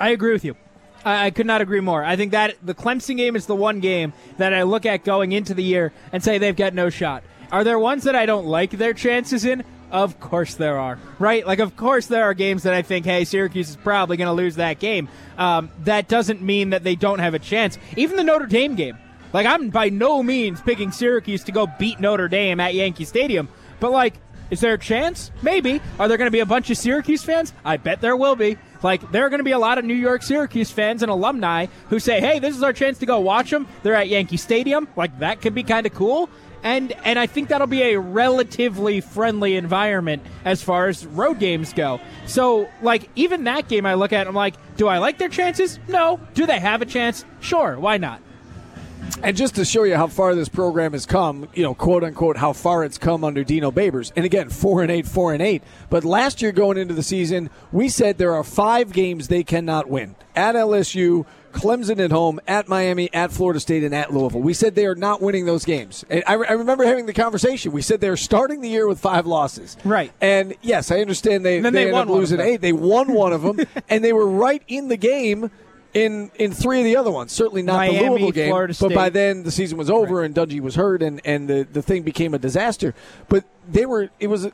I 0.00 0.10
agree 0.10 0.32
with 0.32 0.44
you. 0.44 0.56
I, 1.04 1.26
I 1.26 1.30
could 1.30 1.46
not 1.46 1.60
agree 1.60 1.80
more. 1.80 2.02
I 2.02 2.16
think 2.16 2.32
that 2.32 2.56
the 2.62 2.74
Clemson 2.74 3.16
game 3.16 3.36
is 3.36 3.46
the 3.46 3.54
one 3.54 3.80
game 3.80 4.12
that 4.38 4.54
I 4.54 4.62
look 4.62 4.86
at 4.86 5.04
going 5.04 5.32
into 5.32 5.52
the 5.52 5.62
year 5.62 5.92
and 6.12 6.24
say 6.24 6.38
they've 6.38 6.56
got 6.56 6.72
no 6.72 6.88
shot. 6.88 7.22
Are 7.50 7.64
there 7.64 7.78
ones 7.78 8.04
that 8.04 8.14
I 8.14 8.26
don't 8.26 8.46
like 8.46 8.70
their 8.72 8.92
chances 8.92 9.44
in? 9.44 9.64
Of 9.90 10.20
course 10.20 10.54
there 10.54 10.78
are. 10.78 10.98
Right? 11.18 11.46
Like, 11.46 11.60
of 11.60 11.76
course 11.76 12.06
there 12.06 12.24
are 12.24 12.34
games 12.34 12.64
that 12.64 12.74
I 12.74 12.82
think, 12.82 13.06
hey, 13.06 13.24
Syracuse 13.24 13.70
is 13.70 13.76
probably 13.76 14.16
going 14.16 14.26
to 14.26 14.32
lose 14.32 14.56
that 14.56 14.78
game. 14.78 15.08
Um, 15.38 15.70
that 15.84 16.08
doesn't 16.08 16.42
mean 16.42 16.70
that 16.70 16.84
they 16.84 16.94
don't 16.94 17.20
have 17.20 17.34
a 17.34 17.38
chance. 17.38 17.78
Even 17.96 18.16
the 18.16 18.24
Notre 18.24 18.46
Dame 18.46 18.74
game. 18.74 18.98
Like, 19.32 19.46
I'm 19.46 19.70
by 19.70 19.88
no 19.88 20.22
means 20.22 20.60
picking 20.60 20.90
Syracuse 20.90 21.44
to 21.44 21.52
go 21.52 21.66
beat 21.78 22.00
Notre 22.00 22.28
Dame 22.28 22.60
at 22.60 22.74
Yankee 22.74 23.04
Stadium. 23.04 23.48
But, 23.80 23.92
like, 23.92 24.14
is 24.50 24.60
there 24.60 24.72
a 24.72 24.78
chance? 24.78 25.30
Maybe. 25.42 25.80
Are 25.98 26.08
there 26.08 26.16
going 26.16 26.26
to 26.26 26.32
be 26.32 26.40
a 26.40 26.46
bunch 26.46 26.70
of 26.70 26.78
Syracuse 26.78 27.22
fans? 27.22 27.52
I 27.64 27.76
bet 27.76 28.00
there 28.00 28.16
will 28.16 28.36
be. 28.36 28.56
Like, 28.82 29.10
there 29.10 29.26
are 29.26 29.28
going 29.28 29.40
to 29.40 29.44
be 29.44 29.52
a 29.52 29.58
lot 29.58 29.76
of 29.76 29.84
New 29.84 29.94
York 29.94 30.22
Syracuse 30.22 30.70
fans 30.70 31.02
and 31.02 31.10
alumni 31.10 31.66
who 31.90 31.98
say, 31.98 32.20
hey, 32.20 32.38
this 32.38 32.56
is 32.56 32.62
our 32.62 32.72
chance 32.72 32.98
to 32.98 33.06
go 33.06 33.20
watch 33.20 33.50
them. 33.50 33.66
They're 33.82 33.94
at 33.94 34.08
Yankee 34.08 34.38
Stadium. 34.38 34.88
Like, 34.96 35.18
that 35.18 35.42
could 35.42 35.54
be 35.54 35.62
kind 35.62 35.84
of 35.84 35.94
cool. 35.94 36.30
And, 36.62 36.92
and 37.04 37.18
I 37.18 37.26
think 37.26 37.48
that'll 37.48 37.66
be 37.66 37.82
a 37.82 38.00
relatively 38.00 39.00
friendly 39.00 39.56
environment 39.56 40.22
as 40.44 40.62
far 40.62 40.88
as 40.88 41.06
road 41.06 41.38
games 41.38 41.72
go. 41.72 42.00
So, 42.26 42.68
like, 42.82 43.08
even 43.16 43.44
that 43.44 43.68
game 43.68 43.86
I 43.86 43.94
look 43.94 44.12
at, 44.12 44.26
I'm 44.26 44.34
like, 44.34 44.54
do 44.76 44.88
I 44.88 44.98
like 44.98 45.18
their 45.18 45.28
chances? 45.28 45.78
No. 45.88 46.20
Do 46.34 46.46
they 46.46 46.58
have 46.58 46.82
a 46.82 46.86
chance? 46.86 47.24
Sure. 47.40 47.78
Why 47.78 47.96
not? 47.96 48.20
And 49.22 49.36
just 49.36 49.56
to 49.56 49.64
show 49.64 49.82
you 49.82 49.96
how 49.96 50.06
far 50.06 50.34
this 50.34 50.48
program 50.48 50.92
has 50.92 51.04
come, 51.04 51.48
you 51.52 51.62
know, 51.62 51.74
quote 51.74 52.04
unquote, 52.04 52.36
how 52.36 52.52
far 52.52 52.84
it's 52.84 52.98
come 52.98 53.24
under 53.24 53.42
Dino 53.42 53.70
Babers. 53.70 54.12
And 54.14 54.24
again, 54.24 54.48
four 54.48 54.82
and 54.82 54.90
eight, 54.90 55.06
four 55.06 55.32
and 55.32 55.42
eight. 55.42 55.62
But 55.90 56.04
last 56.04 56.40
year 56.40 56.52
going 56.52 56.78
into 56.78 56.94
the 56.94 57.02
season, 57.02 57.50
we 57.72 57.88
said 57.88 58.18
there 58.18 58.34
are 58.34 58.44
five 58.44 58.92
games 58.92 59.28
they 59.28 59.42
cannot 59.42 59.88
win 59.88 60.14
at 60.36 60.54
LSU, 60.54 61.26
Clemson 61.52 61.98
at 62.02 62.12
home, 62.12 62.38
at 62.46 62.68
Miami, 62.68 63.12
at 63.12 63.32
Florida 63.32 63.58
State, 63.58 63.82
and 63.82 63.92
at 63.92 64.12
Louisville. 64.12 64.40
We 64.40 64.54
said 64.54 64.76
they 64.76 64.86
are 64.86 64.94
not 64.94 65.20
winning 65.20 65.46
those 65.46 65.64
games. 65.64 66.04
And 66.08 66.22
I, 66.26 66.34
I 66.34 66.52
remember 66.52 66.84
having 66.84 67.06
the 67.06 67.12
conversation. 67.12 67.72
We 67.72 67.82
said 67.82 68.00
they're 68.00 68.16
starting 68.16 68.60
the 68.60 68.68
year 68.68 68.86
with 68.86 69.00
five 69.00 69.26
losses. 69.26 69.76
Right. 69.84 70.12
And 70.20 70.54
yes, 70.62 70.92
I 70.92 71.00
understand 71.00 71.44
they, 71.44 71.56
And 71.56 71.64
then 71.64 71.72
they, 71.72 71.86
they 71.86 71.92
won 71.92 72.02
up 72.02 72.14
losing 72.14 72.40
eight. 72.40 72.60
They 72.60 72.72
won 72.72 73.12
one 73.12 73.32
of 73.32 73.42
them, 73.42 73.66
and 73.88 74.04
they 74.04 74.12
were 74.12 74.28
right 74.28 74.62
in 74.68 74.88
the 74.88 74.96
game. 74.96 75.50
In, 75.94 76.30
in 76.34 76.52
three 76.52 76.80
of 76.80 76.84
the 76.84 76.96
other 76.96 77.10
ones, 77.10 77.32
certainly 77.32 77.62
not 77.62 77.86
the 77.86 77.92
Miami, 77.92 78.08
Louisville 78.10 78.30
game, 78.30 78.50
Florida 78.50 78.74
but 78.78 78.94
by 78.94 79.08
then 79.08 79.42
the 79.42 79.50
season 79.50 79.78
was 79.78 79.88
over 79.88 80.22
and 80.22 80.34
Dungey 80.34 80.60
was 80.60 80.74
hurt 80.74 81.02
and, 81.02 81.20
and 81.24 81.48
the, 81.48 81.66
the 81.72 81.80
thing 81.80 82.02
became 82.02 82.34
a 82.34 82.38
disaster. 82.38 82.94
But 83.28 83.44
they 83.66 83.86
were 83.86 84.10
it 84.20 84.26
was 84.26 84.48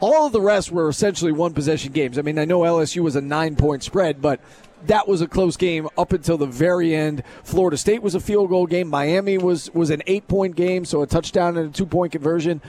all 0.00 0.26
of 0.26 0.32
the 0.32 0.40
rest 0.40 0.70
were 0.70 0.88
essentially 0.88 1.32
one 1.32 1.54
possession 1.54 1.92
games. 1.92 2.18
I 2.18 2.22
mean, 2.22 2.38
I 2.38 2.44
know 2.44 2.60
LSU 2.60 3.02
was 3.02 3.16
a 3.16 3.20
nine 3.20 3.56
point 3.56 3.82
spread, 3.82 4.20
but 4.20 4.40
that 4.86 5.08
was 5.08 5.20
a 5.20 5.26
close 5.26 5.56
game 5.56 5.88
up 5.96 6.12
until 6.12 6.38
the 6.38 6.46
very 6.46 6.94
end. 6.94 7.22
Florida 7.42 7.76
State 7.76 8.02
was 8.02 8.14
a 8.14 8.20
field 8.20 8.50
goal 8.50 8.66
game. 8.66 8.88
Miami 8.88 9.38
was 9.38 9.72
was 9.74 9.90
an 9.90 10.02
eight 10.06 10.28
point 10.28 10.54
game, 10.56 10.84
so 10.84 11.02
a 11.02 11.06
touchdown 11.06 11.56
and 11.56 11.70
a 11.70 11.72
two 11.72 11.86
point 11.86 12.12
conversion. 12.12 12.60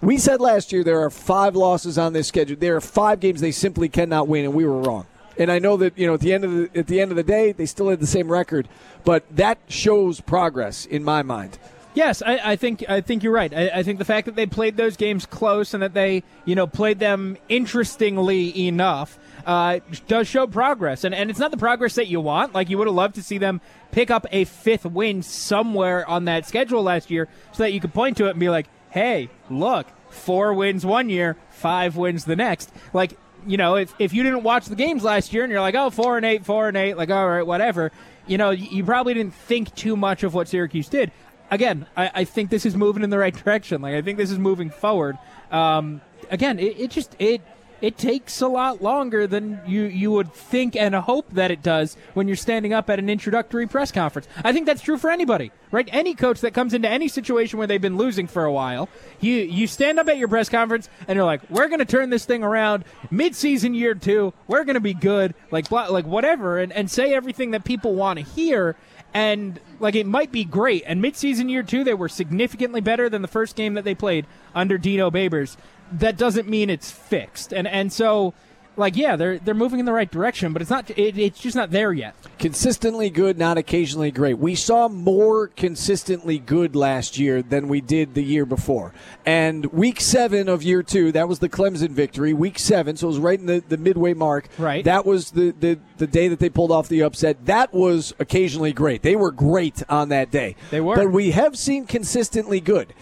We 0.00 0.16
said 0.16 0.40
last 0.40 0.72
year 0.72 0.82
there 0.82 1.00
are 1.00 1.10
five 1.10 1.54
losses 1.54 1.98
on 1.98 2.14
this 2.14 2.28
schedule. 2.28 2.56
There 2.56 2.76
are 2.76 2.80
five 2.80 3.20
games 3.20 3.40
they 3.40 3.52
simply 3.52 3.88
cannot 3.88 4.28
win, 4.28 4.44
and 4.44 4.54
we 4.54 4.64
were 4.64 4.80
wrong. 4.80 5.06
And 5.40 5.50
I 5.50 5.58
know 5.58 5.78
that 5.78 5.96
you 5.96 6.06
know 6.06 6.14
at 6.14 6.20
the 6.20 6.34
end 6.34 6.44
of 6.44 6.52
the 6.52 6.78
at 6.78 6.86
the 6.86 7.00
end 7.00 7.10
of 7.10 7.16
the 7.16 7.22
day 7.22 7.52
they 7.52 7.66
still 7.66 7.88
had 7.88 7.98
the 7.98 8.06
same 8.06 8.30
record, 8.30 8.68
but 9.04 9.24
that 9.34 9.58
shows 9.68 10.20
progress 10.20 10.84
in 10.84 11.02
my 11.02 11.22
mind. 11.22 11.58
Yes, 11.94 12.22
I, 12.24 12.52
I 12.52 12.56
think 12.56 12.84
I 12.88 13.00
think 13.00 13.22
you're 13.22 13.32
right. 13.32 13.52
I, 13.52 13.70
I 13.76 13.82
think 13.82 13.98
the 13.98 14.04
fact 14.04 14.26
that 14.26 14.36
they 14.36 14.46
played 14.46 14.76
those 14.76 14.96
games 14.96 15.24
close 15.24 15.72
and 15.74 15.82
that 15.82 15.94
they 15.94 16.22
you 16.44 16.54
know 16.54 16.66
played 16.66 16.98
them 16.98 17.38
interestingly 17.48 18.66
enough 18.66 19.18
uh, 19.46 19.80
does 20.06 20.28
show 20.28 20.46
progress. 20.46 21.04
And 21.04 21.14
and 21.14 21.30
it's 21.30 21.38
not 21.38 21.50
the 21.50 21.56
progress 21.56 21.94
that 21.94 22.06
you 22.06 22.20
want. 22.20 22.54
Like 22.54 22.68
you 22.68 22.76
would 22.76 22.86
have 22.86 22.94
loved 22.94 23.14
to 23.14 23.22
see 23.22 23.38
them 23.38 23.62
pick 23.92 24.10
up 24.10 24.26
a 24.30 24.44
fifth 24.44 24.84
win 24.84 25.22
somewhere 25.22 26.06
on 26.06 26.26
that 26.26 26.46
schedule 26.46 26.82
last 26.82 27.10
year, 27.10 27.28
so 27.52 27.62
that 27.62 27.72
you 27.72 27.80
could 27.80 27.94
point 27.94 28.18
to 28.18 28.26
it 28.26 28.30
and 28.32 28.40
be 28.40 28.50
like, 28.50 28.66
hey, 28.90 29.30
look, 29.48 29.86
four 30.10 30.52
wins 30.52 30.84
one 30.84 31.08
year, 31.08 31.36
five 31.48 31.96
wins 31.96 32.24
the 32.24 32.36
next. 32.36 32.70
Like, 32.92 33.16
you 33.46 33.56
know, 33.56 33.76
if, 33.76 33.94
if 33.98 34.12
you 34.12 34.22
didn't 34.22 34.42
watch 34.42 34.66
the 34.66 34.76
games 34.76 35.02
last 35.02 35.32
year 35.32 35.44
and 35.44 35.50
you're 35.50 35.60
like, 35.60 35.74
oh, 35.74 35.90
four 35.90 36.16
and 36.16 36.26
eight, 36.26 36.44
four 36.44 36.68
and 36.68 36.76
eight, 36.76 36.96
like, 36.96 37.10
all 37.10 37.28
right, 37.28 37.46
whatever, 37.46 37.92
you 38.26 38.38
know, 38.38 38.50
you 38.50 38.84
probably 38.84 39.14
didn't 39.14 39.34
think 39.34 39.74
too 39.74 39.96
much 39.96 40.22
of 40.22 40.34
what 40.34 40.48
Syracuse 40.48 40.88
did. 40.88 41.10
Again, 41.50 41.86
I, 41.96 42.10
I 42.14 42.24
think 42.24 42.50
this 42.50 42.64
is 42.64 42.76
moving 42.76 43.02
in 43.02 43.10
the 43.10 43.18
right 43.18 43.34
direction. 43.44 43.82
Like, 43.82 43.94
I 43.94 44.02
think 44.02 44.18
this 44.18 44.30
is 44.30 44.38
moving 44.38 44.70
forward. 44.70 45.18
Um, 45.50 46.00
again, 46.30 46.58
it, 46.58 46.78
it 46.78 46.90
just, 46.90 47.16
it, 47.18 47.42
it 47.80 47.96
takes 47.96 48.40
a 48.40 48.48
lot 48.48 48.82
longer 48.82 49.26
than 49.26 49.60
you, 49.66 49.84
you 49.84 50.10
would 50.12 50.32
think 50.32 50.76
and 50.76 50.94
hope 50.94 51.32
that 51.32 51.50
it 51.50 51.62
does 51.62 51.96
when 52.14 52.28
you're 52.28 52.36
standing 52.36 52.72
up 52.72 52.90
at 52.90 52.98
an 52.98 53.08
introductory 53.08 53.66
press 53.66 53.90
conference. 53.90 54.28
I 54.44 54.52
think 54.52 54.66
that's 54.66 54.82
true 54.82 54.98
for 54.98 55.10
anybody, 55.10 55.50
right? 55.70 55.88
Any 55.92 56.14
coach 56.14 56.40
that 56.40 56.54
comes 56.54 56.74
into 56.74 56.88
any 56.88 57.08
situation 57.08 57.58
where 57.58 57.66
they've 57.66 57.80
been 57.80 57.96
losing 57.96 58.26
for 58.26 58.44
a 58.44 58.52
while, 58.52 58.88
you 59.20 59.34
you 59.34 59.66
stand 59.66 59.98
up 59.98 60.08
at 60.08 60.18
your 60.18 60.28
press 60.28 60.48
conference 60.48 60.88
and 61.08 61.16
you're 61.16 61.24
like, 61.24 61.48
"We're 61.50 61.68
going 61.68 61.78
to 61.78 61.84
turn 61.84 62.10
this 62.10 62.24
thing 62.24 62.42
around 62.42 62.84
mid-season 63.10 63.74
year 63.74 63.94
2. 63.94 64.32
We're 64.46 64.64
going 64.64 64.74
to 64.74 64.80
be 64.80 64.94
good." 64.94 65.34
Like 65.50 65.68
blah, 65.68 65.86
like 65.88 66.06
whatever 66.06 66.58
and 66.58 66.72
and 66.72 66.90
say 66.90 67.14
everything 67.14 67.52
that 67.52 67.64
people 67.64 67.94
want 67.94 68.18
to 68.18 68.24
hear 68.24 68.76
and 69.14 69.58
like 69.78 69.94
it 69.94 70.06
might 70.06 70.32
be 70.32 70.44
great. 70.44 70.84
And 70.86 71.02
midseason 71.02 71.50
year 71.50 71.62
two, 71.62 71.84
they 71.84 71.94
were 71.94 72.08
significantly 72.08 72.80
better 72.80 73.08
than 73.08 73.22
the 73.22 73.28
first 73.28 73.56
game 73.56 73.74
that 73.74 73.84
they 73.84 73.94
played 73.94 74.26
under 74.54 74.78
Dino 74.78 75.10
Babers. 75.10 75.56
That 75.92 76.16
doesn't 76.16 76.48
mean 76.48 76.70
it's 76.70 76.90
fixed. 76.90 77.52
And 77.52 77.66
and 77.66 77.92
so, 77.92 78.34
like 78.76 78.96
yeah, 78.96 79.16
they're 79.16 79.38
they're 79.38 79.54
moving 79.54 79.80
in 79.80 79.86
the 79.86 79.92
right 79.92 80.10
direction, 80.10 80.52
but 80.52 80.62
it's 80.62 80.70
not. 80.70 80.90
It, 80.90 81.18
it's 81.18 81.40
just 81.40 81.56
not 81.56 81.70
there 81.70 81.92
yet. 81.92 82.14
Consistently 82.38 83.10
good, 83.10 83.38
not 83.38 83.58
occasionally 83.58 84.10
great. 84.10 84.38
We 84.38 84.54
saw 84.54 84.88
more 84.88 85.48
consistently 85.48 86.38
good 86.38 86.74
last 86.74 87.18
year 87.18 87.42
than 87.42 87.68
we 87.68 87.80
did 87.80 88.14
the 88.14 88.22
year 88.22 88.46
before. 88.46 88.92
And 89.26 89.66
week 89.66 90.00
seven 90.00 90.48
of 90.48 90.62
year 90.62 90.82
two, 90.82 91.12
that 91.12 91.28
was 91.28 91.40
the 91.40 91.48
Clemson 91.48 91.90
victory. 91.90 92.32
Week 92.32 92.58
seven, 92.58 92.96
so 92.96 93.06
it 93.06 93.10
was 93.10 93.18
right 93.18 93.38
in 93.38 93.46
the, 93.46 93.62
the 93.68 93.76
midway 93.76 94.14
mark. 94.14 94.48
Right. 94.58 94.84
That 94.84 95.04
was 95.04 95.32
the, 95.32 95.50
the, 95.50 95.78
the 95.98 96.06
day 96.06 96.28
that 96.28 96.38
they 96.38 96.48
pulled 96.48 96.72
off 96.72 96.88
the 96.88 97.02
upset. 97.02 97.44
That 97.46 97.74
was 97.74 98.14
occasionally 98.18 98.72
great. 98.72 99.02
They 99.02 99.16
were 99.16 99.30
great 99.30 99.82
on 99.88 100.08
that 100.08 100.30
day. 100.30 100.56
They 100.70 100.80
were. 100.80 100.96
But 100.96 101.12
we 101.12 101.32
have 101.32 101.58
seen 101.58 101.86
consistently 101.86 102.60
good. 102.60 102.94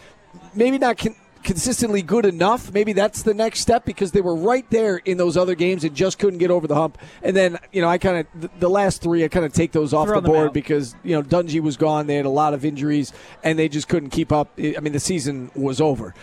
Maybe 0.55 0.79
not. 0.79 0.99
Con- 0.99 1.17
consistently 1.43 2.03
good 2.03 2.27
enough. 2.27 2.73
Maybe 2.73 2.93
that's 2.93 3.23
the 3.23 3.35
next 3.35 3.61
step 3.61 3.85
because 3.85 4.13
they 4.13 4.21
were 4.21 4.35
right 4.35 4.69
there 4.71 4.97
in 4.97 5.17
those 5.17 5.37
other 5.37 5.55
games 5.55 5.85
and 5.85 5.95
just 5.95 6.19
couldn't 6.19 6.39
get 6.39 6.51
over 6.51 6.67
the 6.67 6.75
hump. 6.75 6.99
And 7.23 7.37
then, 7.37 7.59
you 7.73 7.83
know, 7.83 7.89
I 7.89 7.99
kind 7.99 8.19
of, 8.19 8.41
the, 8.41 8.51
the 8.61 8.71
last 8.71 9.03
three, 9.03 9.25
I 9.25 9.29
kind 9.29 9.47
of 9.47 9.53
take 9.53 9.73
those 9.73 9.93
off 9.93 10.09
Throw 10.09 10.21
the 10.21 10.29
board 10.29 10.49
out. 10.49 10.55
because, 10.55 10.95
you 11.03 11.15
know, 11.15 11.23
Dungey 11.23 11.61
was 11.61 11.77
gone. 11.77 12.07
They 12.07 12.17
had 12.17 12.27
a 12.27 12.31
lot 12.31 12.55
of 12.55 12.65
injuries 12.65 13.13
and 13.43 13.59
they 13.59 13.69
just 13.69 13.89
couldn't 13.89 14.11
keep 14.11 14.33
up. 14.33 14.51
I 14.59 14.81
mean, 14.81 14.93
the 14.93 15.01
season 15.01 15.51
was 15.55 15.81
over. 15.81 16.15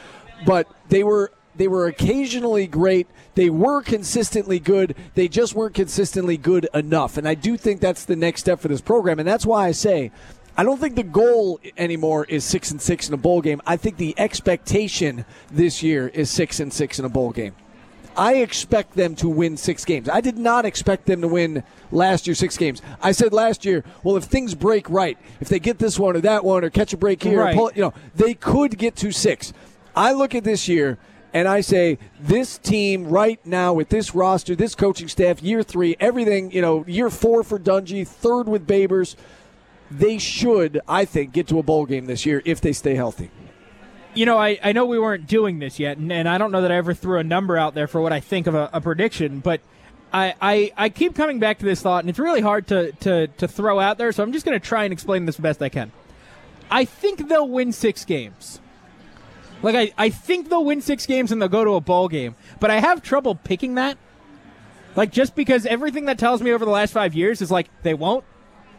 But 0.45 0.67
they 0.89 1.03
were. 1.03 1.31
They 1.57 1.69
were 1.69 1.87
occasionally 1.87 2.67
great. 2.67 3.07
They 3.35 3.49
were 3.49 3.81
consistently 3.81 4.59
good. 4.59 4.93
They 5.13 5.29
just 5.29 5.55
weren't 5.55 5.73
consistently 5.73 6.35
good 6.35 6.67
enough. 6.73 7.15
And 7.15 7.25
I 7.25 7.33
do 7.33 7.55
think 7.55 7.79
that's 7.79 8.03
the 8.03 8.17
next 8.17 8.41
step 8.41 8.59
for 8.59 8.67
this 8.67 8.81
program. 8.81 9.19
And 9.19 9.25
that's 9.25 9.45
why 9.45 9.67
I 9.67 9.71
say 9.71 10.11
I 10.57 10.63
don't 10.63 10.79
think 10.79 10.95
the 10.95 11.03
goal 11.03 11.59
anymore 11.77 12.25
is 12.25 12.43
six 12.45 12.71
and 12.71 12.81
six 12.81 13.07
in 13.09 13.13
a 13.13 13.17
bowl 13.17 13.41
game. 13.41 13.61
I 13.65 13.75
think 13.77 13.97
the 13.97 14.15
expectation 14.17 15.25
this 15.51 15.83
year 15.83 16.07
is 16.07 16.29
six 16.29 16.59
and 16.59 16.71
six 16.71 16.97
in 16.97 17.05
a 17.05 17.09
bowl 17.09 17.31
game. 17.31 17.55
I 18.17 18.35
expect 18.35 18.93
them 18.93 19.15
to 19.15 19.27
win 19.27 19.57
six 19.57 19.83
games. 19.83 20.07
I 20.07 20.21
did 20.21 20.37
not 20.37 20.63
expect 20.63 21.05
them 21.05 21.19
to 21.19 21.27
win 21.27 21.63
last 21.91 22.25
year 22.27 22.35
six 22.35 22.55
games. 22.55 22.81
I 23.01 23.11
said 23.11 23.33
last 23.33 23.65
year, 23.65 23.83
well, 24.03 24.15
if 24.15 24.23
things 24.23 24.55
break 24.55 24.89
right, 24.89 25.17
if 25.41 25.49
they 25.49 25.59
get 25.59 25.79
this 25.79 25.99
one 25.99 26.15
or 26.15 26.21
that 26.21 26.45
one 26.45 26.63
or 26.63 26.69
catch 26.69 26.93
a 26.93 26.97
break 26.97 27.21
here, 27.21 27.41
or 27.41 27.43
Right. 27.43 27.55
pull, 27.55 27.71
you 27.75 27.81
know, 27.81 27.93
they 28.15 28.33
could 28.33 28.77
get 28.77 28.95
to 28.97 29.11
six. 29.11 29.51
I 29.93 30.13
look 30.13 30.33
at 30.33 30.45
this 30.45 30.69
year 30.69 30.97
and 31.33 31.49
I 31.49 31.59
say 31.59 31.97
this 32.17 32.57
team 32.57 33.05
right 33.09 33.45
now 33.45 33.73
with 33.73 33.89
this 33.89 34.15
roster, 34.15 34.55
this 34.55 34.75
coaching 34.75 35.09
staff, 35.09 35.43
year 35.43 35.61
three, 35.61 35.97
everything, 35.99 36.51
you 36.53 36.61
know, 36.61 36.85
year 36.87 37.09
four 37.09 37.43
for 37.43 37.59
Dungey, 37.59 38.07
third 38.07 38.47
with 38.47 38.65
Babers, 38.65 39.17
they 39.91 40.17
should, 40.17 40.81
I 40.87 41.05
think, 41.05 41.31
get 41.31 41.47
to 41.47 41.59
a 41.59 41.63
bowl 41.63 41.85
game 41.85 42.05
this 42.05 42.25
year 42.25 42.41
if 42.45 42.61
they 42.61 42.73
stay 42.73 42.95
healthy. 42.95 43.29
You 44.13 44.25
know, 44.25 44.37
I, 44.37 44.57
I 44.63 44.71
know 44.71 44.85
we 44.85 44.97
weren't 44.97 45.27
doing 45.27 45.59
this 45.59 45.79
yet, 45.79 45.97
and, 45.97 46.11
and 46.11 46.27
I 46.27 46.37
don't 46.37 46.51
know 46.51 46.61
that 46.61 46.71
I 46.71 46.77
ever 46.77 46.93
threw 46.93 47.19
a 47.19 47.23
number 47.23 47.57
out 47.57 47.75
there 47.75 47.87
for 47.87 47.99
what 47.99 48.13
I 48.13 48.21
think 48.21 48.47
of 48.47 48.55
a, 48.55 48.69
a 48.71 48.79
prediction, 48.81 49.39
but 49.41 49.61
I, 50.13 50.33
I, 50.41 50.71
I 50.77 50.89
keep 50.89 51.15
coming 51.15 51.39
back 51.39 51.59
to 51.59 51.65
this 51.65 51.81
thought, 51.81 52.03
and 52.03 52.09
it's 52.09 52.19
really 52.19 52.41
hard 52.41 52.67
to, 52.67 52.93
to, 52.93 53.27
to 53.27 53.47
throw 53.47 53.79
out 53.79 53.97
there, 53.97 54.11
so 54.13 54.23
I'm 54.23 54.31
just 54.31 54.45
going 54.45 54.57
to 54.57 54.65
try 54.65 54.85
and 54.85 54.93
explain 54.93 55.25
this 55.25 55.37
best 55.37 55.61
I 55.61 55.69
can. 55.69 55.91
I 56.71 56.85
think 56.85 57.27
they'll 57.27 57.49
win 57.49 57.73
six 57.73 58.05
games. 58.05 58.61
Like, 59.61 59.75
I, 59.75 59.93
I 59.97 60.09
think 60.09 60.49
they'll 60.49 60.63
win 60.63 60.81
six 60.81 61.05
games 61.05 61.31
and 61.31 61.41
they'll 61.41 61.49
go 61.49 61.65
to 61.65 61.73
a 61.73 61.81
bowl 61.81 62.07
game, 62.07 62.35
but 62.59 62.71
I 62.71 62.79
have 62.79 63.01
trouble 63.01 63.35
picking 63.35 63.75
that. 63.75 63.97
Like, 64.95 65.11
just 65.11 65.35
because 65.35 65.65
everything 65.65 66.05
that 66.05 66.17
tells 66.17 66.41
me 66.41 66.53
over 66.53 66.63
the 66.63 66.71
last 66.71 66.93
five 66.93 67.13
years 67.13 67.41
is 67.41 67.51
like, 67.51 67.67
they 67.83 67.93
won't, 67.93 68.23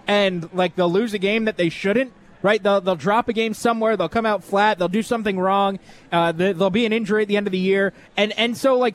and 0.06 0.48
like 0.54 0.76
they'll 0.76 0.90
lose 0.92 1.14
a 1.14 1.18
game 1.18 1.44
that 1.46 1.56
they 1.56 1.68
shouldn't. 1.68 2.12
Right? 2.42 2.62
They'll 2.62 2.80
they'll 2.80 2.94
drop 2.96 3.28
a 3.28 3.32
game 3.32 3.54
somewhere. 3.54 3.96
They'll 3.96 4.08
come 4.08 4.26
out 4.26 4.44
flat. 4.44 4.78
They'll 4.78 4.88
do 4.88 5.02
something 5.02 5.38
wrong. 5.38 5.78
Uh, 6.12 6.32
there- 6.32 6.52
there'll 6.52 6.70
be 6.70 6.86
an 6.86 6.92
injury 6.92 7.22
at 7.22 7.28
the 7.28 7.36
end 7.36 7.46
of 7.48 7.50
the 7.52 7.58
year, 7.58 7.92
and 8.16 8.32
and 8.38 8.56
so 8.56 8.78
like 8.78 8.94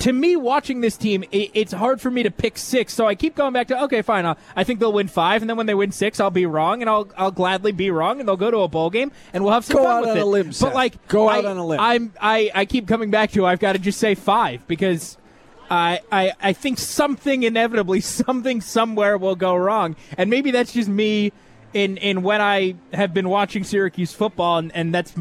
to 0.00 0.12
me, 0.12 0.36
watching 0.36 0.80
this 0.80 0.96
team, 0.96 1.24
it, 1.32 1.50
it's 1.54 1.72
hard 1.72 2.00
for 2.00 2.08
me 2.08 2.22
to 2.22 2.30
pick 2.30 2.56
six. 2.56 2.94
So 2.94 3.06
I 3.06 3.16
keep 3.16 3.34
going 3.34 3.52
back 3.52 3.66
to 3.68 3.82
okay, 3.84 4.00
fine. 4.02 4.26
I'll, 4.26 4.38
I 4.54 4.62
think 4.62 4.78
they'll 4.78 4.92
win 4.92 5.08
five, 5.08 5.42
and 5.42 5.50
then 5.50 5.56
when 5.56 5.66
they 5.66 5.74
win 5.74 5.90
six, 5.90 6.20
I'll 6.20 6.30
be 6.30 6.46
wrong, 6.46 6.80
and 6.82 6.88
I'll 6.90 7.08
I'll 7.16 7.30
gladly 7.32 7.72
be 7.72 7.90
wrong, 7.90 8.20
and 8.20 8.28
they'll 8.28 8.36
go 8.36 8.50
to 8.50 8.58
a 8.58 8.68
bowl 8.68 8.90
game, 8.90 9.10
and 9.32 9.42
we'll 9.44 9.54
have 9.54 9.64
some 9.64 9.76
Go 9.78 9.82
fun 9.84 9.96
out 9.96 10.00
with 10.02 10.10
on 10.10 10.16
it. 10.18 10.20
a 10.20 10.26
limb, 10.26 10.52
but 10.60 10.72
like, 10.74 11.08
Go 11.08 11.28
out 11.28 11.44
I- 11.44 11.50
on 11.50 11.56
a 11.56 11.66
limb. 11.66 11.80
I'm 11.80 12.12
I 12.20 12.50
I 12.54 12.64
keep 12.64 12.86
coming 12.86 13.10
back 13.10 13.32
to 13.32 13.44
I've 13.46 13.58
got 13.60 13.72
to 13.72 13.78
just 13.80 13.98
say 14.00 14.14
five 14.14 14.66
because. 14.68 15.17
I, 15.70 16.00
I, 16.10 16.32
I 16.40 16.52
think 16.52 16.78
something 16.78 17.42
inevitably, 17.42 18.00
something 18.02 18.60
somewhere 18.60 19.18
will 19.18 19.36
go 19.36 19.54
wrong. 19.54 19.96
And 20.16 20.30
maybe 20.30 20.50
that's 20.50 20.72
just 20.72 20.88
me 20.88 21.32
in, 21.74 21.96
in 21.98 22.22
when 22.22 22.40
I 22.40 22.76
have 22.92 23.12
been 23.12 23.28
watching 23.28 23.64
Syracuse 23.64 24.12
football, 24.12 24.58
and, 24.58 24.74
and 24.74 24.94
that's 24.94 25.14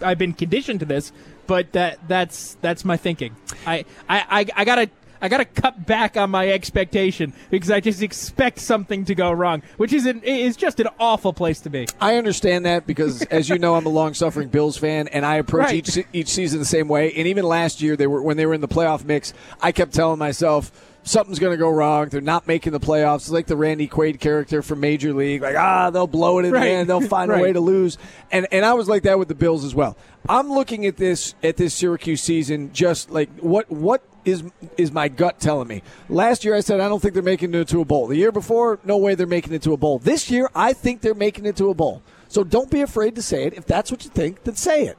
I've 0.00 0.18
been 0.18 0.32
conditioned 0.32 0.80
to 0.80 0.86
this, 0.86 1.12
but 1.46 1.72
that 1.72 1.98
that's 2.06 2.56
that's 2.60 2.84
my 2.84 2.96
thinking. 2.96 3.36
I, 3.66 3.84
I, 4.08 4.24
I, 4.40 4.46
I 4.56 4.64
gotta 4.64 4.90
I 5.20 5.28
gotta 5.28 5.44
cut 5.44 5.86
back 5.86 6.16
on 6.16 6.30
my 6.30 6.48
expectation 6.48 7.32
because 7.50 7.70
I 7.70 7.80
just 7.80 8.02
expect 8.02 8.58
something 8.60 9.04
to 9.06 9.14
go 9.14 9.32
wrong, 9.32 9.62
which 9.76 9.92
is 9.92 10.06
an, 10.06 10.22
is 10.22 10.56
just 10.56 10.80
an 10.80 10.88
awful 11.00 11.32
place 11.32 11.60
to 11.62 11.70
be. 11.70 11.86
I 12.00 12.16
understand 12.16 12.64
that 12.66 12.86
because, 12.86 13.22
as 13.30 13.48
you 13.48 13.58
know, 13.58 13.74
I'm 13.74 13.86
a 13.86 13.90
long-suffering 13.90 14.48
Bills 14.48 14.76
fan, 14.76 15.08
and 15.08 15.24
I 15.26 15.36
approach 15.36 15.66
Right. 15.66 15.74
each 15.96 16.04
each 16.12 16.28
season 16.28 16.58
the 16.58 16.64
same 16.64 16.88
way. 16.88 17.12
And 17.14 17.26
even 17.26 17.44
last 17.44 17.80
year, 17.82 17.96
they 17.96 18.06
were 18.06 18.22
when 18.22 18.36
they 18.36 18.46
were 18.46 18.54
in 18.54 18.60
the 18.60 18.68
playoff 18.68 19.04
mix, 19.04 19.32
I 19.60 19.72
kept 19.72 19.92
telling 19.94 20.18
myself 20.18 20.70
something's 21.04 21.38
going 21.38 21.52
to 21.52 21.56
go 21.56 21.70
wrong. 21.70 22.08
They're 22.10 22.20
not 22.20 22.46
making 22.46 22.72
the 22.72 22.80
playoffs. 22.80 23.16
It's 23.20 23.30
like 23.30 23.46
the 23.46 23.56
Randy 23.56 23.88
Quaid 23.88 24.20
character 24.20 24.60
from 24.62 24.80
Major 24.80 25.14
League, 25.14 25.40
like 25.42 25.56
ah, 25.56 25.88
they'll 25.90 26.06
blow 26.06 26.38
it 26.38 26.44
in 26.44 26.52
Right. 26.52 26.64
the 26.64 26.70
end. 26.70 26.88
They'll 26.90 27.00
find 27.00 27.30
a 27.32 27.38
way 27.38 27.52
to 27.52 27.60
lose. 27.60 27.96
And 28.30 28.46
and 28.52 28.64
I 28.64 28.74
was 28.74 28.88
like 28.88 29.02
that 29.04 29.18
with 29.18 29.28
the 29.28 29.34
Bills 29.34 29.64
as 29.64 29.74
well. 29.74 29.96
I'm 30.28 30.50
looking 30.52 30.84
at 30.86 30.96
this 30.96 31.34
at 31.42 31.56
this 31.56 31.72
Syracuse 31.74 32.20
season, 32.22 32.70
just 32.72 33.10
like 33.10 33.30
what 33.40 33.70
what 33.70 34.02
is 34.28 34.44
is 34.76 34.92
my 34.92 35.08
gut 35.08 35.40
telling 35.40 35.68
me. 35.68 35.82
Last 36.08 36.44
year 36.44 36.54
I 36.54 36.60
said 36.60 36.80
I 36.80 36.88
don't 36.88 37.00
think 37.00 37.14
they're 37.14 37.22
making 37.22 37.54
it 37.54 37.68
to 37.68 37.80
a 37.80 37.84
bowl. 37.84 38.06
The 38.06 38.16
year 38.16 38.32
before, 38.32 38.78
no 38.84 38.96
way 38.96 39.14
they're 39.14 39.26
making 39.26 39.52
it 39.52 39.62
to 39.62 39.72
a 39.72 39.76
bowl. 39.76 39.98
This 39.98 40.30
year 40.30 40.48
I 40.54 40.72
think 40.72 41.00
they're 41.00 41.14
making 41.14 41.46
it 41.46 41.56
to 41.56 41.70
a 41.70 41.74
bowl. 41.74 42.02
So 42.28 42.44
don't 42.44 42.70
be 42.70 42.82
afraid 42.82 43.14
to 43.16 43.22
say 43.22 43.44
it. 43.44 43.54
If 43.54 43.66
that's 43.66 43.90
what 43.90 44.04
you 44.04 44.10
think, 44.10 44.44
then 44.44 44.54
say 44.54 44.84
it. 44.84 44.98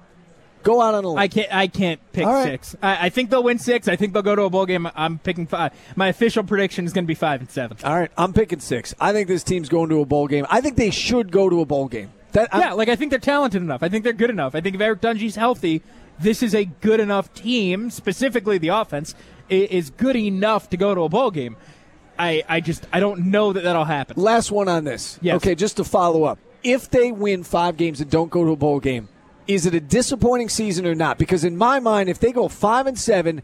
Go 0.64 0.82
out 0.82 0.94
on 0.94 1.06
a 1.06 1.08
limb. 1.08 1.20
I 1.20 1.28
can't. 1.28 1.54
I 1.54 1.68
can't 1.68 2.02
pick 2.12 2.26
right. 2.26 2.44
six. 2.44 2.76
I, 2.82 3.06
I 3.06 3.10
think 3.10 3.30
they'll 3.30 3.44
win 3.44 3.60
six. 3.60 3.88
I 3.88 3.96
think 3.96 4.14
they'll 4.14 4.22
go 4.22 4.36
to 4.36 4.42
a 4.44 4.50
bowl 4.50 4.66
game. 4.66 4.90
I'm 4.94 5.18
picking 5.18 5.48
five. 5.48 5.72
My 5.96 6.10
official 6.10 6.44
prediction 6.44 6.86
is 6.86 6.92
going 6.92 7.06
to 7.06 7.08
be 7.08 7.16
five 7.16 7.40
and 7.40 7.50
seven. 7.50 7.78
All 7.84 7.98
right, 7.98 8.12
I'm 8.18 8.34
picking 8.34 8.60
six. 8.60 8.94
I 9.00 9.14
think 9.14 9.30
this 9.30 9.44
team's 9.44 9.70
going 9.70 9.90
to 9.90 10.02
a 10.02 10.06
bowl 10.06 10.28
game. 10.28 10.46
I 10.50 10.60
think 10.60 10.76
they 10.76 10.90
should 10.90 11.32
go 11.32 11.50
to 11.50 11.62
a 11.62 11.66
bowl 11.66 11.88
game. 11.88 12.12
That 12.34 12.50
yeah, 12.54 12.74
like 12.74 12.90
I 12.90 12.96
think 12.96 13.10
they're 13.10 13.20
talented 13.20 13.62
enough. 13.62 13.82
I 13.82 13.90
think 13.90 14.04
they're 14.04 14.14
good 14.14 14.30
enough. 14.30 14.54
I 14.54 14.62
think 14.62 14.76
if 14.76 14.82
Eric 14.82 15.02
Dungey's 15.02 15.36
healthy, 15.36 15.82
this 16.22 16.44
is 16.44 16.54
a 16.56 16.66
good 16.66 17.00
enough 17.00 17.34
team. 17.34 17.90
Specifically, 17.90 18.58
the 18.58 18.70
offense 18.70 19.16
is 19.50 19.90
good 19.90 20.16
enough 20.16 20.70
to 20.70 20.78
go 20.78 20.94
to 20.94 21.02
a 21.02 21.10
bowl 21.10 21.32
game. 21.32 21.58
I, 22.18 22.44
I 22.50 22.60
just 22.60 22.86
I 22.92 23.00
don't 23.00 23.28
know 23.32 23.54
that 23.54 23.64
that'll 23.64 23.86
happen. 23.86 24.22
Last 24.22 24.52
one 24.52 24.68
on 24.68 24.84
this. 24.84 25.18
Yes. 25.22 25.38
Okay, 25.38 25.56
just 25.56 25.78
to 25.78 25.84
follow 25.84 26.24
up. 26.26 26.38
If 26.64 26.90
they 26.90 27.12
win 27.14 27.44
five 27.44 27.78
games 27.78 28.02
and 28.02 28.12
don't 28.12 28.30
go 28.30 28.44
to 28.44 28.52
a 28.52 28.56
bowl 28.58 28.80
game, 28.82 29.08
is 29.48 29.66
it 29.66 29.74
a 29.74 29.80
disappointing 29.80 30.50
season 30.50 30.86
or 30.86 30.94
not? 30.96 31.18
Because 31.18 31.44
in 31.46 31.56
my 31.56 31.80
mind, 31.80 32.10
if 32.10 32.20
they 32.20 32.34
go 32.34 32.50
five 32.50 32.86
and 32.88 33.00
seven, 33.00 33.42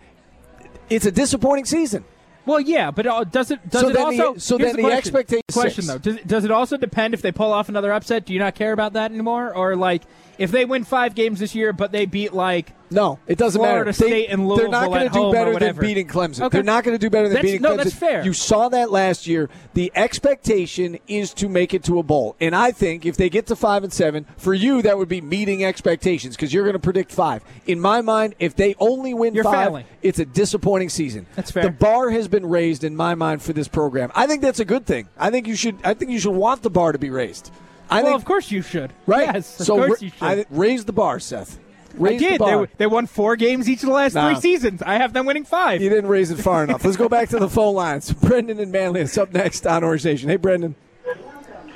it's 0.89 1.05
a 1.05 1.11
disappointing 1.11 1.65
season. 1.65 2.03
Well, 2.45 2.59
yeah, 2.59 2.91
but 2.91 3.07
uh, 3.07 3.23
does 3.23 3.49
it 3.49 3.67
does 3.69 3.81
So 3.81 3.87
it 3.89 3.93
then 3.93 4.17
the- 4.17 4.25
also? 4.25 4.37
so 4.39 4.57
then 4.57 4.75
the 4.75 4.81
question. 4.83 4.97
expectation- 4.97 5.41
Question 5.51 5.83
six. 5.85 5.93
though, 5.93 6.11
does, 6.11 6.21
does 6.25 6.45
it 6.45 6.51
also 6.51 6.77
depend 6.77 7.13
if 7.13 7.21
they 7.23 7.31
pull 7.31 7.51
off 7.53 7.69
another 7.69 7.91
upset? 7.93 8.25
Do 8.25 8.33
you 8.33 8.39
not 8.39 8.53
care 8.53 8.73
about 8.73 8.93
that 8.93 9.11
anymore, 9.11 9.55
or 9.55 9.75
like 9.75 10.03
if 10.37 10.51
they 10.51 10.65
win 10.65 10.83
five 10.83 11.15
games 11.15 11.39
this 11.39 11.55
year, 11.55 11.73
but 11.73 11.91
they 11.91 12.05
beat 12.05 12.33
like 12.33 12.73
No, 12.91 13.19
it 13.27 13.37
doesn't 13.37 13.59
Florida 13.59 13.85
matter. 13.85 13.91
They- 14.03 14.07
State 14.07 14.29
and 14.29 14.49
They're 14.57 14.67
not 14.67 14.87
going 14.89 15.09
to 15.09 15.13
do 15.13 15.31
better 15.31 15.57
than 15.57 15.75
beating 15.77 16.07
Clemson. 16.07 16.41
Okay. 16.43 16.57
They're 16.57 16.63
not 16.63 16.83
going 16.83 16.95
to 16.95 16.99
do 16.99 17.09
better 17.09 17.27
than 17.27 17.35
That's- 17.35 17.45
beating 17.51 17.61
no, 17.61 17.73
Clemson. 17.73 17.77
that's 17.77 17.95
fair. 17.95 18.23
You 18.23 18.33
saw 18.33 18.69
that 18.69 18.91
last 18.91 19.25
year. 19.27 19.49
The 19.73 19.91
expectation 19.95 20.99
is 21.07 21.33
to 21.35 21.49
make 21.49 21.73
it 21.73 21.83
to 21.85 21.99
a 21.99 22.03
bowl, 22.03 22.35
and 22.39 22.55
I 22.55 22.71
think 22.71 23.05
if 23.05 23.17
they 23.17 23.29
get 23.29 23.47
to 23.47 23.55
five 23.55 23.83
and 23.83 23.91
seven, 23.91 24.25
for 24.37 24.53
you 24.53 24.81
that 24.83 24.97
would 24.97 25.09
be 25.09 25.21
meeting 25.21 25.63
expectations 25.65 26.35
because 26.35 26.53
you're 26.53 26.63
going 26.63 26.73
to 26.73 26.79
predict 26.79 27.11
five. 27.11 27.43
In 27.65 27.79
my 27.79 28.01
mind, 28.01 28.35
if 28.39 28.55
they 28.55 28.75
only 28.79 29.13
win 29.13 29.33
You're 29.33 29.43
five, 29.43 29.67
failing. 29.67 29.85
it's 30.01 30.19
a 30.19 30.25
disappointing 30.25 30.89
season. 30.89 31.25
That's 31.35 31.51
fair. 31.51 31.63
The 31.63 31.71
bar 31.71 32.09
has 32.11 32.27
been 32.27 32.45
raised 32.45 32.83
in 32.83 32.95
my 32.95 33.15
mind 33.15 33.41
for 33.41 33.53
this 33.53 33.67
program. 33.67 34.11
I 34.15 34.27
think 34.27 34.41
that's 34.41 34.59
a 34.59 34.65
good 34.65 34.85
thing. 34.85 35.07
I 35.17 35.29
think 35.31 35.47
you 35.47 35.55
should. 35.55 35.77
I 35.83 35.93
think 35.93 36.11
you 36.11 36.19
should 36.19 36.33
want 36.35 36.61
the 36.63 36.69
bar 36.69 36.91
to 36.91 36.99
be 36.99 37.09
raised. 37.09 37.51
I 37.89 38.01
well, 38.01 38.11
think, 38.13 38.21
of 38.21 38.25
course 38.25 38.51
you 38.51 38.61
should. 38.61 38.91
right? 39.05 39.27
Yes, 39.33 39.59
of 39.59 39.65
so 39.67 39.75
course 39.77 40.01
ra- 40.01 40.05
you 40.05 40.09
should. 40.09 40.23
I, 40.23 40.45
raise 40.49 40.85
the 40.85 40.93
bar, 40.93 41.19
Seth. 41.19 41.59
I 41.59 41.97
Raise 41.97 42.19
the 42.19 42.27
did. 42.29 42.39
bar. 42.39 42.65
They, 42.65 42.71
they 42.79 42.87
won 42.87 43.05
four 43.07 43.35
games 43.37 43.69
each 43.69 43.81
of 43.83 43.87
the 43.89 43.95
last 43.95 44.15
Nah. 44.15 44.31
three 44.33 44.41
seasons. 44.41 44.81
I 44.81 44.95
have 44.95 45.13
them 45.13 45.25
winning 45.25 45.45
five. 45.45 45.81
You 45.81 45.89
didn't 45.89 46.09
raise 46.09 46.29
it 46.31 46.37
far 46.37 46.63
enough. 46.63 46.83
Let's 46.83 46.97
go 46.97 47.07
back 47.07 47.29
to 47.29 47.39
the 47.39 47.49
phone 47.49 47.73
lines. 47.75 48.11
Brendan 48.21 48.59
and 48.59 48.71
Manlius 48.71 49.11
is 49.11 49.17
up 49.17 49.31
next 49.33 49.65
on 49.65 49.83
Orange 49.83 50.03
Nation. 50.03 50.29
Hey, 50.29 50.35
Brendan. 50.35 50.75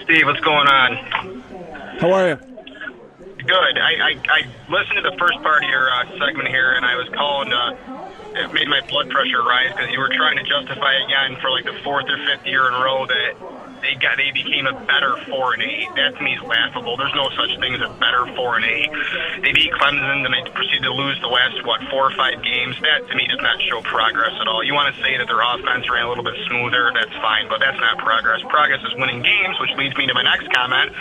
Steve, 0.03 0.25
what's 0.25 0.39
going 0.41 0.67
on? 0.67 0.95
How 1.99 2.11
are 2.11 2.27
you? 2.29 2.35
Good. 2.35 3.77
I, 3.79 3.93
I, 4.01 4.15
I 4.29 4.41
listened 4.69 4.95
to 5.03 5.09
the 5.09 5.15
first 5.17 5.41
part 5.41 5.63
of 5.63 5.69
your 5.69 5.89
uh, 5.91 6.05
segment 6.19 6.49
here, 6.49 6.73
and 6.73 6.85
I 6.85 6.95
was 6.95 7.07
calling. 7.15 7.53
Uh, 7.53 8.05
it 8.35 8.53
made 8.53 8.67
my 8.67 8.81
blood 8.89 9.09
pressure 9.09 9.41
rise 9.41 9.71
because 9.71 9.89
you 9.91 9.99
were 9.99 10.09
trying 10.09 10.37
to 10.37 10.43
justify 10.43 10.93
again 11.05 11.37
for 11.41 11.49
like 11.49 11.65
the 11.65 11.73
fourth 11.83 12.05
or 12.09 12.17
fifth 12.27 12.45
year 12.45 12.67
in 12.67 12.73
a 12.73 12.79
row 12.79 13.07
that 13.07 13.33
they 13.81 13.95
got 13.95 14.17
they 14.19 14.31
became 14.35 14.67
a 14.67 14.75
better 14.85 15.15
four 15.31 15.53
and 15.55 15.63
eight. 15.63 15.87
That 15.95 16.17
to 16.17 16.21
me 16.21 16.35
is 16.35 16.43
laughable. 16.43 16.97
There's 16.97 17.15
no 17.15 17.31
such 17.31 17.55
thing 17.63 17.73
as 17.73 17.81
a 17.81 17.93
better 17.95 18.27
four 18.35 18.59
and 18.59 18.65
eight. 18.65 18.91
They 19.41 19.53
beat 19.53 19.71
Clemson, 19.79 20.27
and 20.27 20.33
they 20.33 20.43
proceeded 20.51 20.83
to 20.83 20.93
lose 20.93 21.19
the 21.21 21.31
last 21.31 21.63
what 21.63 21.81
four 21.87 22.11
or 22.11 22.15
five 22.19 22.43
games. 22.43 22.75
That 22.83 23.07
to 23.07 23.15
me 23.15 23.27
does 23.27 23.41
not 23.41 23.61
show 23.63 23.81
progress 23.81 24.35
at 24.39 24.47
all. 24.47 24.63
You 24.63 24.75
want 24.75 24.93
to 24.93 25.01
say 25.01 25.15
that 25.15 25.27
their 25.27 25.41
offense 25.41 25.87
ran 25.87 26.05
a 26.05 26.09
little 26.09 26.27
bit 26.27 26.35
smoother, 26.51 26.91
that's 26.93 27.15
fine, 27.23 27.47
but 27.47 27.63
that's 27.63 27.79
not 27.79 27.97
progress. 28.03 28.43
Progress 28.49 28.83
is 28.83 28.93
winning 28.99 29.23
games, 29.23 29.55
which 29.63 29.71
leads 29.79 29.95
me 29.95 30.07
to 30.07 30.13
my 30.13 30.23
next 30.23 30.51
comment. 30.51 30.91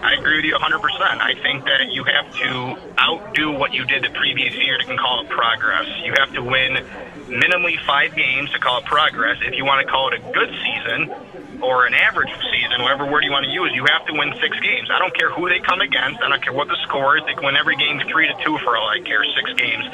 I 0.00 0.16
agree 0.16 0.36
with 0.36 0.44
you 0.44 0.56
100%. 0.56 0.80
I 1.20 1.34
think 1.40 1.64
that 1.64 1.92
you 1.92 2.04
have 2.04 2.28
to 2.40 2.76
outdo 2.98 3.52
what 3.52 3.72
you 3.72 3.84
did 3.84 4.04
the 4.04 4.10
previous 4.10 4.54
year 4.56 4.78
to 4.78 4.84
can 4.84 4.98
call 4.98 5.22
it 5.22 5.28
progress. 5.28 5.86
You 6.04 6.14
have 6.18 6.32
to 6.34 6.42
win 6.42 6.84
minimally 7.28 7.78
five 7.86 8.14
games 8.14 8.50
to 8.52 8.58
call 8.58 8.78
it 8.78 8.84
progress. 8.84 9.38
If 9.42 9.54
you 9.54 9.64
want 9.64 9.84
to 9.84 9.90
call 9.90 10.12
it 10.12 10.20
a 10.20 10.32
good 10.32 10.50
season 10.50 11.53
or 11.64 11.86
an 11.86 11.94
average 11.94 12.30
season, 12.52 12.82
whatever 12.82 13.08
word 13.08 13.24
you 13.24 13.32
want 13.32 13.44
to 13.44 13.50
use, 13.50 13.72
you 13.74 13.84
have 13.88 14.04
to 14.06 14.12
win 14.12 14.32
six 14.40 14.52
games. 14.60 14.88
I 14.92 14.98
don't 14.98 15.14
care 15.16 15.30
who 15.30 15.48
they 15.48 15.60
come 15.60 15.80
against. 15.80 16.20
I 16.20 16.28
don't 16.28 16.42
care 16.42 16.52
what 16.52 16.68
the 16.68 16.76
score 16.84 17.16
is. 17.16 17.24
They 17.24 17.34
can 17.34 17.44
win 17.44 17.56
every 17.56 17.76
game 17.76 18.00
three 18.08 18.28
to 18.28 18.34
two 18.44 18.58
for 18.58 18.76
all 18.76 18.88
I 18.88 19.00
care, 19.00 19.24
six 19.24 19.52
games. 19.56 19.84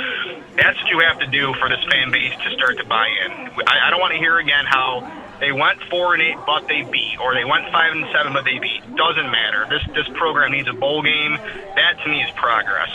That's 0.56 0.76
what 0.82 0.90
you 0.90 0.98
have 1.00 1.18
to 1.20 1.26
do 1.26 1.54
for 1.54 1.68
this 1.68 1.82
fan 1.90 2.10
base 2.10 2.34
to 2.34 2.50
start 2.54 2.78
to 2.78 2.84
buy 2.84 3.06
in. 3.06 3.30
I, 3.66 3.86
I 3.86 3.90
don't 3.90 4.00
want 4.00 4.12
to 4.12 4.18
hear 4.18 4.38
again 4.38 4.66
how 4.66 5.06
they 5.40 5.52
went 5.52 5.80
four 5.88 6.12
and 6.14 6.22
eight, 6.22 6.36
but 6.44 6.68
they 6.68 6.82
beat, 6.82 7.16
or 7.18 7.34
they 7.34 7.44
went 7.44 7.64
five 7.72 7.92
and 7.92 8.04
seven, 8.12 8.32
but 8.32 8.44
they 8.44 8.58
beat. 8.58 8.82
Doesn't 8.94 9.30
matter. 9.30 9.66
This 9.70 9.82
this 9.94 10.08
program 10.18 10.52
needs 10.52 10.68
a 10.68 10.74
bowl 10.74 11.02
game. 11.02 11.38
That 11.76 11.96
to 12.04 12.10
me 12.10 12.22
is 12.22 12.30
progress. 12.36 12.90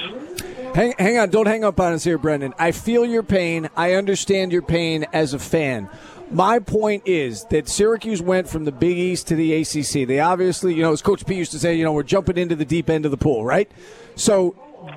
Hang, 0.76 0.94
hang 1.00 1.18
on. 1.18 1.30
Don't 1.30 1.48
hang 1.48 1.64
up 1.64 1.80
on 1.80 1.94
us 1.94 2.04
here, 2.04 2.18
Brendan. 2.18 2.54
I 2.60 2.72
feel 2.72 3.06
your 3.06 3.24
pain. 3.24 3.70
I 3.76 3.94
understand 3.94 4.52
your 4.52 4.62
pain 4.62 5.06
as 5.14 5.34
a 5.34 5.40
fan. 5.40 5.90
My 6.32 6.60
point 6.60 7.04
is 7.06 7.46
that 7.46 7.70
Syracuse 7.70 8.22
went 8.22 8.50
from 8.50 8.66
the 8.66 8.72
Big 8.72 8.98
East 8.98 9.28
to 9.28 9.36
the 9.36 9.54
ACC. 9.54 10.08
They 10.08 10.20
obviously, 10.20 10.74
you 10.74 10.82
know, 10.82 10.92
as 10.92 11.02
Coach 11.02 11.26
P 11.26 11.36
used 11.36 11.52
to 11.52 11.60
say, 11.60 11.76
you 11.76 11.84
know, 11.84 11.94
we're 11.94 12.04
jumping 12.04 12.38
into 12.38 12.56
the 12.56 12.66
deep 12.66 12.90
end 12.90 13.06
of 13.06 13.12
the 13.12 13.18
pool, 13.18 13.46
right? 13.46 13.72
So, 14.16 14.56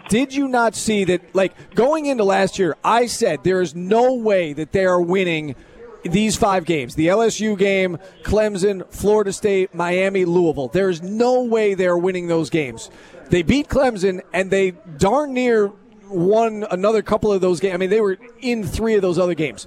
did 0.09 0.35
you 0.35 0.49
not 0.49 0.75
see 0.75 1.05
that, 1.05 1.35
like, 1.35 1.75
going 1.75 2.07
into 2.07 2.25
last 2.25 2.59
year, 2.59 2.77
I 2.83 3.07
said 3.07 3.45
there 3.45 3.61
is 3.61 3.75
no 3.75 4.15
way 4.15 4.53
that 4.53 4.73
they 4.73 4.85
are 4.85 5.01
winning 5.01 5.55
these 6.03 6.37
five 6.37 6.65
games 6.65 6.95
the 6.95 7.09
LSU 7.09 7.59
game, 7.59 7.99
Clemson, 8.23 8.91
Florida 8.93 9.33
State, 9.33 9.75
Miami, 9.75 10.25
Louisville. 10.25 10.69
There's 10.69 11.03
no 11.03 11.43
way 11.43 11.75
they're 11.75 11.99
winning 11.99 12.29
those 12.29 12.51
games. 12.51 12.91
They 13.31 13.43
beat 13.43 13.69
Clemson 13.69 14.23
and 14.33 14.51
they 14.51 14.73
darn 14.97 15.35
near 15.35 15.73
won 16.09 16.67
another 16.71 17.03
couple 17.03 17.33
of 17.33 17.41
those 17.41 17.61
games. 17.61 17.75
I 17.75 17.77
mean, 17.77 17.91
they 17.91 18.01
were 18.01 18.19
in 18.41 18.65
three 18.65 18.95
of 18.95 19.03
those 19.03 19.19
other 19.19 19.35
games. 19.35 19.67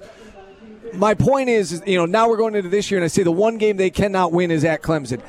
My 0.94 1.14
point 1.14 1.48
is, 1.48 1.82
you 1.86 1.96
know, 1.96 2.06
now 2.06 2.28
we're 2.28 2.36
going 2.36 2.54
into 2.54 2.68
this 2.68 2.90
year 2.90 2.98
and 2.98 3.04
I 3.04 3.08
say 3.08 3.22
the 3.22 3.32
one 3.32 3.58
game 3.58 3.76
they 3.76 3.90
cannot 3.90 4.32
win 4.32 4.50
is 4.50 4.64
at 4.64 4.82
Clemson. 4.82 5.22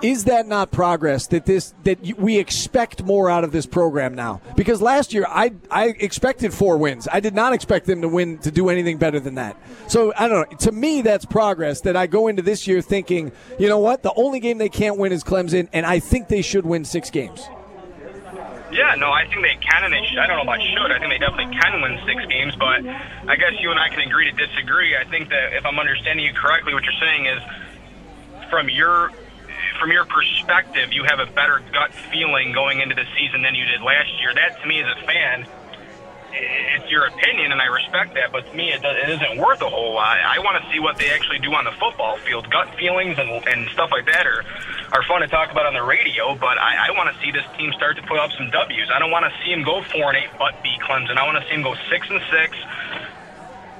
Is 0.00 0.24
that 0.24 0.46
not 0.46 0.70
progress 0.70 1.26
that 1.28 1.44
this 1.44 1.74
that 1.82 2.00
we 2.18 2.38
expect 2.38 3.02
more 3.02 3.28
out 3.28 3.42
of 3.42 3.50
this 3.50 3.66
program 3.66 4.14
now? 4.14 4.40
Because 4.54 4.80
last 4.80 5.12
year 5.12 5.26
I 5.28 5.52
I 5.72 5.86
expected 5.98 6.54
four 6.54 6.78
wins. 6.78 7.08
I 7.12 7.18
did 7.18 7.34
not 7.34 7.52
expect 7.52 7.86
them 7.86 8.02
to 8.02 8.08
win 8.08 8.38
to 8.38 8.52
do 8.52 8.68
anything 8.68 8.98
better 8.98 9.18
than 9.18 9.34
that. 9.34 9.60
So 9.88 10.12
I 10.16 10.28
don't 10.28 10.50
know. 10.50 10.56
To 10.58 10.70
me, 10.72 11.02
that's 11.02 11.24
progress. 11.24 11.80
That 11.80 11.96
I 11.96 12.06
go 12.06 12.28
into 12.28 12.42
this 12.42 12.68
year 12.68 12.80
thinking, 12.80 13.32
you 13.58 13.68
know 13.68 13.80
what, 13.80 14.04
the 14.04 14.12
only 14.14 14.38
game 14.38 14.58
they 14.58 14.68
can't 14.68 14.98
win 14.98 15.10
is 15.10 15.24
Clemson, 15.24 15.68
and 15.72 15.84
I 15.84 15.98
think 15.98 16.28
they 16.28 16.42
should 16.42 16.64
win 16.64 16.84
six 16.84 17.10
games. 17.10 17.48
Yeah, 18.70 18.94
no, 18.96 19.10
I 19.10 19.26
think 19.26 19.40
they 19.42 19.56
can 19.56 19.84
and 19.84 19.92
they 19.92 20.04
should. 20.06 20.18
I 20.18 20.26
don't 20.26 20.36
know 20.36 20.42
about 20.42 20.60
should. 20.60 20.92
I 20.92 20.98
think 20.98 21.10
they 21.10 21.18
definitely 21.18 21.56
can 21.56 21.80
win 21.80 21.98
six 22.04 22.24
games, 22.26 22.54
but 22.56 22.84
I 22.84 23.36
guess 23.36 23.56
you 23.60 23.70
and 23.70 23.80
I 23.80 23.88
can 23.88 24.00
agree 24.00 24.30
to 24.30 24.36
disagree. 24.36 24.96
I 24.96 25.04
think 25.04 25.30
that 25.30 25.54
if 25.54 25.64
I'm 25.64 25.78
understanding 25.78 26.24
you 26.24 26.34
correctly, 26.34 26.74
what 26.74 26.84
you're 26.84 27.00
saying 27.00 27.26
is 27.26 27.40
from 28.50 28.68
your 28.68 29.10
from 29.80 29.90
your 29.90 30.04
perspective, 30.04 30.92
you 30.92 31.04
have 31.04 31.20
a 31.20 31.26
better 31.26 31.62
gut 31.72 31.92
feeling 32.10 32.52
going 32.52 32.80
into 32.80 32.94
the 32.94 33.04
season 33.16 33.42
than 33.42 33.54
you 33.54 33.64
did 33.64 33.80
last 33.80 34.10
year. 34.20 34.34
That 34.34 34.60
to 34.60 34.66
me 34.66 34.82
as 34.82 34.88
a 34.96 35.00
fan, 35.06 35.46
it's 36.32 36.90
your 36.90 37.06
opinion, 37.06 37.52
and 37.52 37.60
I 37.60 37.66
respect 37.66 38.14
that. 38.14 38.32
But 38.32 38.46
to 38.50 38.56
me, 38.56 38.70
it, 38.72 38.84
it 38.84 39.08
isn't 39.08 39.38
worth 39.38 39.62
a 39.62 39.68
whole 39.68 39.94
lot. 39.94 40.18
I 40.18 40.38
want 40.40 40.62
to 40.62 40.64
see 40.72 40.80
what 40.80 40.96
they 40.96 41.10
actually 41.10 41.38
do 41.38 41.52
on 41.54 41.64
the 41.64 41.72
football 41.72 42.16
field. 42.18 42.50
Gut 42.50 42.74
feelings 42.76 43.18
and, 43.18 43.30
and 43.46 43.68
stuff 43.70 43.90
like 43.90 44.06
that 44.06 44.26
are 44.26 44.44
are 44.92 45.02
fun 45.04 45.20
to 45.20 45.28
talk 45.28 45.50
about 45.52 45.66
on 45.66 45.74
the 45.74 45.82
radio. 45.82 46.34
But 46.34 46.56
I, 46.58 46.88
I 46.88 46.90
want 46.96 47.12
to 47.12 47.16
see 47.20 47.30
this 47.30 47.44
team 47.56 47.72
start 47.72 47.96
to 47.96 48.02
put 48.02 48.18
up 48.18 48.30
some 48.32 48.50
W's. 48.50 48.88
I 48.94 48.98
don't 48.98 49.10
want 49.10 49.24
to 49.26 49.32
see 49.44 49.52
them 49.52 49.64
go 49.64 49.82
four 49.82 50.12
and 50.12 50.16
eight, 50.16 50.30
but 50.38 50.56
beat 50.62 50.80
Clemson. 50.80 51.16
I 51.16 51.24
want 51.24 51.36
to 51.40 51.44
see 51.48 51.56
them 51.56 51.62
go 51.62 51.74
six 51.90 52.08
and 52.10 52.20
six. 52.30 52.56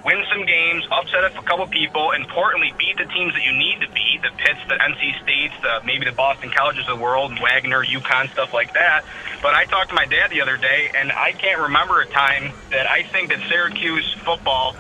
Win 0.05 0.25
some 0.31 0.47
games, 0.47 0.87
upset 0.91 1.25
a 1.25 1.31
couple 1.43 1.67
people, 1.67 2.13
importantly, 2.13 2.73
beat 2.79 2.97
the 2.97 3.05
teams 3.05 3.35
that 3.35 3.45
you 3.45 3.53
need 3.53 3.81
to 3.81 3.89
beat 3.93 4.23
the 4.23 4.31
Pitts, 4.37 4.61
the 4.69 4.75
NC 4.75 5.23
States, 5.23 5.55
the 5.63 5.81
maybe 5.85 6.05
the 6.05 6.13
Boston 6.13 6.51
Colleges 6.51 6.89
of 6.89 6.99
the 6.99 7.03
world, 7.03 7.33
Wagner, 7.41 7.85
UConn, 7.85 8.31
stuff 8.33 8.55
like 8.55 8.75
that. 8.75 9.05
But 9.43 9.55
I 9.55 9.65
talked 9.65 9.89
to 9.91 9.95
my 9.95 10.07
dad 10.07 10.31
the 10.31 10.41
other 10.41 10.57
day, 10.57 10.91
and 10.97 11.11
I 11.13 11.33
can't 11.33 11.61
remember 11.61 12.01
a 12.01 12.07
time 12.07 12.53
that 12.71 12.89
I 12.89 13.03
think 13.03 13.31
that 13.31 13.41
Syracuse 13.49 14.15
football, 14.25 14.77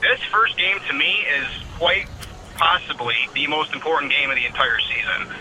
this 0.00 0.20
first 0.30 0.56
game 0.58 0.78
to 0.88 0.94
me 0.94 1.24
is 1.40 1.46
quite 1.78 2.06
possibly 2.54 3.16
the 3.34 3.46
most 3.46 3.72
important 3.72 4.12
game 4.12 4.30
of 4.30 4.36
the 4.36 4.46
entire 4.46 4.78
season. 4.80 5.34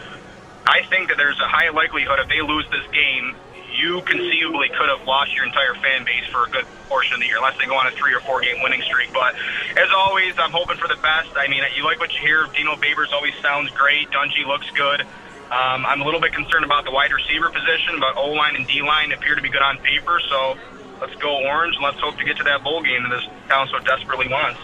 I 0.65 0.83
think 0.89 1.09
that 1.09 1.17
there's 1.17 1.39
a 1.39 1.47
high 1.47 1.69
likelihood 1.69 2.19
if 2.19 2.29
they 2.29 2.41
lose 2.41 2.65
this 2.71 2.87
game, 2.91 3.35
you 3.81 4.01
conceivably 4.05 4.69
could 4.69 4.89
have 4.89 5.01
lost 5.07 5.33
your 5.35 5.45
entire 5.45 5.73
fan 5.75 6.05
base 6.05 6.25
for 6.31 6.45
a 6.45 6.49
good 6.49 6.65
portion 6.87 7.15
of 7.15 7.19
the 7.19 7.25
year, 7.25 7.37
unless 7.37 7.57
they 7.57 7.65
go 7.65 7.75
on 7.75 7.87
a 7.87 7.91
three 7.91 8.13
or 8.13 8.19
four 8.21 8.39
game 8.41 8.61
winning 8.61 8.81
streak. 8.83 9.11
But 9.11 9.33
as 9.75 9.89
always, 9.95 10.37
I'm 10.37 10.51
hoping 10.51 10.77
for 10.77 10.87
the 10.87 11.01
best. 11.01 11.33
I 11.35 11.47
mean, 11.47 11.63
you 11.75 11.83
like 11.83 11.99
what 11.99 12.13
you 12.13 12.19
hear. 12.21 12.47
Dino 12.55 12.75
Babers 12.75 13.11
always 13.11 13.33
sounds 13.41 13.71
great. 13.71 14.09
Dungey 14.11 14.45
looks 14.45 14.69
good. 14.71 15.01
Um, 15.01 15.85
I'm 15.85 16.01
a 16.01 16.05
little 16.05 16.21
bit 16.21 16.31
concerned 16.31 16.63
about 16.63 16.85
the 16.85 16.91
wide 16.91 17.11
receiver 17.11 17.49
position, 17.49 17.99
but 17.99 18.15
O 18.15 18.31
line 18.31 18.55
and 18.55 18.67
D 18.67 18.81
line 18.81 19.11
appear 19.11 19.35
to 19.35 19.41
be 19.41 19.49
good 19.49 19.61
on 19.61 19.79
paper. 19.79 20.21
So 20.29 20.57
let's 21.01 21.15
go 21.15 21.43
orange 21.43 21.75
and 21.75 21.83
let's 21.83 21.99
hope 21.99 22.17
to 22.17 22.23
get 22.23 22.37
to 22.37 22.43
that 22.45 22.63
bowl 22.63 22.81
game 22.81 23.03
that 23.03 23.09
this 23.09 23.27
town 23.49 23.67
so 23.67 23.79
desperately 23.79 24.29
wants. 24.29 24.59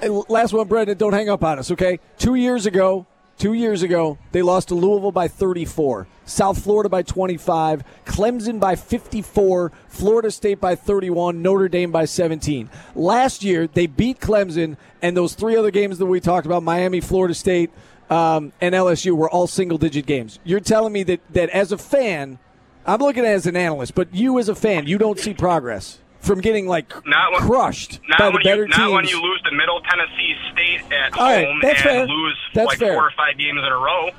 And 0.00 0.24
last 0.28 0.52
one, 0.52 0.68
Brendan, 0.68 0.96
don't 0.98 1.12
hang 1.12 1.28
up 1.28 1.42
on 1.42 1.58
us, 1.58 1.70
okay? 1.70 2.00
Two 2.18 2.34
years 2.34 2.66
ago, 2.66 3.06
two 3.38 3.52
years 3.52 3.82
ago, 3.82 4.18
they 4.32 4.42
lost 4.42 4.68
to 4.68 4.74
Louisville 4.74 5.12
by 5.12 5.28
34, 5.28 6.06
South 6.24 6.62
Florida 6.62 6.88
by 6.88 7.02
25, 7.02 7.84
Clemson 8.04 8.58
by 8.58 8.76
54, 8.76 9.72
Florida 9.88 10.30
State 10.30 10.60
by 10.60 10.74
31, 10.74 11.42
Notre 11.42 11.68
Dame 11.68 11.90
by 11.90 12.04
17. 12.04 12.70
Last 12.94 13.44
year, 13.44 13.66
they 13.66 13.86
beat 13.86 14.20
Clemson, 14.20 14.76
and 15.02 15.16
those 15.16 15.34
three 15.34 15.56
other 15.56 15.70
games 15.70 15.98
that 15.98 16.06
we 16.06 16.20
talked 16.20 16.46
about, 16.46 16.62
Miami, 16.62 17.00
Florida 17.00 17.34
State, 17.34 17.70
um, 18.10 18.52
and 18.60 18.74
LSU, 18.74 19.12
were 19.12 19.30
all 19.30 19.46
single 19.46 19.78
digit 19.78 20.06
games. 20.06 20.38
You're 20.44 20.60
telling 20.60 20.92
me 20.92 21.02
that, 21.04 21.20
that 21.30 21.50
as 21.50 21.72
a 21.72 21.78
fan, 21.78 22.38
I'm 22.86 23.00
looking 23.00 23.24
at 23.24 23.32
as 23.32 23.46
an 23.46 23.56
analyst, 23.56 23.94
but 23.94 24.14
you 24.14 24.38
as 24.38 24.48
a 24.48 24.54
fan, 24.54 24.86
you 24.86 24.98
don't 24.98 25.18
see 25.18 25.34
progress 25.34 25.98
from 26.26 26.40
getting 26.40 26.66
like 26.66 26.88
Not 27.06 27.32
when, 27.32 27.40
crushed 27.42 28.00
not 28.08 28.18
by 28.18 28.26
the 28.26 28.32
when 28.32 28.42
better 28.42 28.62
you, 28.62 28.68
Not 28.68 28.92
when 28.92 29.04
you 29.06 29.22
lose 29.22 29.40
to 29.42 29.52
Middle 29.52 29.80
Tennessee 29.80 30.34
State 30.52 30.80
at 30.92 31.16
All 31.16 31.24
right, 31.24 31.46
home 31.46 31.60
that's 31.62 31.80
and 31.80 31.84
fair. 31.90 32.06
lose 32.06 32.36
That's 32.54 32.66
like 32.66 32.78
fair. 32.78 32.94
four 32.94 33.06
or 33.06 33.12
five 33.16 33.38
games 33.38 33.58
in 33.58 33.64
a 33.64 33.76
row. 33.76 34.10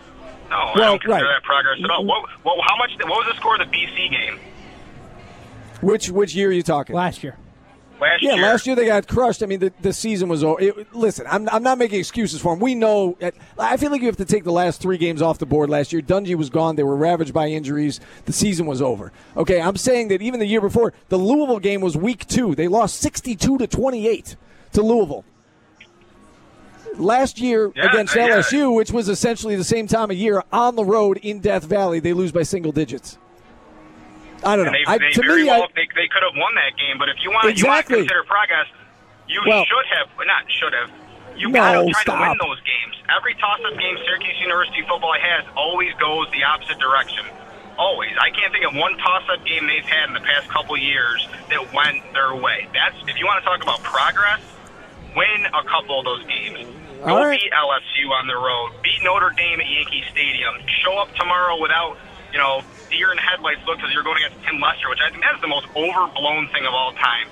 No, 0.50 0.56
I 0.56 0.72
Well, 0.76 0.76
don't 0.76 1.02
consider 1.02 1.26
right. 1.26 1.34
that 1.36 1.44
progress 1.44 1.80
at 1.84 1.90
all. 1.90 2.06
What, 2.06 2.30
what, 2.44 2.58
how 2.68 2.78
much? 2.78 2.92
What 3.02 3.26
was 3.26 3.28
the 3.30 3.36
score 3.36 3.60
of 3.62 3.70
the 3.70 3.78
BC 3.78 4.10
game? 4.10 4.40
Which 5.82 6.10
which 6.10 6.34
year 6.34 6.50
are 6.50 6.54
you 6.54 6.64
talking? 6.64 6.96
Last 6.96 7.22
year. 7.24 7.38
Last 8.00 8.22
yeah, 8.22 8.34
year. 8.36 8.44
last 8.44 8.68
year 8.68 8.76
they 8.76 8.86
got 8.86 9.08
crushed. 9.08 9.42
I 9.42 9.48
mean, 9.48 9.60
the, 9.60 9.74
the 9.82 9.92
season 9.92 10.30
was 10.30 10.44
over. 10.44 10.62
It, 10.62 10.94
listen, 10.94 11.26
I'm, 11.30 11.50
I'm 11.50 11.64
not 11.64 11.78
making 11.78 12.00
excuses 12.00 12.40
for 12.40 12.54
them. 12.54 12.60
We 12.60 12.76
know. 12.76 13.18
I 13.58 13.78
feel 13.78 13.90
like 13.92 14.02
you 14.02 14.08
have 14.08 14.18
to 14.18 14.26
take 14.26 14.44
the 14.44 14.52
last 14.52 14.82
three 14.82 14.98
games 14.98 15.22
off 15.22 15.40
the 15.40 15.46
board 15.48 15.70
last 15.70 15.92
year. 15.92 16.02
Dungey 16.02 16.36
was 16.36 16.50
gone. 16.50 16.76
They 16.76 16.84
were 16.84 16.96
ravaged 16.96 17.34
by 17.34 17.48
injuries. 17.48 18.00
The 18.26 18.34
season 18.34 18.66
was 18.68 18.82
over. 18.82 19.12
Okay, 19.36 19.60
I'm 19.60 19.78
saying 19.78 20.10
that 20.10 20.22
even 20.22 20.40
the 20.40 20.46
year 20.46 20.62
before, 20.62 20.94
the 21.10 21.18
Louisville 21.18 21.60
game 21.60 21.82
was 21.82 21.98
week 21.98 22.28
two. 22.28 22.54
They 22.54 22.68
lost 22.68 23.00
62 23.00 23.58
to 23.58 23.68
28 23.68 24.36
to 24.74 24.82
Louisville. 24.84 25.26
Last 26.98 27.40
year 27.40 27.72
Yeah, 27.76 27.90
against 27.90 28.16
uh, 28.16 28.22
yeah. 28.22 28.38
LSU, 28.38 28.76
which 28.76 28.92
was 28.92 29.08
essentially 29.10 29.56
the 29.56 29.64
same 29.64 29.88
time 29.88 30.10
of 30.10 30.18
year 30.18 30.44
on 30.52 30.76
the 30.76 30.84
road 30.86 31.18
in 31.18 31.40
Death 31.40 31.64
Valley, 31.66 32.00
they 32.00 32.14
lose 32.14 32.32
by 32.32 32.44
single 32.44 32.72
digits. 32.72 33.18
I 34.44 34.56
don't 34.56 34.66
know. 34.66 34.72
They, 34.72 34.86
I, 34.86 34.98
they 34.98 35.10
to 35.12 35.22
me, 35.24 35.46
well 35.46 35.64
I, 35.64 35.68
they, 35.76 35.88
they 35.96 36.08
could 36.08 36.22
have 36.24 36.36
won 36.38 36.54
that 36.56 36.78
game, 36.78 36.98
but 36.98 37.10
if 37.10 37.18
you 37.24 37.32
want 37.32 37.50
Exactly. 37.50 37.62
you 37.62 37.70
want 37.70 37.88
to 37.88 37.94
consider 38.06 38.24
progress, 38.26 38.68
you 39.28 39.42
Well- 39.46 39.66
should 39.66 39.88
have 39.98 40.08
not 40.26 40.44
should 40.52 40.74
have. 40.74 40.90
You 41.38 41.50
No, 41.50 41.62
gotta 41.62 41.92
try 41.94 42.02
stop. 42.02 42.18
to 42.18 42.30
win 42.30 42.38
those 42.42 42.62
games. 42.66 42.96
Every 43.16 43.36
toss-up 43.36 43.78
game 43.78 43.96
Syracuse 44.06 44.40
University 44.42 44.82
football 44.90 45.14
has 45.14 45.46
always 45.56 45.94
goes 46.02 46.26
the 46.34 46.44
opposite 46.44 46.80
direction. 46.80 47.26
Always. 47.78 48.10
I 48.20 48.32
can't 48.34 48.52
think 48.52 48.66
of 48.66 48.74
one 48.74 48.98
toss-up 48.98 49.46
game 49.46 49.68
they've 49.70 49.86
had 49.86 50.10
in 50.10 50.14
the 50.18 50.26
past 50.26 50.50
couple 50.50 50.76
years 50.78 51.28
that 51.54 51.62
went 51.74 52.02
their 52.14 52.34
way. 52.36 52.66
That's 52.74 52.98
if 53.06 53.20
you 53.22 53.26
want 53.30 53.44
to 53.44 53.46
talk 53.46 53.62
about 53.62 53.84
progress, 53.86 54.42
win 55.16 55.46
a 55.54 55.64
couple 55.70 56.00
of 56.00 56.06
those 56.06 56.26
games. 56.26 56.66
Go 57.06 57.22
right. 57.22 57.38
beat 57.40 57.52
LSU 57.54 58.10
on 58.18 58.26
the 58.26 58.34
road. 58.36 58.74
Beat 58.82 59.04
Notre 59.04 59.30
Dame 59.38 59.62
at 59.62 59.70
Yankee 59.70 60.04
Stadium. 60.10 60.56
Show 60.84 60.98
up 60.98 61.14
tomorrow 61.14 61.62
without, 61.62 61.98
you 62.32 62.40
know, 62.40 62.62
deer 62.90 63.12
in 63.12 63.18
headlights 63.20 63.62
look 63.68 63.78
because 63.78 63.92
you're 63.94 64.04
going 64.04 64.18
against 64.24 64.40
Tim 64.48 64.60
Lester, 64.60 64.90
which 64.90 65.04
I 65.04 65.12
think 65.12 65.24
that's 65.24 65.42
the 65.44 65.52
most 65.52 65.68
overblown 65.76 66.48
thing 66.56 66.66
of 66.66 66.74
all 66.74 66.92
time. 66.96 67.28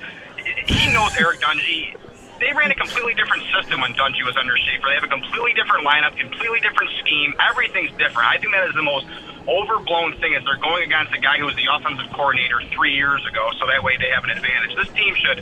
He 0.68 0.92
knows 0.92 1.16
Eric 1.18 1.40
Dungey. 1.42 1.96
They 2.40 2.52
ran 2.52 2.68
a 2.70 2.76
completely 2.76 3.16
different 3.16 3.48
system 3.56 3.80
when 3.80 3.96
Dungey 3.96 4.28
was 4.28 4.36
under 4.36 4.54
Shafer. 4.60 4.92
They 4.92 5.00
have 5.00 5.08
a 5.08 5.14
completely 5.14 5.56
different 5.56 5.88
lineup, 5.88 6.20
completely 6.20 6.60
different 6.60 6.92
scheme. 7.00 7.32
Everything's 7.40 7.96
different. 7.96 8.28
I 8.28 8.38
think 8.38 8.52
that 8.52 8.68
is 8.68 8.76
the 8.76 8.84
most 8.84 9.08
overblown 9.48 10.18
thing 10.20 10.36
is 10.36 10.44
they're 10.44 10.60
going 10.60 10.84
against 10.84 11.14
a 11.16 11.22
guy 11.22 11.38
who 11.40 11.46
was 11.48 11.56
the 11.56 11.70
offensive 11.70 12.10
coordinator 12.12 12.60
three 12.76 12.94
years 12.94 13.24
ago, 13.30 13.46
so 13.62 13.66
that 13.72 13.82
way 13.86 13.96
they 13.98 14.12
have 14.12 14.26
an 14.26 14.34
advantage. 14.36 14.74
This 14.76 14.92
team 14.98 15.14
should, 15.16 15.40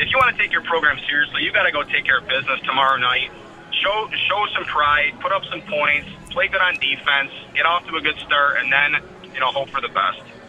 if 0.00 0.06
you 0.10 0.16
want 0.18 0.34
to 0.34 0.38
take 0.40 0.50
your 0.50 0.64
program 0.64 0.98
seriously, 1.06 1.44
you 1.44 1.52
got 1.52 1.68
to 1.68 1.72
go 1.72 1.84
take 1.84 2.04
care 2.04 2.18
of 2.18 2.26
business 2.26 2.58
tomorrow 2.66 2.98
night. 2.98 3.30
Show 3.82 4.08
show 4.28 4.46
some 4.54 4.64
pride, 4.64 5.12
put 5.20 5.32
up 5.32 5.42
some 5.50 5.60
points, 5.62 6.08
play 6.30 6.46
good 6.46 6.60
on 6.60 6.74
defense, 6.74 7.32
get 7.54 7.66
off 7.66 7.86
to 7.88 7.96
a 7.96 8.00
good 8.00 8.16
start, 8.24 8.58
and 8.62 8.72
then 8.72 9.02
you 9.34 9.40
know 9.40 9.50
hope 9.50 9.68
for 9.70 9.80
the 9.80 9.88
best. 9.88 10.41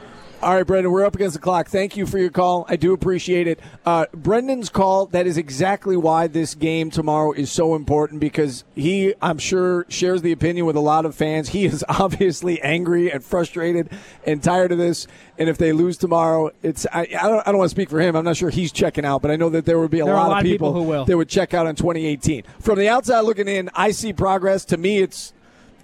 All 0.43 0.55
right, 0.55 0.67
Brendan, 0.67 0.91
we're 0.91 1.05
up 1.05 1.15
against 1.15 1.35
the 1.35 1.39
clock. 1.39 1.69
Thank 1.69 1.95
you 1.95 2.05
for 2.05 2.17
your 2.17 2.29
call. 2.29 2.65
I 2.67 2.75
do 2.75 2.91
appreciate 2.91 3.47
it. 3.47 3.61
Uh, 3.85 4.07
Brendan's 4.13 4.67
call, 4.67 5.05
that 5.05 5.25
is 5.25 5.37
exactly 5.37 5.95
why 5.95 6.27
this 6.27 6.53
game 6.53 6.91
tomorrow 6.91 7.31
is 7.31 7.49
so 7.49 7.75
important 7.75 8.19
because 8.19 8.65
he, 8.75 9.13
I'm 9.21 9.37
sure, 9.37 9.85
shares 9.87 10.21
the 10.21 10.33
opinion 10.33 10.65
with 10.65 10.75
a 10.75 10.81
lot 10.81 11.05
of 11.05 11.15
fans. 11.15 11.47
He 11.47 11.63
is 11.63 11.85
obviously 11.89 12.61
angry 12.61 13.09
and 13.09 13.23
frustrated 13.23 13.89
and 14.27 14.43
tired 14.43 14.73
of 14.73 14.77
this. 14.77 15.07
And 15.37 15.47
if 15.47 15.57
they 15.57 15.71
lose 15.71 15.95
tomorrow, 15.95 16.51
it's 16.61 16.85
I, 16.91 17.03
I, 17.03 17.29
don't, 17.29 17.47
I 17.47 17.51
don't 17.51 17.59
want 17.59 17.69
to 17.69 17.75
speak 17.75 17.89
for 17.89 18.01
him. 18.01 18.17
I'm 18.17 18.25
not 18.25 18.35
sure 18.35 18.49
he's 18.49 18.73
checking 18.73 19.05
out, 19.05 19.21
but 19.21 19.31
I 19.31 19.37
know 19.37 19.47
that 19.47 19.63
there 19.63 19.79
would 19.79 19.91
be 19.91 19.99
a, 19.99 20.05
lot, 20.05 20.27
a 20.27 20.29
lot 20.29 20.37
of 20.39 20.43
people, 20.43 20.71
people 20.71 20.83
who 20.83 20.89
will. 20.89 21.05
that 21.05 21.15
would 21.15 21.29
check 21.29 21.53
out 21.53 21.67
in 21.67 21.77
2018. 21.77 22.43
From 22.59 22.79
the 22.79 22.89
outside 22.89 23.21
looking 23.21 23.47
in, 23.47 23.69
I 23.75 23.91
see 23.91 24.11
progress. 24.11 24.65
To 24.65 24.77
me, 24.77 24.97
it's 24.97 25.31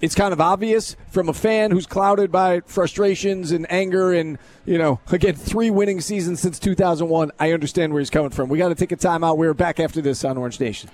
it's 0.02 0.16
kind 0.16 0.34
of 0.34 0.42
obvious 0.42 0.96
from 1.10 1.30
a 1.30 1.34
fan 1.34 1.72
who's 1.72 1.86
clouded 1.86 2.32
by 2.32 2.62
frustrations 2.62 3.52
and 3.52 3.70
anger 3.72 4.14
and 4.14 4.38
you 4.66 4.78
know 4.78 5.00
again 5.12 5.36
three 5.36 5.70
winning 5.70 6.02
seasons 6.02 6.40
since 6.40 6.60
2001 6.60 7.32
i 7.40 7.52
understand 7.52 7.94
where 7.94 8.00
he's 8.00 8.10
coming 8.10 8.30
from. 8.30 8.50
We 8.50 8.58
got 8.58 8.70
to 8.70 8.76
take 8.76 8.92
a 8.92 8.98
timeout 8.98 9.38
we're 9.38 9.54
back 9.54 9.80
after 9.80 10.02
this 10.02 10.24
on 10.24 10.38
orange 10.38 10.60
nation 10.60 10.90